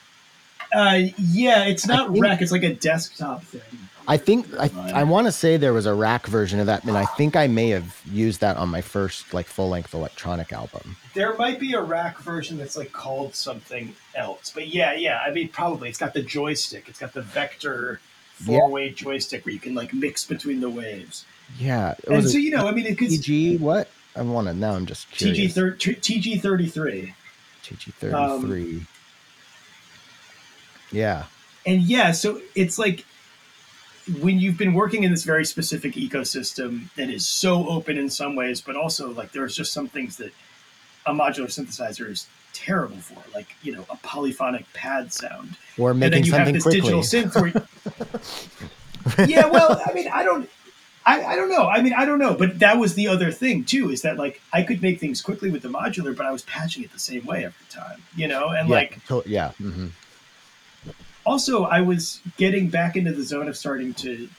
[0.71, 3.61] uh, yeah it's not rack it's like a desktop thing
[4.09, 4.93] I think I, Right.
[4.95, 7.45] I want to say there was a rack version of that, and I think I
[7.47, 10.97] may have used that on my first like full length electronic album.
[11.13, 15.19] There might be a rack version that's like called something else, but yeah, yeah.
[15.25, 16.89] I mean, probably it's got the joystick.
[16.89, 17.99] It's got the vector
[18.33, 21.25] four-way joystick where you can like mix between the waves.
[21.59, 23.59] Yeah, it And so you know, I mean, it could TG.
[23.59, 24.73] What I want to now.
[24.73, 25.53] I'm just TG curious.
[25.53, 27.13] thir- TG thirty-three,
[27.63, 28.75] TG thirty three.
[28.77, 28.87] Um,
[30.91, 31.25] yeah.
[31.65, 33.05] and yeah, so it's like
[34.21, 38.35] when you've been working in this very specific ecosystem that is so open in some
[38.35, 40.31] ways, but also like there's just some things that
[41.05, 45.55] a modular synthesizer is terrible for, like you know, a polyphonic pad sound.
[45.77, 46.81] Or and then making you have something this quickly.
[46.81, 47.67] digital synth where
[49.27, 50.49] yeah well i mean i don't
[51.05, 53.63] I, I don't know i mean i don't know but that was the other thing
[53.63, 56.43] too is that like i could make things quickly with the modular but i was
[56.43, 59.51] patching it the same way every time you know and yeah, like yeah.
[59.53, 59.87] hmm
[61.25, 64.29] also i was getting back into the zone of starting to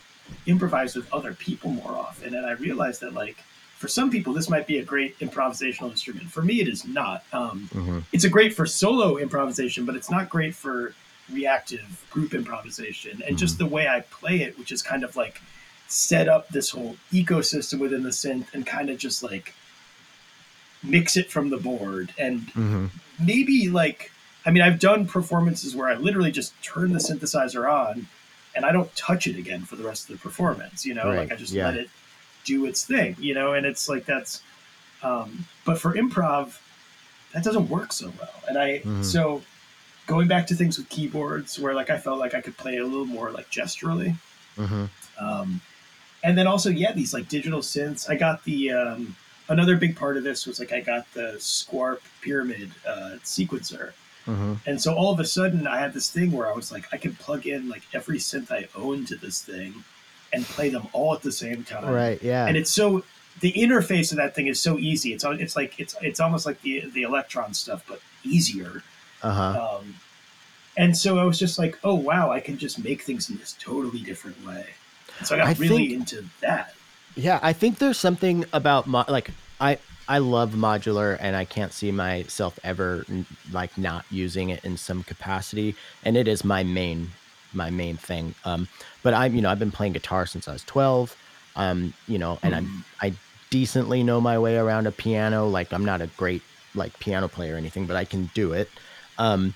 [0.47, 3.37] improvise with other people more often and i realized that like
[3.81, 6.31] for some people this might be a great improvisational instrument.
[6.31, 7.25] For me it is not.
[7.33, 10.95] Um, hmm it's a great for solo improvisation, but it's not great for
[11.33, 13.23] reactive group improvisation.
[13.27, 15.41] And just the way I play it, which is kind of like
[15.87, 19.55] set up this whole ecosystem within the synth and kind of just like
[20.83, 22.87] mix it from the board and hmm
[23.19, 24.11] maybe like
[24.47, 28.07] I mean, I've done performances where I literally just turn the synthesizer on
[28.57, 31.19] and I don't touch it again for the rest of the performance, you know, Right,
[31.19, 31.67] like I just yeah.
[31.67, 31.89] let it
[32.45, 34.43] do its thing, you know, and it's like that's,
[35.03, 36.59] um, but for improv,
[37.35, 38.33] that doesn't work so well.
[38.49, 39.05] And I, Mhm.
[39.05, 39.43] so
[40.07, 42.85] going back to things with keyboards where like I felt like I could play a
[42.85, 44.17] little more like gesturally.
[44.57, 44.87] hmm
[45.19, 45.61] Um,
[46.25, 48.09] and then also, yeah, these like digital synths.
[48.11, 49.17] I got the um,
[49.49, 53.93] another big part of this was like I got the Squarp Pyramid uh, sequencer,
[54.27, 56.85] hmm and so all of a sudden I had this thing where I was like,
[56.93, 59.73] I could plug in like every synth I own to this thing,
[60.33, 61.87] and play them all at the same time.
[61.93, 62.23] Right.
[62.23, 62.47] Yeah.
[62.47, 63.03] And it's so
[63.41, 65.13] the interface of that thing is so easy.
[65.15, 68.83] It's it's like it's it's almost like the the Elektron stuff, but easier.
[69.23, 69.79] uh huh.
[69.81, 69.95] Um,
[70.77, 73.57] and so I was just like, oh wow, I can just make things in this
[73.59, 74.67] totally different way.
[75.19, 76.75] And so I got I really think- into that.
[77.17, 79.31] Yeah, I think there's something about mo- like
[79.61, 79.79] I
[80.11, 83.07] I love modular and I can't see myself ever
[83.53, 87.13] like not using it in some capacity and it is my main
[87.53, 88.35] my main thing.
[88.45, 88.67] Um
[89.05, 91.17] but I'm you know I've been playing guitar since I was 12.
[91.55, 93.13] Um you know and I'm I
[93.51, 96.43] decently know my way around a piano like I'm not a great
[96.75, 98.69] like piano player or anything but I can do it.
[99.17, 99.55] Um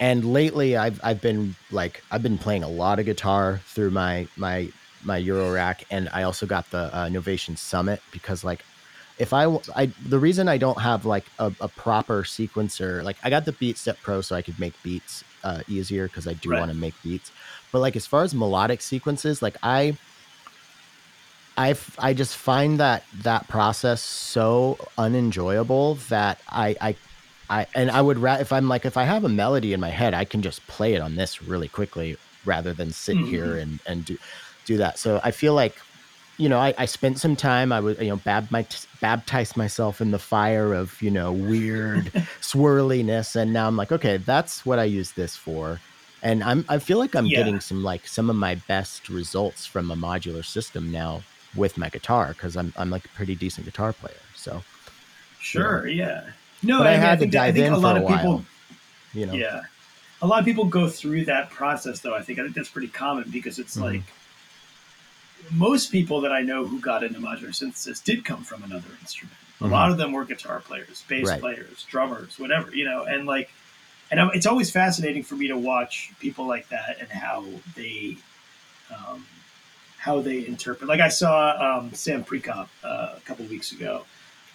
[0.00, 4.26] and lately I've I've been like I've been playing a lot of guitar through my
[4.36, 4.72] my
[5.04, 8.64] my Euro rack, and I also got the uh, Novation Summit because like
[9.22, 9.46] if I,
[9.76, 13.52] I the reason I don't have like a, a proper sequencer like I got the
[13.54, 16.56] Beat Step Pro so I could make beats uh, easier because I do Right.
[16.56, 17.32] want to make beats,
[17.72, 19.98] but like as far as melodic sequences, like I,
[21.56, 26.96] I, I just find that that process so unenjoyable that I, I
[27.50, 29.90] I and I would ra- if I'm like if I have a melody in my
[29.90, 33.22] head, I can just play it on this really quickly rather than sit Mhm.
[33.22, 34.16] here and and do
[34.64, 34.98] do that.
[34.98, 35.82] So I feel like
[36.42, 38.66] you know I, I spent some time I was, you know bab my
[39.00, 42.06] baptize myself in the fire of you know weird
[42.40, 45.80] swirliness, and now I'm like okay that's what I use this for,
[46.22, 47.38] and I'm I feel like I'm Yeah.
[47.40, 51.22] getting some like some of my best results from a modular system now
[51.54, 54.22] with my guitar because I'm I'm like a pretty decent guitar player.
[54.34, 54.62] So
[55.40, 56.22] Sure, yeah.
[56.62, 58.00] No, But I I, mean, had I to think, that, dive in a lot for
[58.00, 58.44] a of people, while.
[59.14, 59.60] you know yeah,
[60.22, 62.00] a lot of people go through that process.
[62.00, 63.82] Though I think I think that's pretty common because it's Mhm.
[63.82, 64.02] like
[65.50, 69.36] most people that I know who got into modular synthesis did come from another instrument.
[69.60, 69.70] A Mhm.
[69.70, 71.40] lot of them were guitar players, bass Right.
[71.40, 73.50] players, drummers, whatever, you know, and like,
[74.10, 77.44] and I'm, it's always fascinating for me to watch people like that and how
[77.76, 78.16] they,
[78.90, 79.24] um,
[79.98, 80.88] how they interpret.
[80.88, 84.04] Like I saw um, Sam Prekop uh, a couple weeks ago.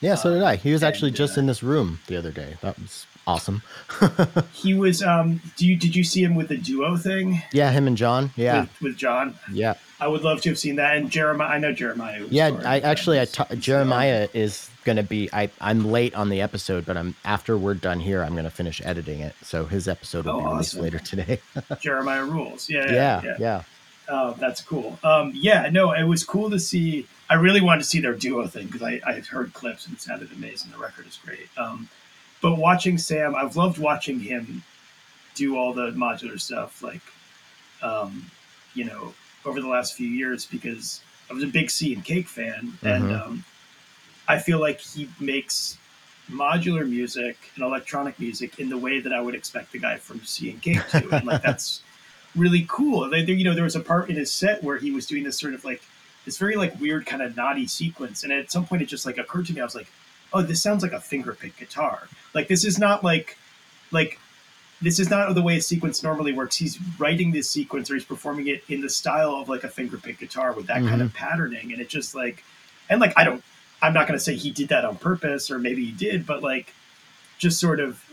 [0.02, 0.58] Yeah, so did I.
[0.58, 2.58] He was and, actually just uh, in this room the other day.
[2.62, 3.64] That was awesome.
[4.54, 5.02] He was.
[5.02, 7.42] Um, do you did you see him with the duo thing?
[7.52, 8.32] yeah, him and John.
[8.36, 10.96] Yeah, With, with John, yeah, I would love to have seen that.
[10.98, 12.22] And Jeremiah, I know Jeremiah.
[12.22, 12.50] was yeah.
[12.66, 15.30] I actually, I ta- he's- Jeremiah is gonna be.
[15.34, 18.22] I I'm late on the episode, but I'm after we're done here.
[18.24, 20.82] I'm gonna finish editing it, so his episode will Oh, be released awesome.
[20.84, 21.40] later today.
[21.82, 22.70] Jeremiah rules.
[22.70, 23.62] Yeah, yeah, yeah, yeah.
[24.10, 24.98] Oh, that's cool.
[25.04, 27.08] Um, yeah, no, it was cool to see.
[27.30, 30.02] I really wanted to see their duo thing because I, I heard clips and it
[30.02, 30.72] sounded amazing.
[30.72, 31.50] The record is great.
[31.58, 31.90] Um,
[32.42, 34.64] but watching Sam, I've loved watching him
[35.36, 37.02] do all the modular stuff, like,
[37.82, 38.32] um,
[38.76, 39.14] you know,
[39.48, 43.06] over the last few years because I was a big Sea and Cake fan, and
[43.06, 43.22] Mhm.
[43.26, 43.46] um,
[44.28, 45.78] I feel like he makes
[46.30, 50.24] modular music and electronic music in the way that I would expect the guy from
[50.26, 51.82] Sea and Cake to, and like that's
[52.36, 53.10] really cool.
[53.10, 55.24] They, they- you know, there was a part in his set where he was doing
[55.24, 55.82] this sort of like
[56.26, 59.18] this very like weird kind of naughty sequence, and at some point it just like
[59.18, 59.62] occurred to me.
[59.62, 59.88] I was like,
[60.34, 62.08] oh, this sounds like a fingerpick guitar.
[62.34, 63.38] Like this is not like
[63.92, 64.20] like
[64.82, 66.56] this is not the way a sequence normally works.
[66.56, 70.20] He's writing this sequence or he's performing it in the style of like a fingerpick
[70.20, 71.18] guitar with that kind of mm-hmm.
[71.18, 72.44] patterning, and it just like
[72.90, 73.44] and like I don't.
[73.80, 76.42] I'm not going to say he did that on purpose, or maybe he did, but
[76.42, 76.74] like
[77.38, 78.04] just sort of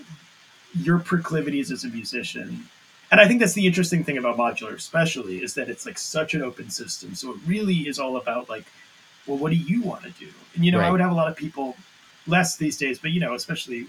[0.75, 2.69] your proclivities as a musician
[3.15, 6.35] and I think that's the interesting thing about modular, especially, is that it's like such
[6.35, 7.15] an open system.
[7.15, 8.65] So it really is all about like,
[9.25, 10.29] well, what do you want to do?
[10.57, 11.77] And you know, I would have a lot of people,
[12.27, 13.87] less these days, but you know, especially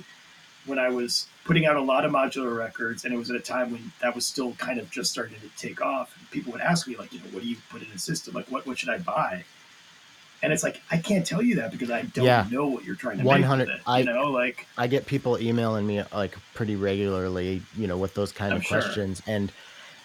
[0.66, 3.40] when I was putting out a lot of modular records, and it was at a
[3.40, 6.18] time when that was still kind of just starting to take off.
[6.32, 8.34] People would ask me like, you know, what do you put in a system?
[8.34, 9.44] Like, what what should I buy?
[10.44, 12.46] And it's like I can't tell you that because I don't Yeah.
[12.52, 13.82] know what you're trying to 100 make it.
[13.88, 18.14] I- you know, like I get people emailing me like pretty regularly, you know, with
[18.14, 18.82] those kind I'm of sure.
[18.82, 19.52] questions, and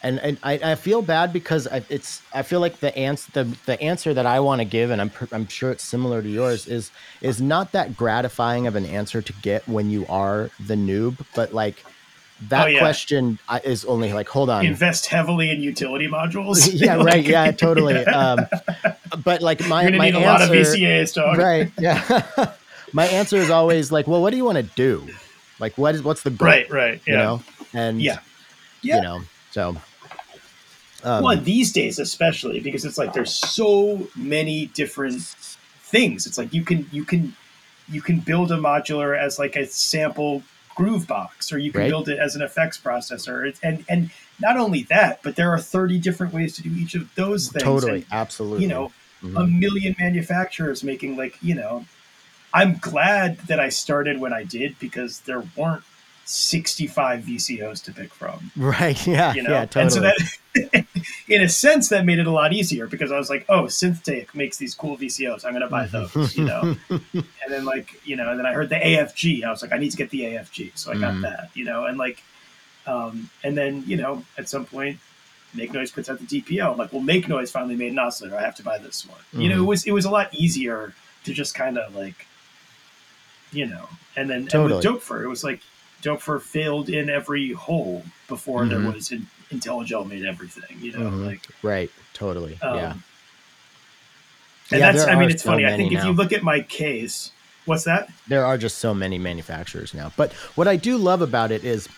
[0.02, 3.44] and and I, I feel bad because I, it's I feel like the answer the,
[3.66, 6.28] the answer that I want to give, and I'm pr- I'm sure it's similar to
[6.28, 6.90] yours, is
[7.20, 11.52] is not that gratifying of an answer to get when you are the noob, but
[11.52, 11.84] like
[12.48, 12.78] that Oh, yeah.
[12.78, 16.70] question is only like hold on, invest heavily in utility modules.
[16.74, 18.02] yeah, Like, right, yeah, totally.
[18.06, 18.46] Um,
[19.22, 21.36] but like my You're my need a lot of answer- VCAs, dog.
[21.36, 22.22] right yeah
[22.94, 25.06] my answer is always like well what do you want to do
[25.58, 26.48] Like, what is what's the goal?
[26.48, 27.02] Right, right.
[27.06, 27.22] You Yeah.
[27.22, 27.42] know,
[27.74, 28.20] and Yeah.
[28.80, 28.96] Yeah.
[28.96, 29.20] you know,
[29.50, 29.76] so.
[31.04, 35.22] Um, well, these days especially because it's like there's so many different
[35.82, 36.26] things.
[36.26, 37.34] It's like you can you can
[37.88, 40.42] you can build a modular as like a sample
[40.76, 41.88] groove box, or you can Right.
[41.90, 43.46] build it as an effects processor.
[43.48, 44.10] It's, and and
[44.40, 47.62] not only that, but there are 30 different ways to do each of those things.
[47.64, 48.62] totally, And, absolutely.
[48.62, 49.36] you know, Mhm.
[49.42, 51.84] a million manufacturers making like you know
[52.54, 55.82] i'm glad that i started when i did because there weren't
[56.30, 58.52] 65 vcos to pick from.
[58.56, 59.04] Right?
[59.06, 59.50] Yeah, you know?
[59.50, 59.82] yeah, totally.
[59.82, 60.86] and so that
[61.28, 64.34] in a sense that made it a lot easier because i was like oh SynthTech
[64.34, 66.76] makes these cool vcos i'm going to buy those you know?
[66.90, 69.78] And then like you know and then i heard the afg i was like i
[69.78, 71.22] need to get the afg so i got Mhm.
[71.22, 71.84] that you know?
[71.86, 72.22] And like
[72.86, 74.98] um and then you know at some point
[75.54, 78.36] make noise puts out the dpo i'm like well make noise finally made an oscillator.
[78.36, 79.20] I have to buy this one.
[79.32, 80.94] You know it was it was a lot easier
[81.24, 82.26] to just kind of like
[83.52, 83.88] you know?
[84.16, 84.74] And then and Totally.
[84.76, 85.60] with Doepfer it was like
[86.02, 88.94] Doepfer filled in every hole before there Mhm.
[88.94, 91.26] was in, Intellijel made everything you know Mhm.
[91.26, 92.58] like right, totally.
[92.62, 96.32] um, yeah, and Yeah, that's i mean it's so funny i think if you look
[96.32, 97.32] at my case
[97.64, 100.12] what's that there are just so many manufacturers now.
[100.16, 101.88] But what I do love about it is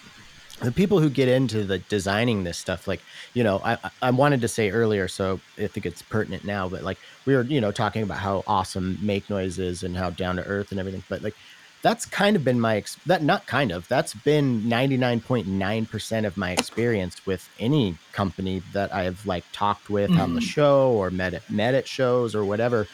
[0.61, 3.01] the people who get into the designing this stuff like
[3.35, 6.69] you know I, I- I wanted to say earlier so i think it's pertinent now
[6.69, 10.11] but like we were you know talking about how awesome make noise is and how
[10.11, 11.35] down to earth and everything but like
[11.83, 16.53] that's kind of been my ex- that not kind of that's been 99.9% of my
[16.53, 20.45] experience with any company that i've like talked with on the Mhm.
[20.55, 22.87] show or met at, met at shows or whatever.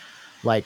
[0.44, 0.64] Like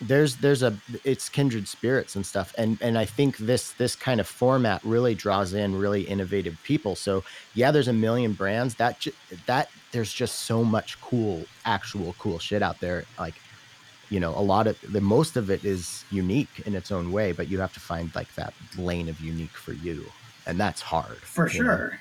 [0.00, 2.54] there's there's a it's kindred spirits and stuff.
[2.58, 6.94] And and i think this this kind of format really draws in really innovative people.
[6.96, 7.24] So
[7.54, 8.74] yeah there's a million brands.
[8.74, 9.04] That
[9.46, 13.04] that there's just so much cool actual cool shit out there.
[13.18, 13.34] Like
[14.10, 17.32] you know a lot of the most of it is unique in its own way
[17.32, 20.04] but you have to find like that lane of unique for you
[20.46, 21.76] and that's hard for you know?
[21.76, 22.00] sure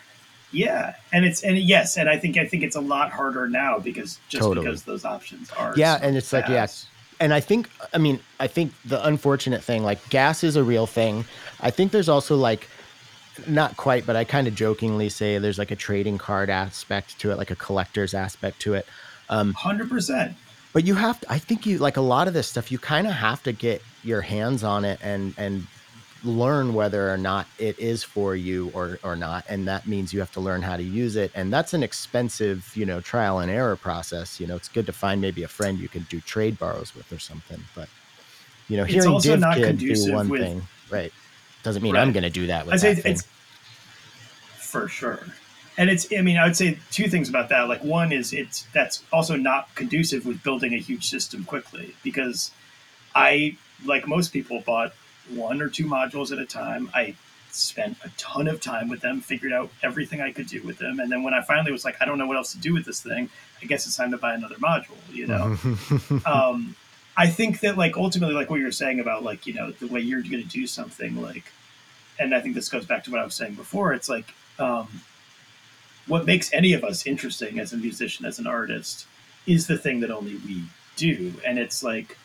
[0.52, 3.80] yeah and it's and yes and i think i think it's a lot harder now
[3.80, 4.65] because just Totally.
[4.65, 6.88] because those options are Yeah, so and it's like, yeah, fast.
[7.19, 10.86] and I think I mean I think the unfortunate thing like gas is a real
[10.86, 11.26] thing.
[11.60, 12.68] I think there's also like
[13.48, 17.32] not quite, but I kind of jokingly say there's like a trading card aspect to
[17.32, 18.86] it, like a collector's aspect to it.
[19.30, 20.34] Um, 100%
[20.76, 23.07] but you have to, I think you like a lot of this stuff you kind
[23.07, 25.65] of have to get your hands on it and and
[26.22, 29.45] learn whether or not it is for you or or not.
[29.47, 31.31] And that means you have to learn how to use it.
[31.34, 34.38] And that's an expensive you know trial and error process.
[34.38, 37.10] You know it's good to find maybe a friend you can do trade borrows with
[37.14, 37.64] or something.
[37.73, 37.88] But
[38.68, 40.61] you know It's hearing also not DivKid do conducive one with- thing
[40.91, 41.11] right
[41.64, 43.14] doesn't mean i'm going to do that with say that thing.
[43.14, 43.27] it's
[44.60, 45.19] for sure.
[45.77, 47.68] And it's I mean, I would say two things about that.
[47.68, 52.52] Like one is it's that's also not conducive with building a huge system quickly because
[53.14, 54.93] I like most people bought
[55.30, 56.89] one or two modules at a time.
[56.93, 57.15] I
[57.52, 60.99] spent a ton of time with them, figured out everything I could do with them,
[60.99, 62.85] and then when I finally was like, I don't know what else to do with
[62.85, 63.30] this thing,
[63.61, 65.57] I guess it's time to buy another module, you know.
[66.26, 66.76] um,
[67.18, 70.02] I think that like ultimately, like what you're saying about like you know the way
[70.02, 71.52] you're going to do something, like,
[72.19, 73.93] and I think this goes back to what I was saying before.
[73.93, 75.02] It's like um,
[76.07, 79.07] what makes any of us interesting as a musician, as an artist,
[79.48, 80.64] is the thing that only we
[80.95, 82.18] do, and it's like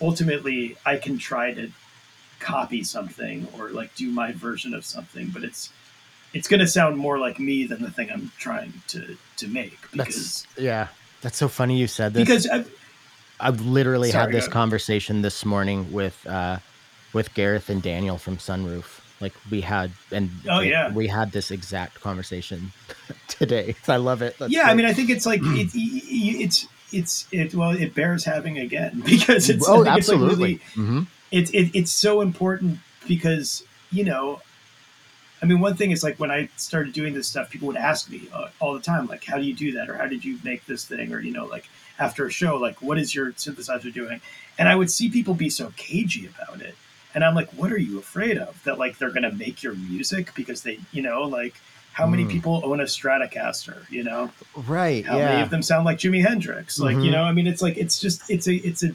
[0.00, 1.70] ultimately I can try to
[2.40, 5.72] copy something or like do my version of something, but it's
[6.34, 9.78] it's going to sound more like me than the thing I'm trying to to make
[9.90, 10.88] because that's yeah.
[11.20, 12.22] That's so funny you said this.
[12.22, 12.64] Because I,
[13.40, 16.58] I've literally Sorry, had this conversation this morning with uh
[17.12, 18.97] with Gareth and Daniel from Sunroof.
[19.20, 20.92] Like we had and Oh, we, yeah.
[20.92, 22.72] we had this exact conversation
[23.28, 23.74] today.
[23.88, 24.36] I love it.
[24.38, 27.54] That's yeah, I mean, I think it's like it, it's it's it.
[27.54, 29.68] Well, it bears having again because it's.
[29.68, 30.36] oh, think it's like absolutely.
[30.36, 34.40] really, hmm it's it, it's so important because you know,
[35.42, 38.10] I mean, one thing is like when I started doing this stuff, people would ask
[38.10, 40.38] me uh, all the time, like, "How do you do that?" or "How did you
[40.42, 41.68] make this thing?" or you know, like
[41.98, 44.20] after a show, like, "What is your synthesizer doing?"
[44.58, 46.74] And I would see people be so cagey about it,
[47.14, 48.62] and I'm like, "What are you afraid of?
[48.64, 51.54] That like they're gonna make your music because they, you know, like."
[51.94, 52.30] How many Mm.
[52.30, 53.90] people own a Stratocaster?
[53.90, 55.04] You know, Right.
[55.04, 56.78] how many of them sound like Jimi Hendrix?
[56.78, 57.04] Like, Mhm.
[57.06, 58.92] you know, I mean, it's like it's just it's a it's a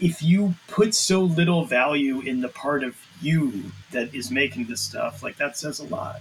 [0.00, 4.80] if you put so little value in the part of you that is making this
[4.80, 6.20] stuff, like that says a lot.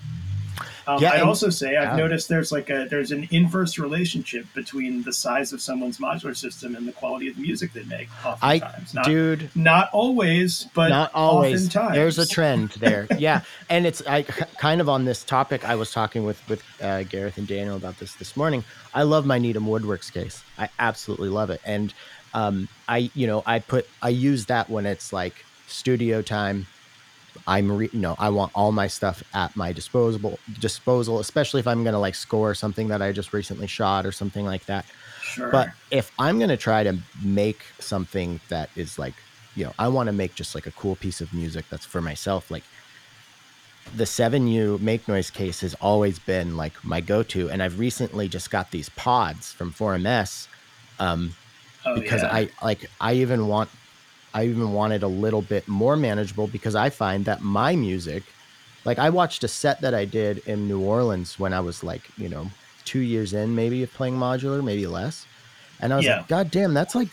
[0.88, 1.96] Um, Yeah, I'd and- also say I've yeah.
[1.96, 6.76] noticed there's like a there's an inverse relationship between the size of someone's modular system
[6.76, 8.08] and the quality of the music they make.
[8.42, 8.62] I
[8.94, 11.68] not, dude, not always, but not always.
[11.68, 11.96] Oftentimes.
[11.96, 13.08] There's a trend there.
[13.18, 15.68] yeah, and it's I kind of on this topic.
[15.68, 18.64] I was talking with with uh, Gareth and Daniel about this this morning.
[18.94, 20.44] I love my Needham Woodworks case.
[20.58, 21.94] I absolutely love it, and
[22.34, 26.66] um, I you know I put I use that when it's like studio time,
[27.46, 31.68] I'm re- you know I want all my stuff at my disposable disposal, especially if
[31.68, 34.86] I'm gonna like score something that I just recently shot or something like that.
[35.22, 35.52] Sure.
[35.52, 39.16] But if I'm gonna try to make something that is like,
[39.56, 42.02] you know, I want to make just like a cool piece of music that's for
[42.02, 42.50] myself.
[42.50, 42.64] Like
[43.96, 48.50] the 7U make noise case has always been like my go-to, and I've recently just
[48.52, 50.48] got these pods from 4MS
[51.00, 51.36] um,
[51.86, 52.34] oh, because yeah.
[52.34, 53.70] I like I even want
[54.34, 58.24] I even wanted a little bit more manageable because I find that my music,
[58.86, 62.02] like I watched a set that I did in New Orleans when I was like,
[62.18, 62.48] you know,
[62.86, 65.26] two years in maybe of playing modular, maybe less.
[65.82, 66.18] And I was Yeah.
[66.18, 67.10] like, God damn, that's like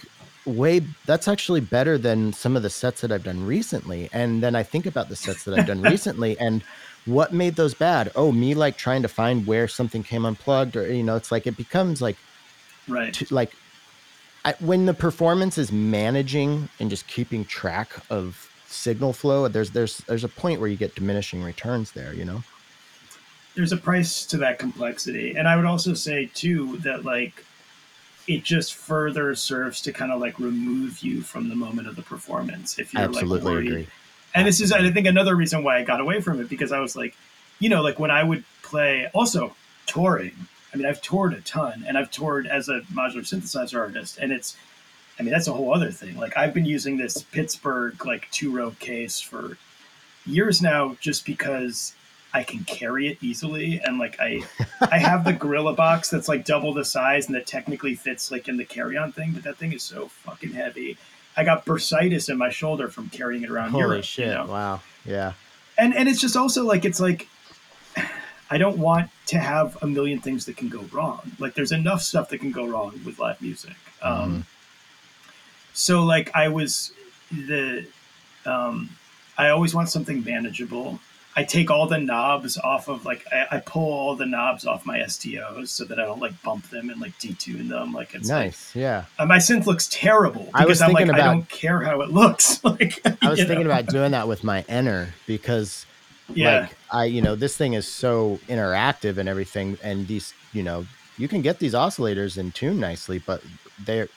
[0.46, 4.08] way that's actually better than some of the sets that I've done recently.
[4.12, 6.62] And then I think about the sets that I've done recently and
[7.06, 8.10] what made those bad?
[8.14, 11.46] Oh, me like trying to find where something came unplugged or you know, it's like
[11.46, 12.16] it becomes like
[12.88, 13.12] right.
[13.12, 13.54] to like
[14.44, 19.98] I, when the performance is managing and just keeping track of signal flow there's there's
[19.98, 22.42] there's a point where you get diminishing returns there you know?
[23.54, 25.36] There's a price to that complexity.
[25.36, 27.44] And i would also say too that like
[28.26, 32.02] it just further serves to kind of like remove you from the moment of the
[32.02, 33.68] performance if you're absolutely like worried.
[33.68, 33.86] agree.
[34.34, 36.80] And this is i think another reason why i got away from it because i
[36.80, 37.14] was like
[37.60, 39.54] you know like when i would play also
[39.86, 40.32] touring
[40.74, 44.32] i mean i've toured a ton and i've toured as a modular synthesizer artist and
[44.32, 44.56] it's
[45.18, 46.16] i mean that's a whole other thing.
[46.16, 49.56] Like i've been using this pittsburgh like two row case for
[50.26, 51.94] years now just because
[52.32, 54.42] i can carry it easily and like i
[54.90, 58.48] i have the gorilla box that's like double the size and that technically fits like
[58.48, 60.96] in the carry-on thing but that thing is so fucking heavy.
[61.36, 64.46] I got bursitis in my shoulder from carrying it around holy Europe, shit you know?
[64.46, 65.32] wow yeah.
[65.76, 67.28] And and it's just also like it's like
[68.54, 71.32] I don't want to have a million things that can go wrong.
[71.40, 73.74] Like there's enough stuff that can go wrong with live music.
[74.00, 74.46] Um,
[75.72, 76.92] so like I was
[77.32, 77.84] the
[78.46, 78.90] um,
[79.36, 81.00] I always want something manageable.
[81.34, 84.86] I take all the knobs off of like I, I pull all the knobs off
[84.86, 87.92] my STOs so that I don't like bump them and like detune them.
[87.92, 91.06] Like it's like nice yeah uh, my synth looks terrible I was because I'm like
[91.06, 92.62] thinking I don't care how it looks.
[92.64, 93.72] like i was thinking know?
[93.72, 95.86] about doing that with my enter because
[96.32, 96.60] yeah.
[96.60, 100.86] like i you know this thing is so interactive and everything and these you know
[101.18, 103.42] you can get these oscillators in tune nicely but
[103.84, 104.08] they're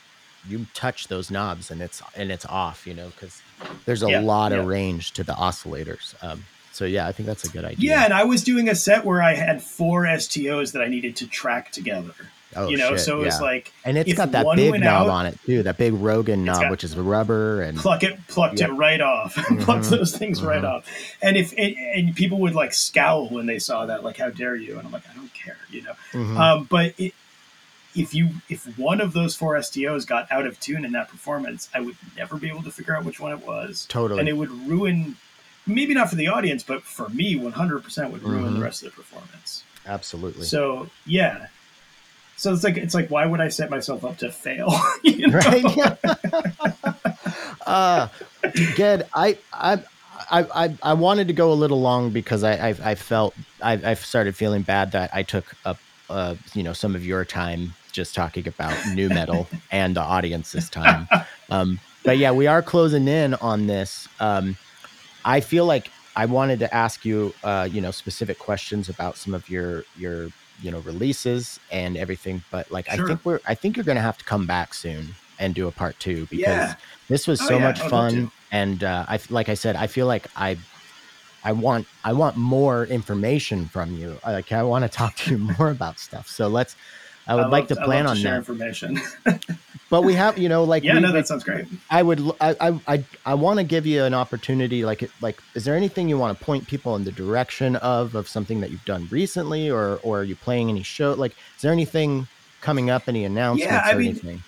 [0.47, 3.41] you touch those knobs and it's and it's off you know because
[3.85, 4.59] there's a Yeah, lot yeah.
[4.59, 8.05] of range to the oscillators um so yeah i think that's a good idea Yeah,
[8.05, 11.27] and I was doing a set where I had four STOs that I needed to
[11.27, 12.13] track together.
[12.56, 13.45] Oh, you know, shit, so it was yeah.
[13.45, 16.61] like and it's got that big knob out- on it too that big rogan knob
[16.61, 18.69] got- which is rubber and pluck it, plucked Yep.
[18.69, 20.69] it right off, plucked Mhm, those things right mhm.
[20.78, 20.86] off.
[21.22, 24.56] And if and, and people would like scowl when they saw that, like, "How dare
[24.56, 25.94] you?" And I'm like, I don't care, you know.
[26.14, 26.38] Mhm.
[26.40, 27.14] Um, but it,
[27.95, 31.68] if you if one of those four STOs got out of tune in that performance,
[31.74, 33.86] I would never be able to figure out which one it was.
[33.90, 35.15] totally and it would ruin
[35.65, 38.95] maybe not for the audience but for me 100% would ruin the rest of the
[38.95, 41.48] performance absolutely so yeah
[42.38, 44.73] so it's like it's like why would i set myself up to fail
[45.03, 45.38] you know?
[45.38, 45.65] right
[47.68, 48.07] uh
[48.76, 49.84] good I, I
[50.31, 53.73] I, I, I wanted to go a little long because I, I, I felt I,
[53.73, 55.77] I started feeling bad that I took up
[56.09, 60.51] uh, you know some of your time just talking about nu metal and the audience
[60.51, 61.07] this time.
[61.49, 64.07] Um, but yeah, we are closing in on this.
[64.19, 64.57] Um,
[65.26, 69.34] I feel like I wanted to ask you uh, you know specific questions about some
[69.34, 72.45] of your your you know releases and everything.
[72.51, 75.53] But like I think we're I think you're gonna have to come back soon and
[75.55, 76.75] do a part two because Yeah.
[77.09, 80.07] this was Oh, so yeah, much fun and uh, I like I said I feel
[80.07, 80.61] like I
[81.43, 85.38] I want I want more information from you like I want to talk to you
[85.59, 86.75] more about stuff so let's
[87.27, 88.35] I would I like love- to plan on that.
[88.37, 88.99] information.
[89.89, 91.65] But we have you know like yeah we, no that sounds great.
[91.89, 95.41] I would I I I, I want to give you an opportunity like it- like
[95.55, 98.69] is there anything you want to point people in the direction of of something that
[98.69, 102.27] you've done recently or or are you playing any show like is there anything
[102.59, 104.43] coming up any announcements yeah, I or mean, anything?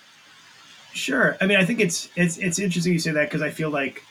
[0.92, 1.38] Sure.
[1.40, 4.04] I mean, I think it's it's it's interesting you say that because I feel like,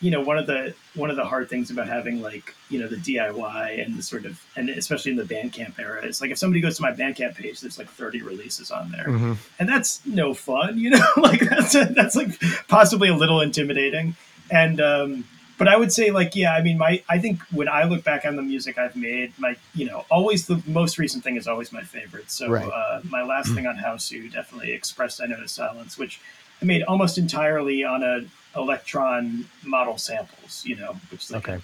[0.00, 2.86] you know, one of the one of the hard things about having like you know
[2.86, 6.38] the DIY and the sort of and especially in the Bandcamp era is like if
[6.38, 9.36] somebody goes to my Bandcamp page, there's like 30 releases on there, Mhm.
[9.58, 11.06] and that's no fun, you know.
[11.16, 14.16] like that's that's like possibly a little intimidating,
[14.50, 15.24] and um,
[15.58, 18.26] but I would say like yeah, I mean my I think when I look back
[18.26, 21.72] on the music I've made, my you know always the most recent thing is always
[21.72, 22.30] my favorite.
[22.30, 22.68] So Right.
[22.70, 26.20] uh, my last thing on Hausu definitely expressed I Notice Silence, which
[26.60, 28.24] I made almost entirely on a
[28.56, 31.62] Elektron model samples, you know, which is like okay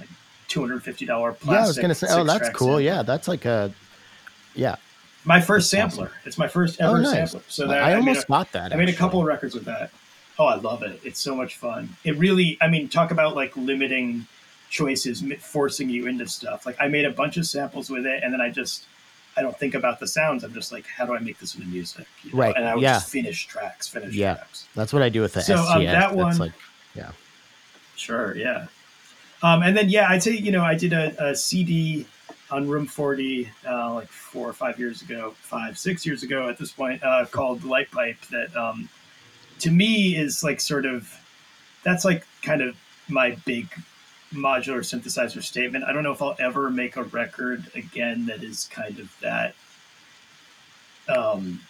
[0.00, 0.04] a
[0.48, 1.52] two hundred fifty dollar plastic.
[1.52, 2.80] yeah I was gonna say oh that's cool sampler.
[2.80, 3.72] yeah that's like a
[4.54, 4.76] yeah
[5.26, 6.12] my first That's sampler.
[6.24, 7.42] It's my first oh, ever oh nice sampler.
[7.48, 9.64] So that I, I, almost a, got that I made a couple of records with
[9.64, 9.90] that.
[10.38, 11.00] Oh, I love it.
[11.02, 11.88] It's so much fun.
[12.04, 14.26] It really, I mean, talk about like limiting
[14.70, 16.64] choices forcing you into stuff.
[16.64, 18.84] Like I made a bunch of samples with it, and then I just
[19.36, 20.44] I don't think about the sounds.
[20.44, 22.06] I'm just like, how do I make this into music?
[22.22, 22.38] You know?
[22.38, 22.94] Right, And I would yeah.
[22.94, 24.34] just finish tracks, finish Yeah.
[24.34, 24.66] tracks.
[24.74, 26.52] That's what I do with the So, um, that That's one- like
[27.96, 28.66] Sure, yeah.
[29.42, 32.06] Um, and then yeah, I'd say you know I did a, a CD
[32.50, 36.58] on Room Forty uh, like four or five years ago, five six years ago at
[36.58, 38.18] this point, uh, called Light Pipe.
[38.30, 38.88] That um,
[39.60, 41.12] to me is like sort of
[41.84, 42.76] that's like kind of
[43.08, 43.66] my big
[44.36, 45.84] modular synthesizer statement.
[45.84, 49.54] I don't know if I'll ever make a record again that is kind of that
[51.08, 51.60] um,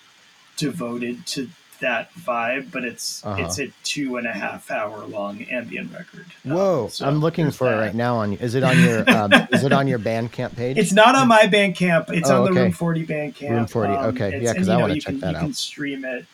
[0.56, 1.48] devoted to
[1.80, 3.42] that vibe, but it's Uh-huh.
[3.44, 6.24] it's a two and a half hour long ambient record.
[6.46, 6.88] Um, whoa.
[6.88, 8.16] so I'm looking for it right now.
[8.16, 10.78] On is it on your um, is it on your Bandcamp page?
[10.78, 12.10] It's not on my Bandcamp.
[12.10, 12.62] It's Oh, on the okay.
[12.62, 13.50] Room Forty Bandcamp.
[13.50, 14.40] Room 40, Um, okay.
[14.42, 15.42] yeah, because I wanna check can, that You out.
[15.42, 16.24] You can stream it.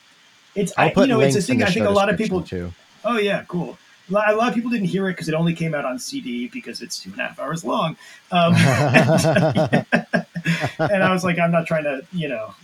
[0.55, 1.67] It's I'll I, put you know it's a links in thing.
[1.67, 2.43] I think a lot of people.
[2.43, 2.73] too.
[3.05, 3.77] Oh yeah, cool.
[4.11, 6.83] A lot of people didn't hear it because it only came out on CD because
[6.83, 7.97] it's two and a half hours long.
[8.31, 9.87] Um, and,
[10.79, 12.55] and I was like, I'm not trying to, you know,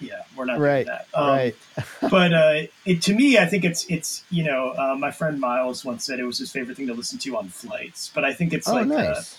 [0.00, 1.06] yeah, we're not Right, doing that.
[1.14, 1.54] Um, right.
[2.10, 5.84] but uh, it, to me, I think it's it's you know, uh, my friend Miles
[5.84, 8.10] once said it was his favorite thing to listen to on flights.
[8.12, 9.38] But I think it's Oh, like uh, nice.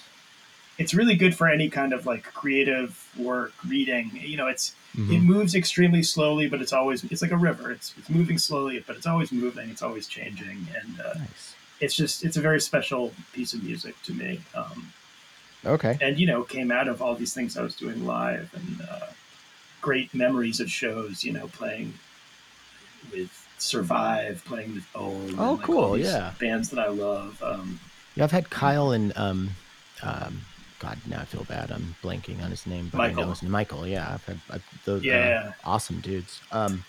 [0.77, 4.11] It's really good for any kind of like creative work, reading.
[4.13, 5.23] You know, it's it Mhm.
[5.23, 7.71] moves extremely slowly, but it's always it's like a river.
[7.71, 9.69] It's it's moving slowly, but it's always moving.
[9.69, 11.55] It's always changing, and uh, Nice.
[11.79, 14.41] it's just it's a very special piece of music to me.
[14.55, 14.91] Um,
[15.65, 15.97] Okay.
[16.01, 19.07] and you know, came out of all these things I was doing live and uh,
[19.81, 21.23] great memories of shows.
[21.23, 21.93] You know, playing
[23.11, 26.33] with Survive, playing with and, Oh, like, cool, yeah.
[26.39, 27.41] bands that I love.
[27.41, 27.79] Um,
[28.15, 29.51] Yeah, I've had Kyle and um,
[30.01, 30.41] um,
[30.83, 31.71] God, now I feel bad.
[31.71, 33.23] I'm blanking on his name, but I Michael.
[33.23, 33.51] know his name.
[33.51, 33.87] Michael.
[33.87, 35.03] Yeah, I've had I've, those.
[35.03, 35.51] Yeah.
[35.65, 36.41] Uh, awesome dudes.
[36.51, 36.83] Um,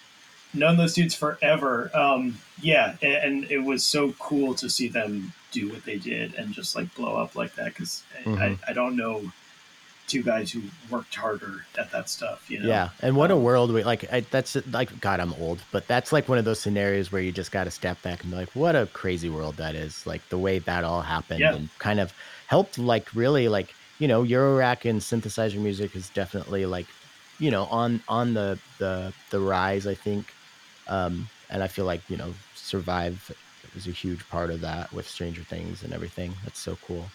[0.52, 1.90] known those dudes forever.
[1.94, 6.34] Um, yeah, a- and it was so cool to see them do what they did
[6.34, 8.58] and just like blow up like that because I, Mhm.
[8.68, 9.30] I don't know
[10.06, 10.60] two guys who
[10.90, 12.50] worked harder at that stuff.
[12.50, 12.68] You know?
[12.68, 14.12] Yeah, and what a Um, world we like.
[14.12, 17.32] I, that's like God, I'm old, but that's like one of those scenarios where you
[17.32, 20.04] just got to step back and be like, what a crazy world that is.
[20.06, 21.54] Like the way that all happened Yeah.
[21.54, 22.12] and kind of
[22.48, 26.86] helped, like really, like you know, Eurorack and synthesizer music is definitely like,
[27.38, 29.86] you know, on on the the the rise.
[29.86, 30.32] I think,
[30.88, 33.32] um, and I feel like you know, Survive
[33.76, 36.32] is a huge part of that with Stranger Things and everything.
[36.44, 37.06] That's so cool.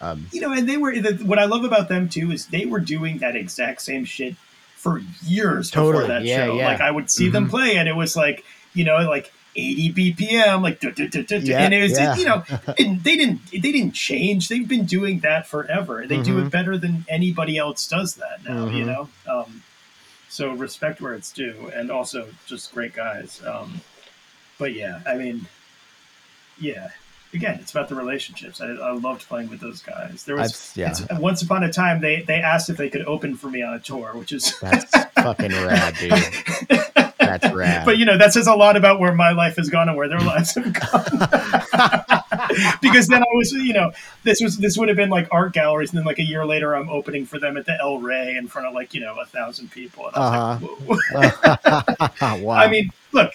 [0.00, 2.66] Um, You know, and they were the, what I love about them too is they
[2.66, 4.34] were doing that exact same shit
[4.76, 6.04] for years Totally.
[6.04, 6.56] before that Yeah, show.
[6.56, 6.66] yeah.
[6.66, 7.50] Like I would see them Mhm.
[7.50, 8.44] play, and it was like
[8.74, 11.36] you know, like 80 BPM, like duh, duh, duh.
[11.42, 12.16] Yeah, and it was yeah.
[12.16, 12.42] you know,
[12.78, 14.48] and they didn't they didn't change.
[14.48, 16.06] They've been doing that forever.
[16.06, 16.46] They do Mhm.
[16.46, 18.66] it better than anybody else does that now.
[18.68, 18.86] You Mhm.
[18.86, 19.62] know, um,
[20.28, 23.42] so respect where it's due, and also just great guys.
[23.44, 23.80] Um,
[24.58, 25.46] but yeah, I mean,
[26.58, 26.88] yeah.
[27.34, 28.58] Again, it's about the relationships.
[28.58, 30.24] I, I loved playing with those guys.
[30.24, 30.94] There was yeah.
[31.18, 33.78] once upon a time they they asked if they could open for me on a
[33.78, 36.80] tour, which is that's fucking rad, dude.
[37.28, 37.84] That's rad.
[37.84, 40.08] but you know that says a lot about where my life has gone and where
[40.08, 41.28] their lives have gone.
[42.82, 43.92] because then I was, you know,
[44.24, 46.74] this was this would have been like art galleries, and then like a year later,
[46.74, 49.26] I'm opening for them at the El Rey in front of like you know a
[49.26, 50.06] thousand people.
[50.08, 52.54] And I was like, wow.
[52.54, 53.32] I mean, look,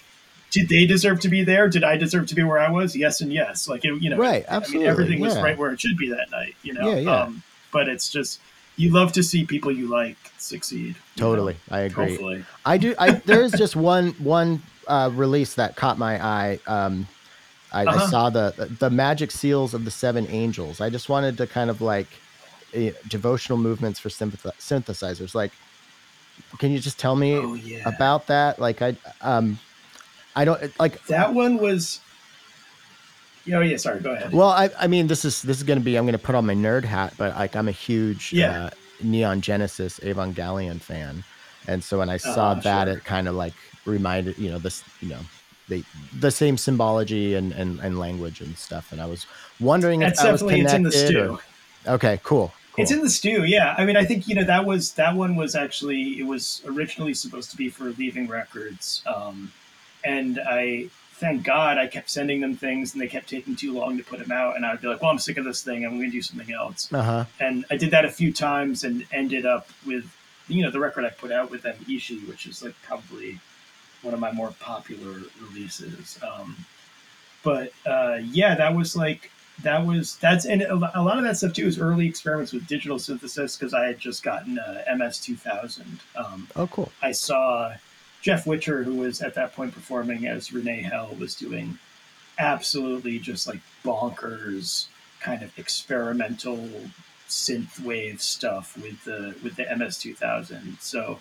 [0.51, 1.67] did they deserve to be there?
[1.67, 2.95] Did I deserve to be where I was?
[2.95, 3.67] Yes and yes.
[3.67, 6.09] Like it, you know, Right, I absolutely, mean, everything was right where it should be
[6.09, 6.55] that night.
[6.61, 7.21] You know, Yeah, yeah.
[7.23, 8.39] Um, but it's just
[8.77, 10.95] you love to see people you like succeed.
[11.15, 11.29] you know?
[11.29, 12.09] totally, I agree.
[12.09, 12.45] Hopefully.
[12.65, 12.95] I do.
[12.97, 16.59] I there is just one one uh, release that caught my eye.
[16.67, 17.07] Um,
[17.71, 18.09] I, I Uh-huh.
[18.09, 20.81] saw the the magic seals of the seven angels.
[20.81, 22.07] I just wanted to kind of like
[22.73, 25.35] eh, devotional movements for synth- synthesizers.
[25.35, 25.51] Like,
[26.59, 27.87] can you just tell me Oh yeah.
[27.87, 28.59] about that?
[28.59, 29.59] Like, I um,
[30.35, 31.03] I don't like.
[31.07, 31.99] That one was.
[33.51, 33.99] Oh yeah, sorry.
[33.99, 34.31] Go ahead.
[34.31, 35.97] Well, I, I mean, this is this is going to be.
[35.97, 38.65] I'm going to put on my nerd hat, but like, I'm a huge Yeah.
[38.65, 38.69] uh,
[39.01, 41.23] Neon Genesis Evangelion fan,
[41.67, 42.97] and so when I saw Ah, that, sure.
[42.97, 43.53] it kind of like
[43.85, 45.19] reminded you know this you know
[45.67, 45.83] they
[46.19, 49.25] the same symbology and, and and language and stuff, and I was
[49.59, 51.07] wondering if That's that was definitely it's in the connected.
[51.09, 51.39] stew.
[51.85, 52.53] or- okay, cool.
[52.73, 52.81] cool.
[52.81, 53.75] It's in the stew, yeah.
[53.77, 57.13] I mean, I think you know that was that one was actually it was originally
[57.13, 59.51] supposed to be for Leaving Records, um,
[60.05, 60.87] and I
[61.23, 64.19] thank God I kept sending them things and they kept taking too long to put
[64.19, 66.11] them out, and I'd be like, well, I'm sick of this thing, I'm going to
[66.11, 67.25] do something else, uh huh.
[67.39, 70.05] and I did that a few times and ended up with
[70.49, 73.39] you know the record I put out with them, Ishi, which is like probably
[74.01, 76.19] one of my more popular releases.
[76.21, 76.57] Um,
[77.41, 79.31] but uh, yeah, that was like
[79.61, 82.99] that was that's and a lot of that stuff too is early experiments with digital
[82.99, 86.01] synthesis because I had just gotten uh, MS two thousand.
[86.17, 86.91] Um, Oh, cool.
[87.01, 87.73] I saw
[88.23, 91.77] Jeff Witcher, who was at that point performing as Rene Hell, was doing
[92.39, 94.87] absolutely just like bonkers
[95.19, 96.69] kind of experimental
[97.27, 100.81] synth wave stuff with the with the MS2000.
[100.81, 101.19] So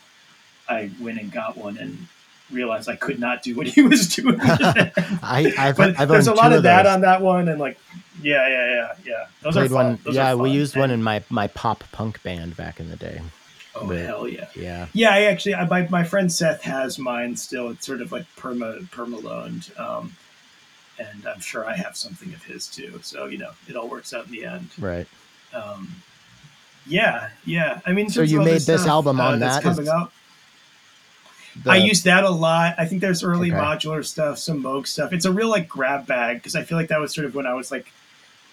[0.69, 2.07] I went and got one and
[2.53, 4.39] realized I could not do what he was doing.
[4.43, 7.79] I, I've, but I've there's a lot two of that on that one, and like,
[8.23, 9.27] yeah, yeah, yeah, yeah.
[9.43, 9.87] Those Played are fun.
[9.87, 9.99] one.
[10.05, 10.57] Those yeah, are we fun.
[10.57, 13.21] used one in my my pop punk band back in the day.
[13.75, 14.49] Oh but- hell yeah!
[14.55, 14.87] Yeah.
[14.93, 17.71] Yeah, I actually, I, my my friend Seth has mine still.
[17.71, 20.15] It's sort of like perma perma loaned, um,
[20.99, 23.01] and I'm sure I have something of his too.
[23.03, 24.69] So you know, it all works out in the end.
[24.79, 25.07] Right.
[25.55, 25.95] Um,
[26.87, 27.81] yeah, yeah.
[27.87, 29.63] I mean, So you made this stuff, album uh, on that's that?
[29.63, 30.13] Coming up.
[31.65, 32.75] The- I used that a lot.
[32.79, 33.61] I think there's early Okay.
[33.61, 35.13] modular stuff, some Moog stuff.
[35.13, 37.47] It's a real like grab bag because I feel like that was sort of when
[37.47, 37.93] I was like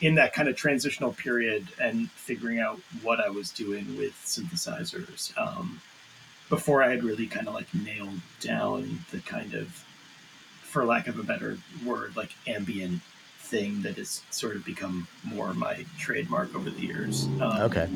[0.01, 5.37] in that kind of transitional period and figuring out what I was doing with synthesizers
[5.37, 5.81] um,
[6.47, 9.85] before I had really kind of like nailed down the kind of,
[10.61, 13.01] for lack of a better word, like ambient
[13.39, 17.25] thing that has sort of become more my trademark over the years.
[17.41, 17.89] Um, okay.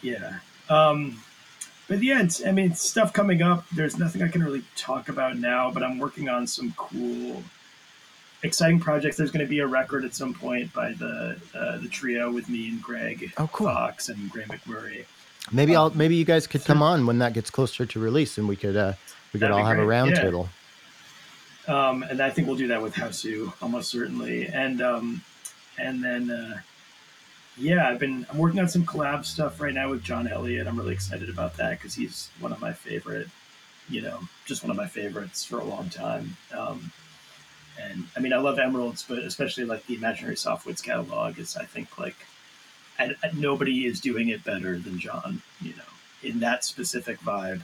[0.00, 0.38] yeah.
[0.68, 1.20] Um,
[1.88, 3.68] but yeah, it's, I mean, stuff coming up.
[3.70, 7.42] There's nothing I can really talk about now, but I'm working on some cool,
[8.42, 9.16] exciting projects.
[9.16, 12.48] There's going to be a record at some point by the uh, the trio with
[12.48, 13.68] me and Greg Oh, cool.
[13.68, 15.04] Fox and Grey McMurray.
[15.52, 18.38] Maybe um, I'll maybe you guys could come on when that gets closer to release,
[18.38, 18.94] and we could uh
[19.32, 20.22] we could all have a great, round yeah.
[20.22, 20.48] table.
[21.68, 24.46] Um, and I think we'll do that with Hausu almost certainly.
[24.48, 25.22] And um,
[25.78, 26.60] and then uh,
[27.56, 30.66] yeah, I've been I'm working on some collab stuff right now with John Elliott.
[30.66, 33.28] I'm really excited about that because he's one of my favorite,
[33.88, 36.36] you know, just one of my favorites for a long time.
[36.56, 36.92] Um,
[37.88, 41.64] and I mean, I love Emeralds, but especially like the Imaginary Softwoods catalog is, I
[41.64, 42.16] think, like,
[42.98, 45.42] and, and nobody is doing it better than John.
[45.60, 45.82] You know,
[46.22, 47.62] in that specific vibe,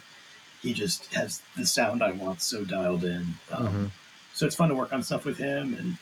[0.62, 3.34] he just has the sound I want so dialed in.
[3.52, 3.90] Um, Mhm.
[4.34, 5.96] So it's fun to work on stuff with him, and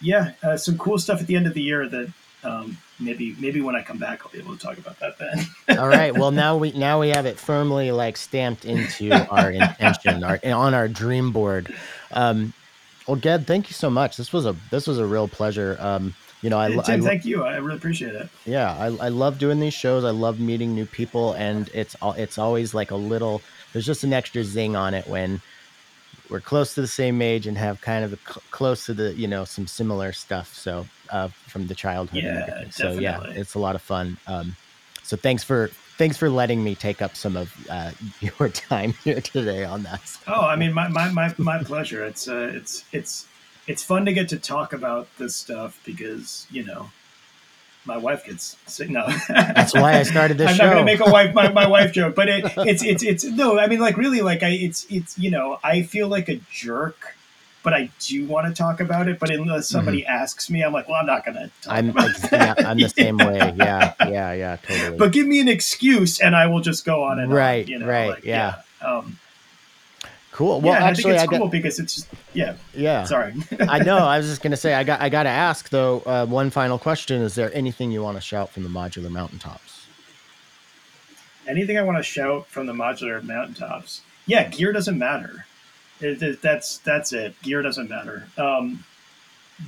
[0.00, 2.12] yeah, uh, some cool stuff at the end of the year that
[2.42, 5.46] um, maybe maybe when I come back I'll be able to talk about that then.
[5.78, 6.12] All right.
[6.14, 10.74] Well, now we now we have it firmly like stamped into our intention, our on
[10.74, 11.72] our dream board.
[12.12, 12.52] Um,
[13.10, 14.16] well, Ged, thank you so much.
[14.16, 15.76] This was a this was a real pleasure.
[15.80, 17.42] Um, you know, I, lo- I thank you.
[17.42, 18.28] I really appreciate it.
[18.46, 20.04] yeah, I, I love doing these shows.
[20.04, 23.42] I love meeting new people, and it's it's always like a little.
[23.72, 25.40] There's just an extra zing on it when
[26.28, 29.12] we're close to the same age and have kind of a cl- close to the
[29.14, 30.54] you know some similar stuff.
[30.54, 32.22] So uh, from the childhood.
[32.22, 32.70] Yeah.
[32.70, 34.18] So yeah, it's a lot of fun.
[34.28, 34.54] Um,
[35.02, 37.90] so thanks for thanks for letting me take up some of uh,
[38.20, 40.00] your time here today on that.
[40.26, 42.04] Oh, I mean, my my, my, my pleasure.
[42.04, 43.28] It's uh, it's it's
[43.66, 46.90] it's fun to get to talk about this stuff because you know
[47.84, 48.88] my wife gets sick.
[48.88, 50.50] No, That's why I started this show.
[50.52, 50.64] I'm show.
[50.64, 53.58] not gonna make a wife my, my wife joke, but it, it's it's it's no.
[53.58, 57.14] I mean, like really, like I it's it's you know I feel like a jerk.
[57.62, 59.18] But I do want to talk about it.
[59.18, 61.76] But unless somebody asks me, I'm like, well, I'm not going to talk Mm-hmm.
[61.76, 62.32] I'm about ex- it.
[62.32, 63.38] yeah, I'm the same way.
[63.56, 64.96] Yeah, yeah, yeah, totally.
[64.96, 67.78] but give me an excuse, and I will just go on and Right, on, you
[67.78, 68.62] know, right, like, yeah.
[68.80, 69.18] Um,
[70.32, 70.60] cool.
[70.62, 72.54] Well, yeah, actually, I I, think it's got cool because it's just yeah.
[72.74, 73.04] yeah.
[73.04, 73.34] Sorry.
[73.60, 73.98] I know.
[73.98, 76.00] I was just gonna say I got I got to ask though.
[76.06, 79.86] Uh, one final question: Is there anything you want to shout from the modular mountaintops?
[81.48, 84.02] anything I want to shout from the modular mountaintops.
[84.26, 85.46] Yeah, gear doesn't matter.
[86.00, 87.40] It, it- that's that's it.
[87.42, 88.28] Gear doesn't matter.
[88.38, 88.84] Um,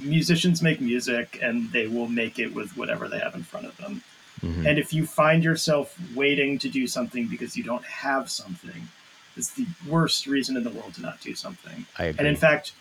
[0.01, 3.77] musicians make music, and they will make it with whatever they have in front of
[3.77, 4.03] them.
[4.43, 4.67] Mhm.
[4.67, 8.89] And if you find yourself waiting to do something because you don't have something,
[9.37, 11.87] it's the worst reason in the world to not do something.
[11.99, 12.19] I agree.
[12.19, 12.73] And in fact,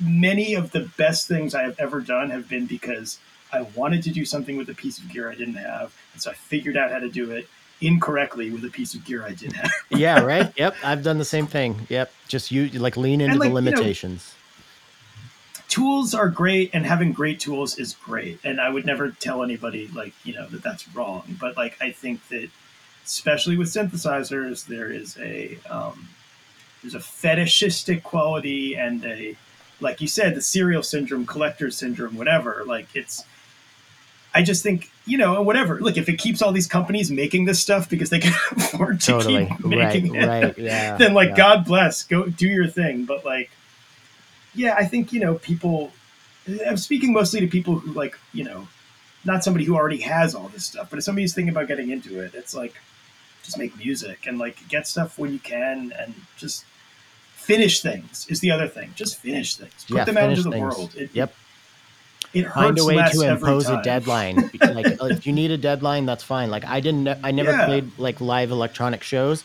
[0.00, 3.18] many of the best things I have ever done have been because
[3.52, 6.30] I wanted to do something with a piece of gear I didn't have, and so
[6.30, 7.46] I figured out how to do it
[7.80, 9.70] incorrectly with a piece of gear I did have.
[9.90, 10.52] yeah, right.
[10.56, 11.86] Yep, I've done the same thing.
[11.88, 14.34] Yep, just you like lean into like, the you know, limitations.
[15.68, 18.38] tools are great, and having great tools is great.
[18.44, 21.36] And I would never tell anybody like you know that that's wrong.
[21.40, 22.48] But like I think that,
[23.04, 26.08] especially with synthesizers, there is a um,
[26.82, 29.36] there's a fetishistic quality and a
[29.80, 32.62] like you said the serial syndrome, collector syndrome, whatever.
[32.66, 33.24] Like it's
[34.34, 35.80] I just think, you know, whatever.
[35.80, 39.06] Look, if it keeps all these companies making this stuff because they can afford to
[39.06, 39.46] Totally.
[39.46, 39.92] keep Right.
[39.94, 40.58] making it, Right.
[40.58, 40.96] Yeah.
[40.96, 41.36] then like yeah.
[41.36, 43.04] God bless, go do your thing.
[43.04, 43.50] But like,
[44.54, 45.92] yeah, I think you know people.
[46.66, 48.68] I'm speaking mostly to people who like you know,
[49.24, 52.20] not somebody who already has all this stuff, but if somebody's thinking about getting into
[52.20, 52.74] it, it's like
[53.44, 56.64] just make music and like get stuff when you can and just
[57.34, 58.92] finish things is the other thing.
[58.96, 59.84] Just finish things.
[59.88, 60.62] Put Yeah, them out into the things.
[60.62, 60.94] world.
[60.96, 61.34] It, Yep.
[62.34, 64.50] It Find a way to impose a deadline.
[64.60, 66.50] like if you need a deadline, that's fine.
[66.50, 67.08] Like I didn't.
[67.22, 67.66] I never Yeah.
[67.66, 69.44] played like live electronic shows,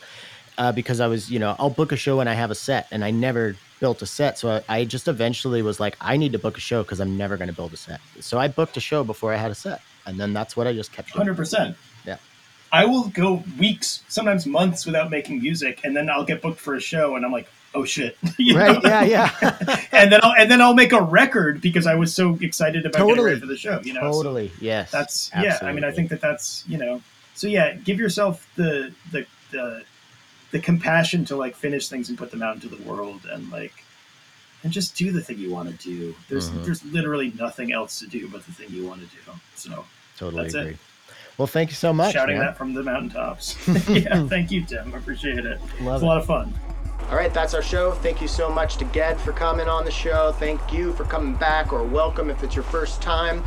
[0.58, 2.88] uh, because I was, you know, I'll book a show when I have a set,
[2.90, 4.38] and I never built a set.
[4.38, 7.16] So I, I just eventually was like, I need to book a show because I'm
[7.16, 8.00] never going to build a set.
[8.20, 10.72] So I booked a show before I had a set, and then that's what I
[10.72, 11.18] just kept doing.
[11.18, 11.76] Hundred percent.
[12.04, 12.16] Yeah.
[12.72, 16.74] I will go weeks, sometimes months without making music, and then I'll get booked for
[16.74, 18.16] a show, and I'm like, oh shit,
[18.54, 18.82] Right?
[18.82, 18.88] know?
[18.88, 19.84] Yeah, yeah.
[19.92, 22.94] and then I'll and then I'll make a record because I was so excited about
[22.98, 23.28] getting Totally.
[23.30, 23.80] ready for the show.
[23.82, 24.50] You know, So totally.
[24.60, 24.90] Yes.
[24.90, 25.58] that's yeah.
[25.62, 27.02] I mean, I think that that's you know.
[27.34, 29.82] So yeah, give yourself the the the
[30.50, 33.72] the compassion to like finish things and put them out into the world and like
[34.62, 36.14] and just do the thing you want to do.
[36.28, 36.64] There's Mhm.
[36.64, 39.22] there's literally nothing else to do but the thing you want to do.
[39.54, 39.84] So
[40.18, 40.76] totally that's it.
[41.38, 42.12] Well, thank you so much.
[42.12, 42.46] shouting man.
[42.46, 43.56] that from the mountaintops.
[43.88, 44.92] yeah, thank you, Tim.
[44.92, 45.58] I appreciate it.
[45.72, 46.52] It's Love a lot of fun.
[47.10, 47.90] All right, that's our show.
[47.90, 50.30] Thank you so much to Ged for coming on the show.
[50.38, 53.42] Thank you for coming back or welcome if it's your first time.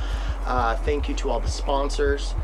[0.46, 2.36] Uh, thank you to all the sponsors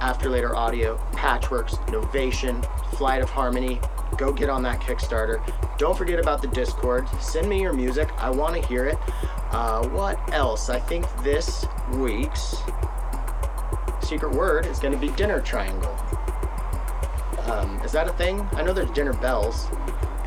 [0.00, 2.66] After Later Audio, Patchwerks, Novation,
[2.96, 3.80] Flight of Harmony.
[4.16, 5.40] Go get on that Kickstarter.
[5.78, 7.08] Don't forget about the Discord.
[7.20, 8.10] Send me your music.
[8.18, 8.98] I want to hear it.
[9.52, 10.70] Uh, what else?
[10.70, 12.56] I think this week's
[14.02, 15.96] secret word is going to be dinner triangle.
[17.46, 18.40] Um, is that a thing?
[18.54, 19.68] I know there's dinner bells.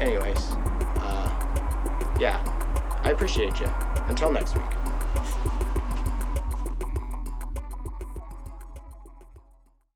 [0.02, 0.54] Anyways,
[0.98, 1.30] uh,
[2.20, 2.44] yeah,
[3.04, 3.70] I appreciate you.
[4.08, 4.81] Until next week.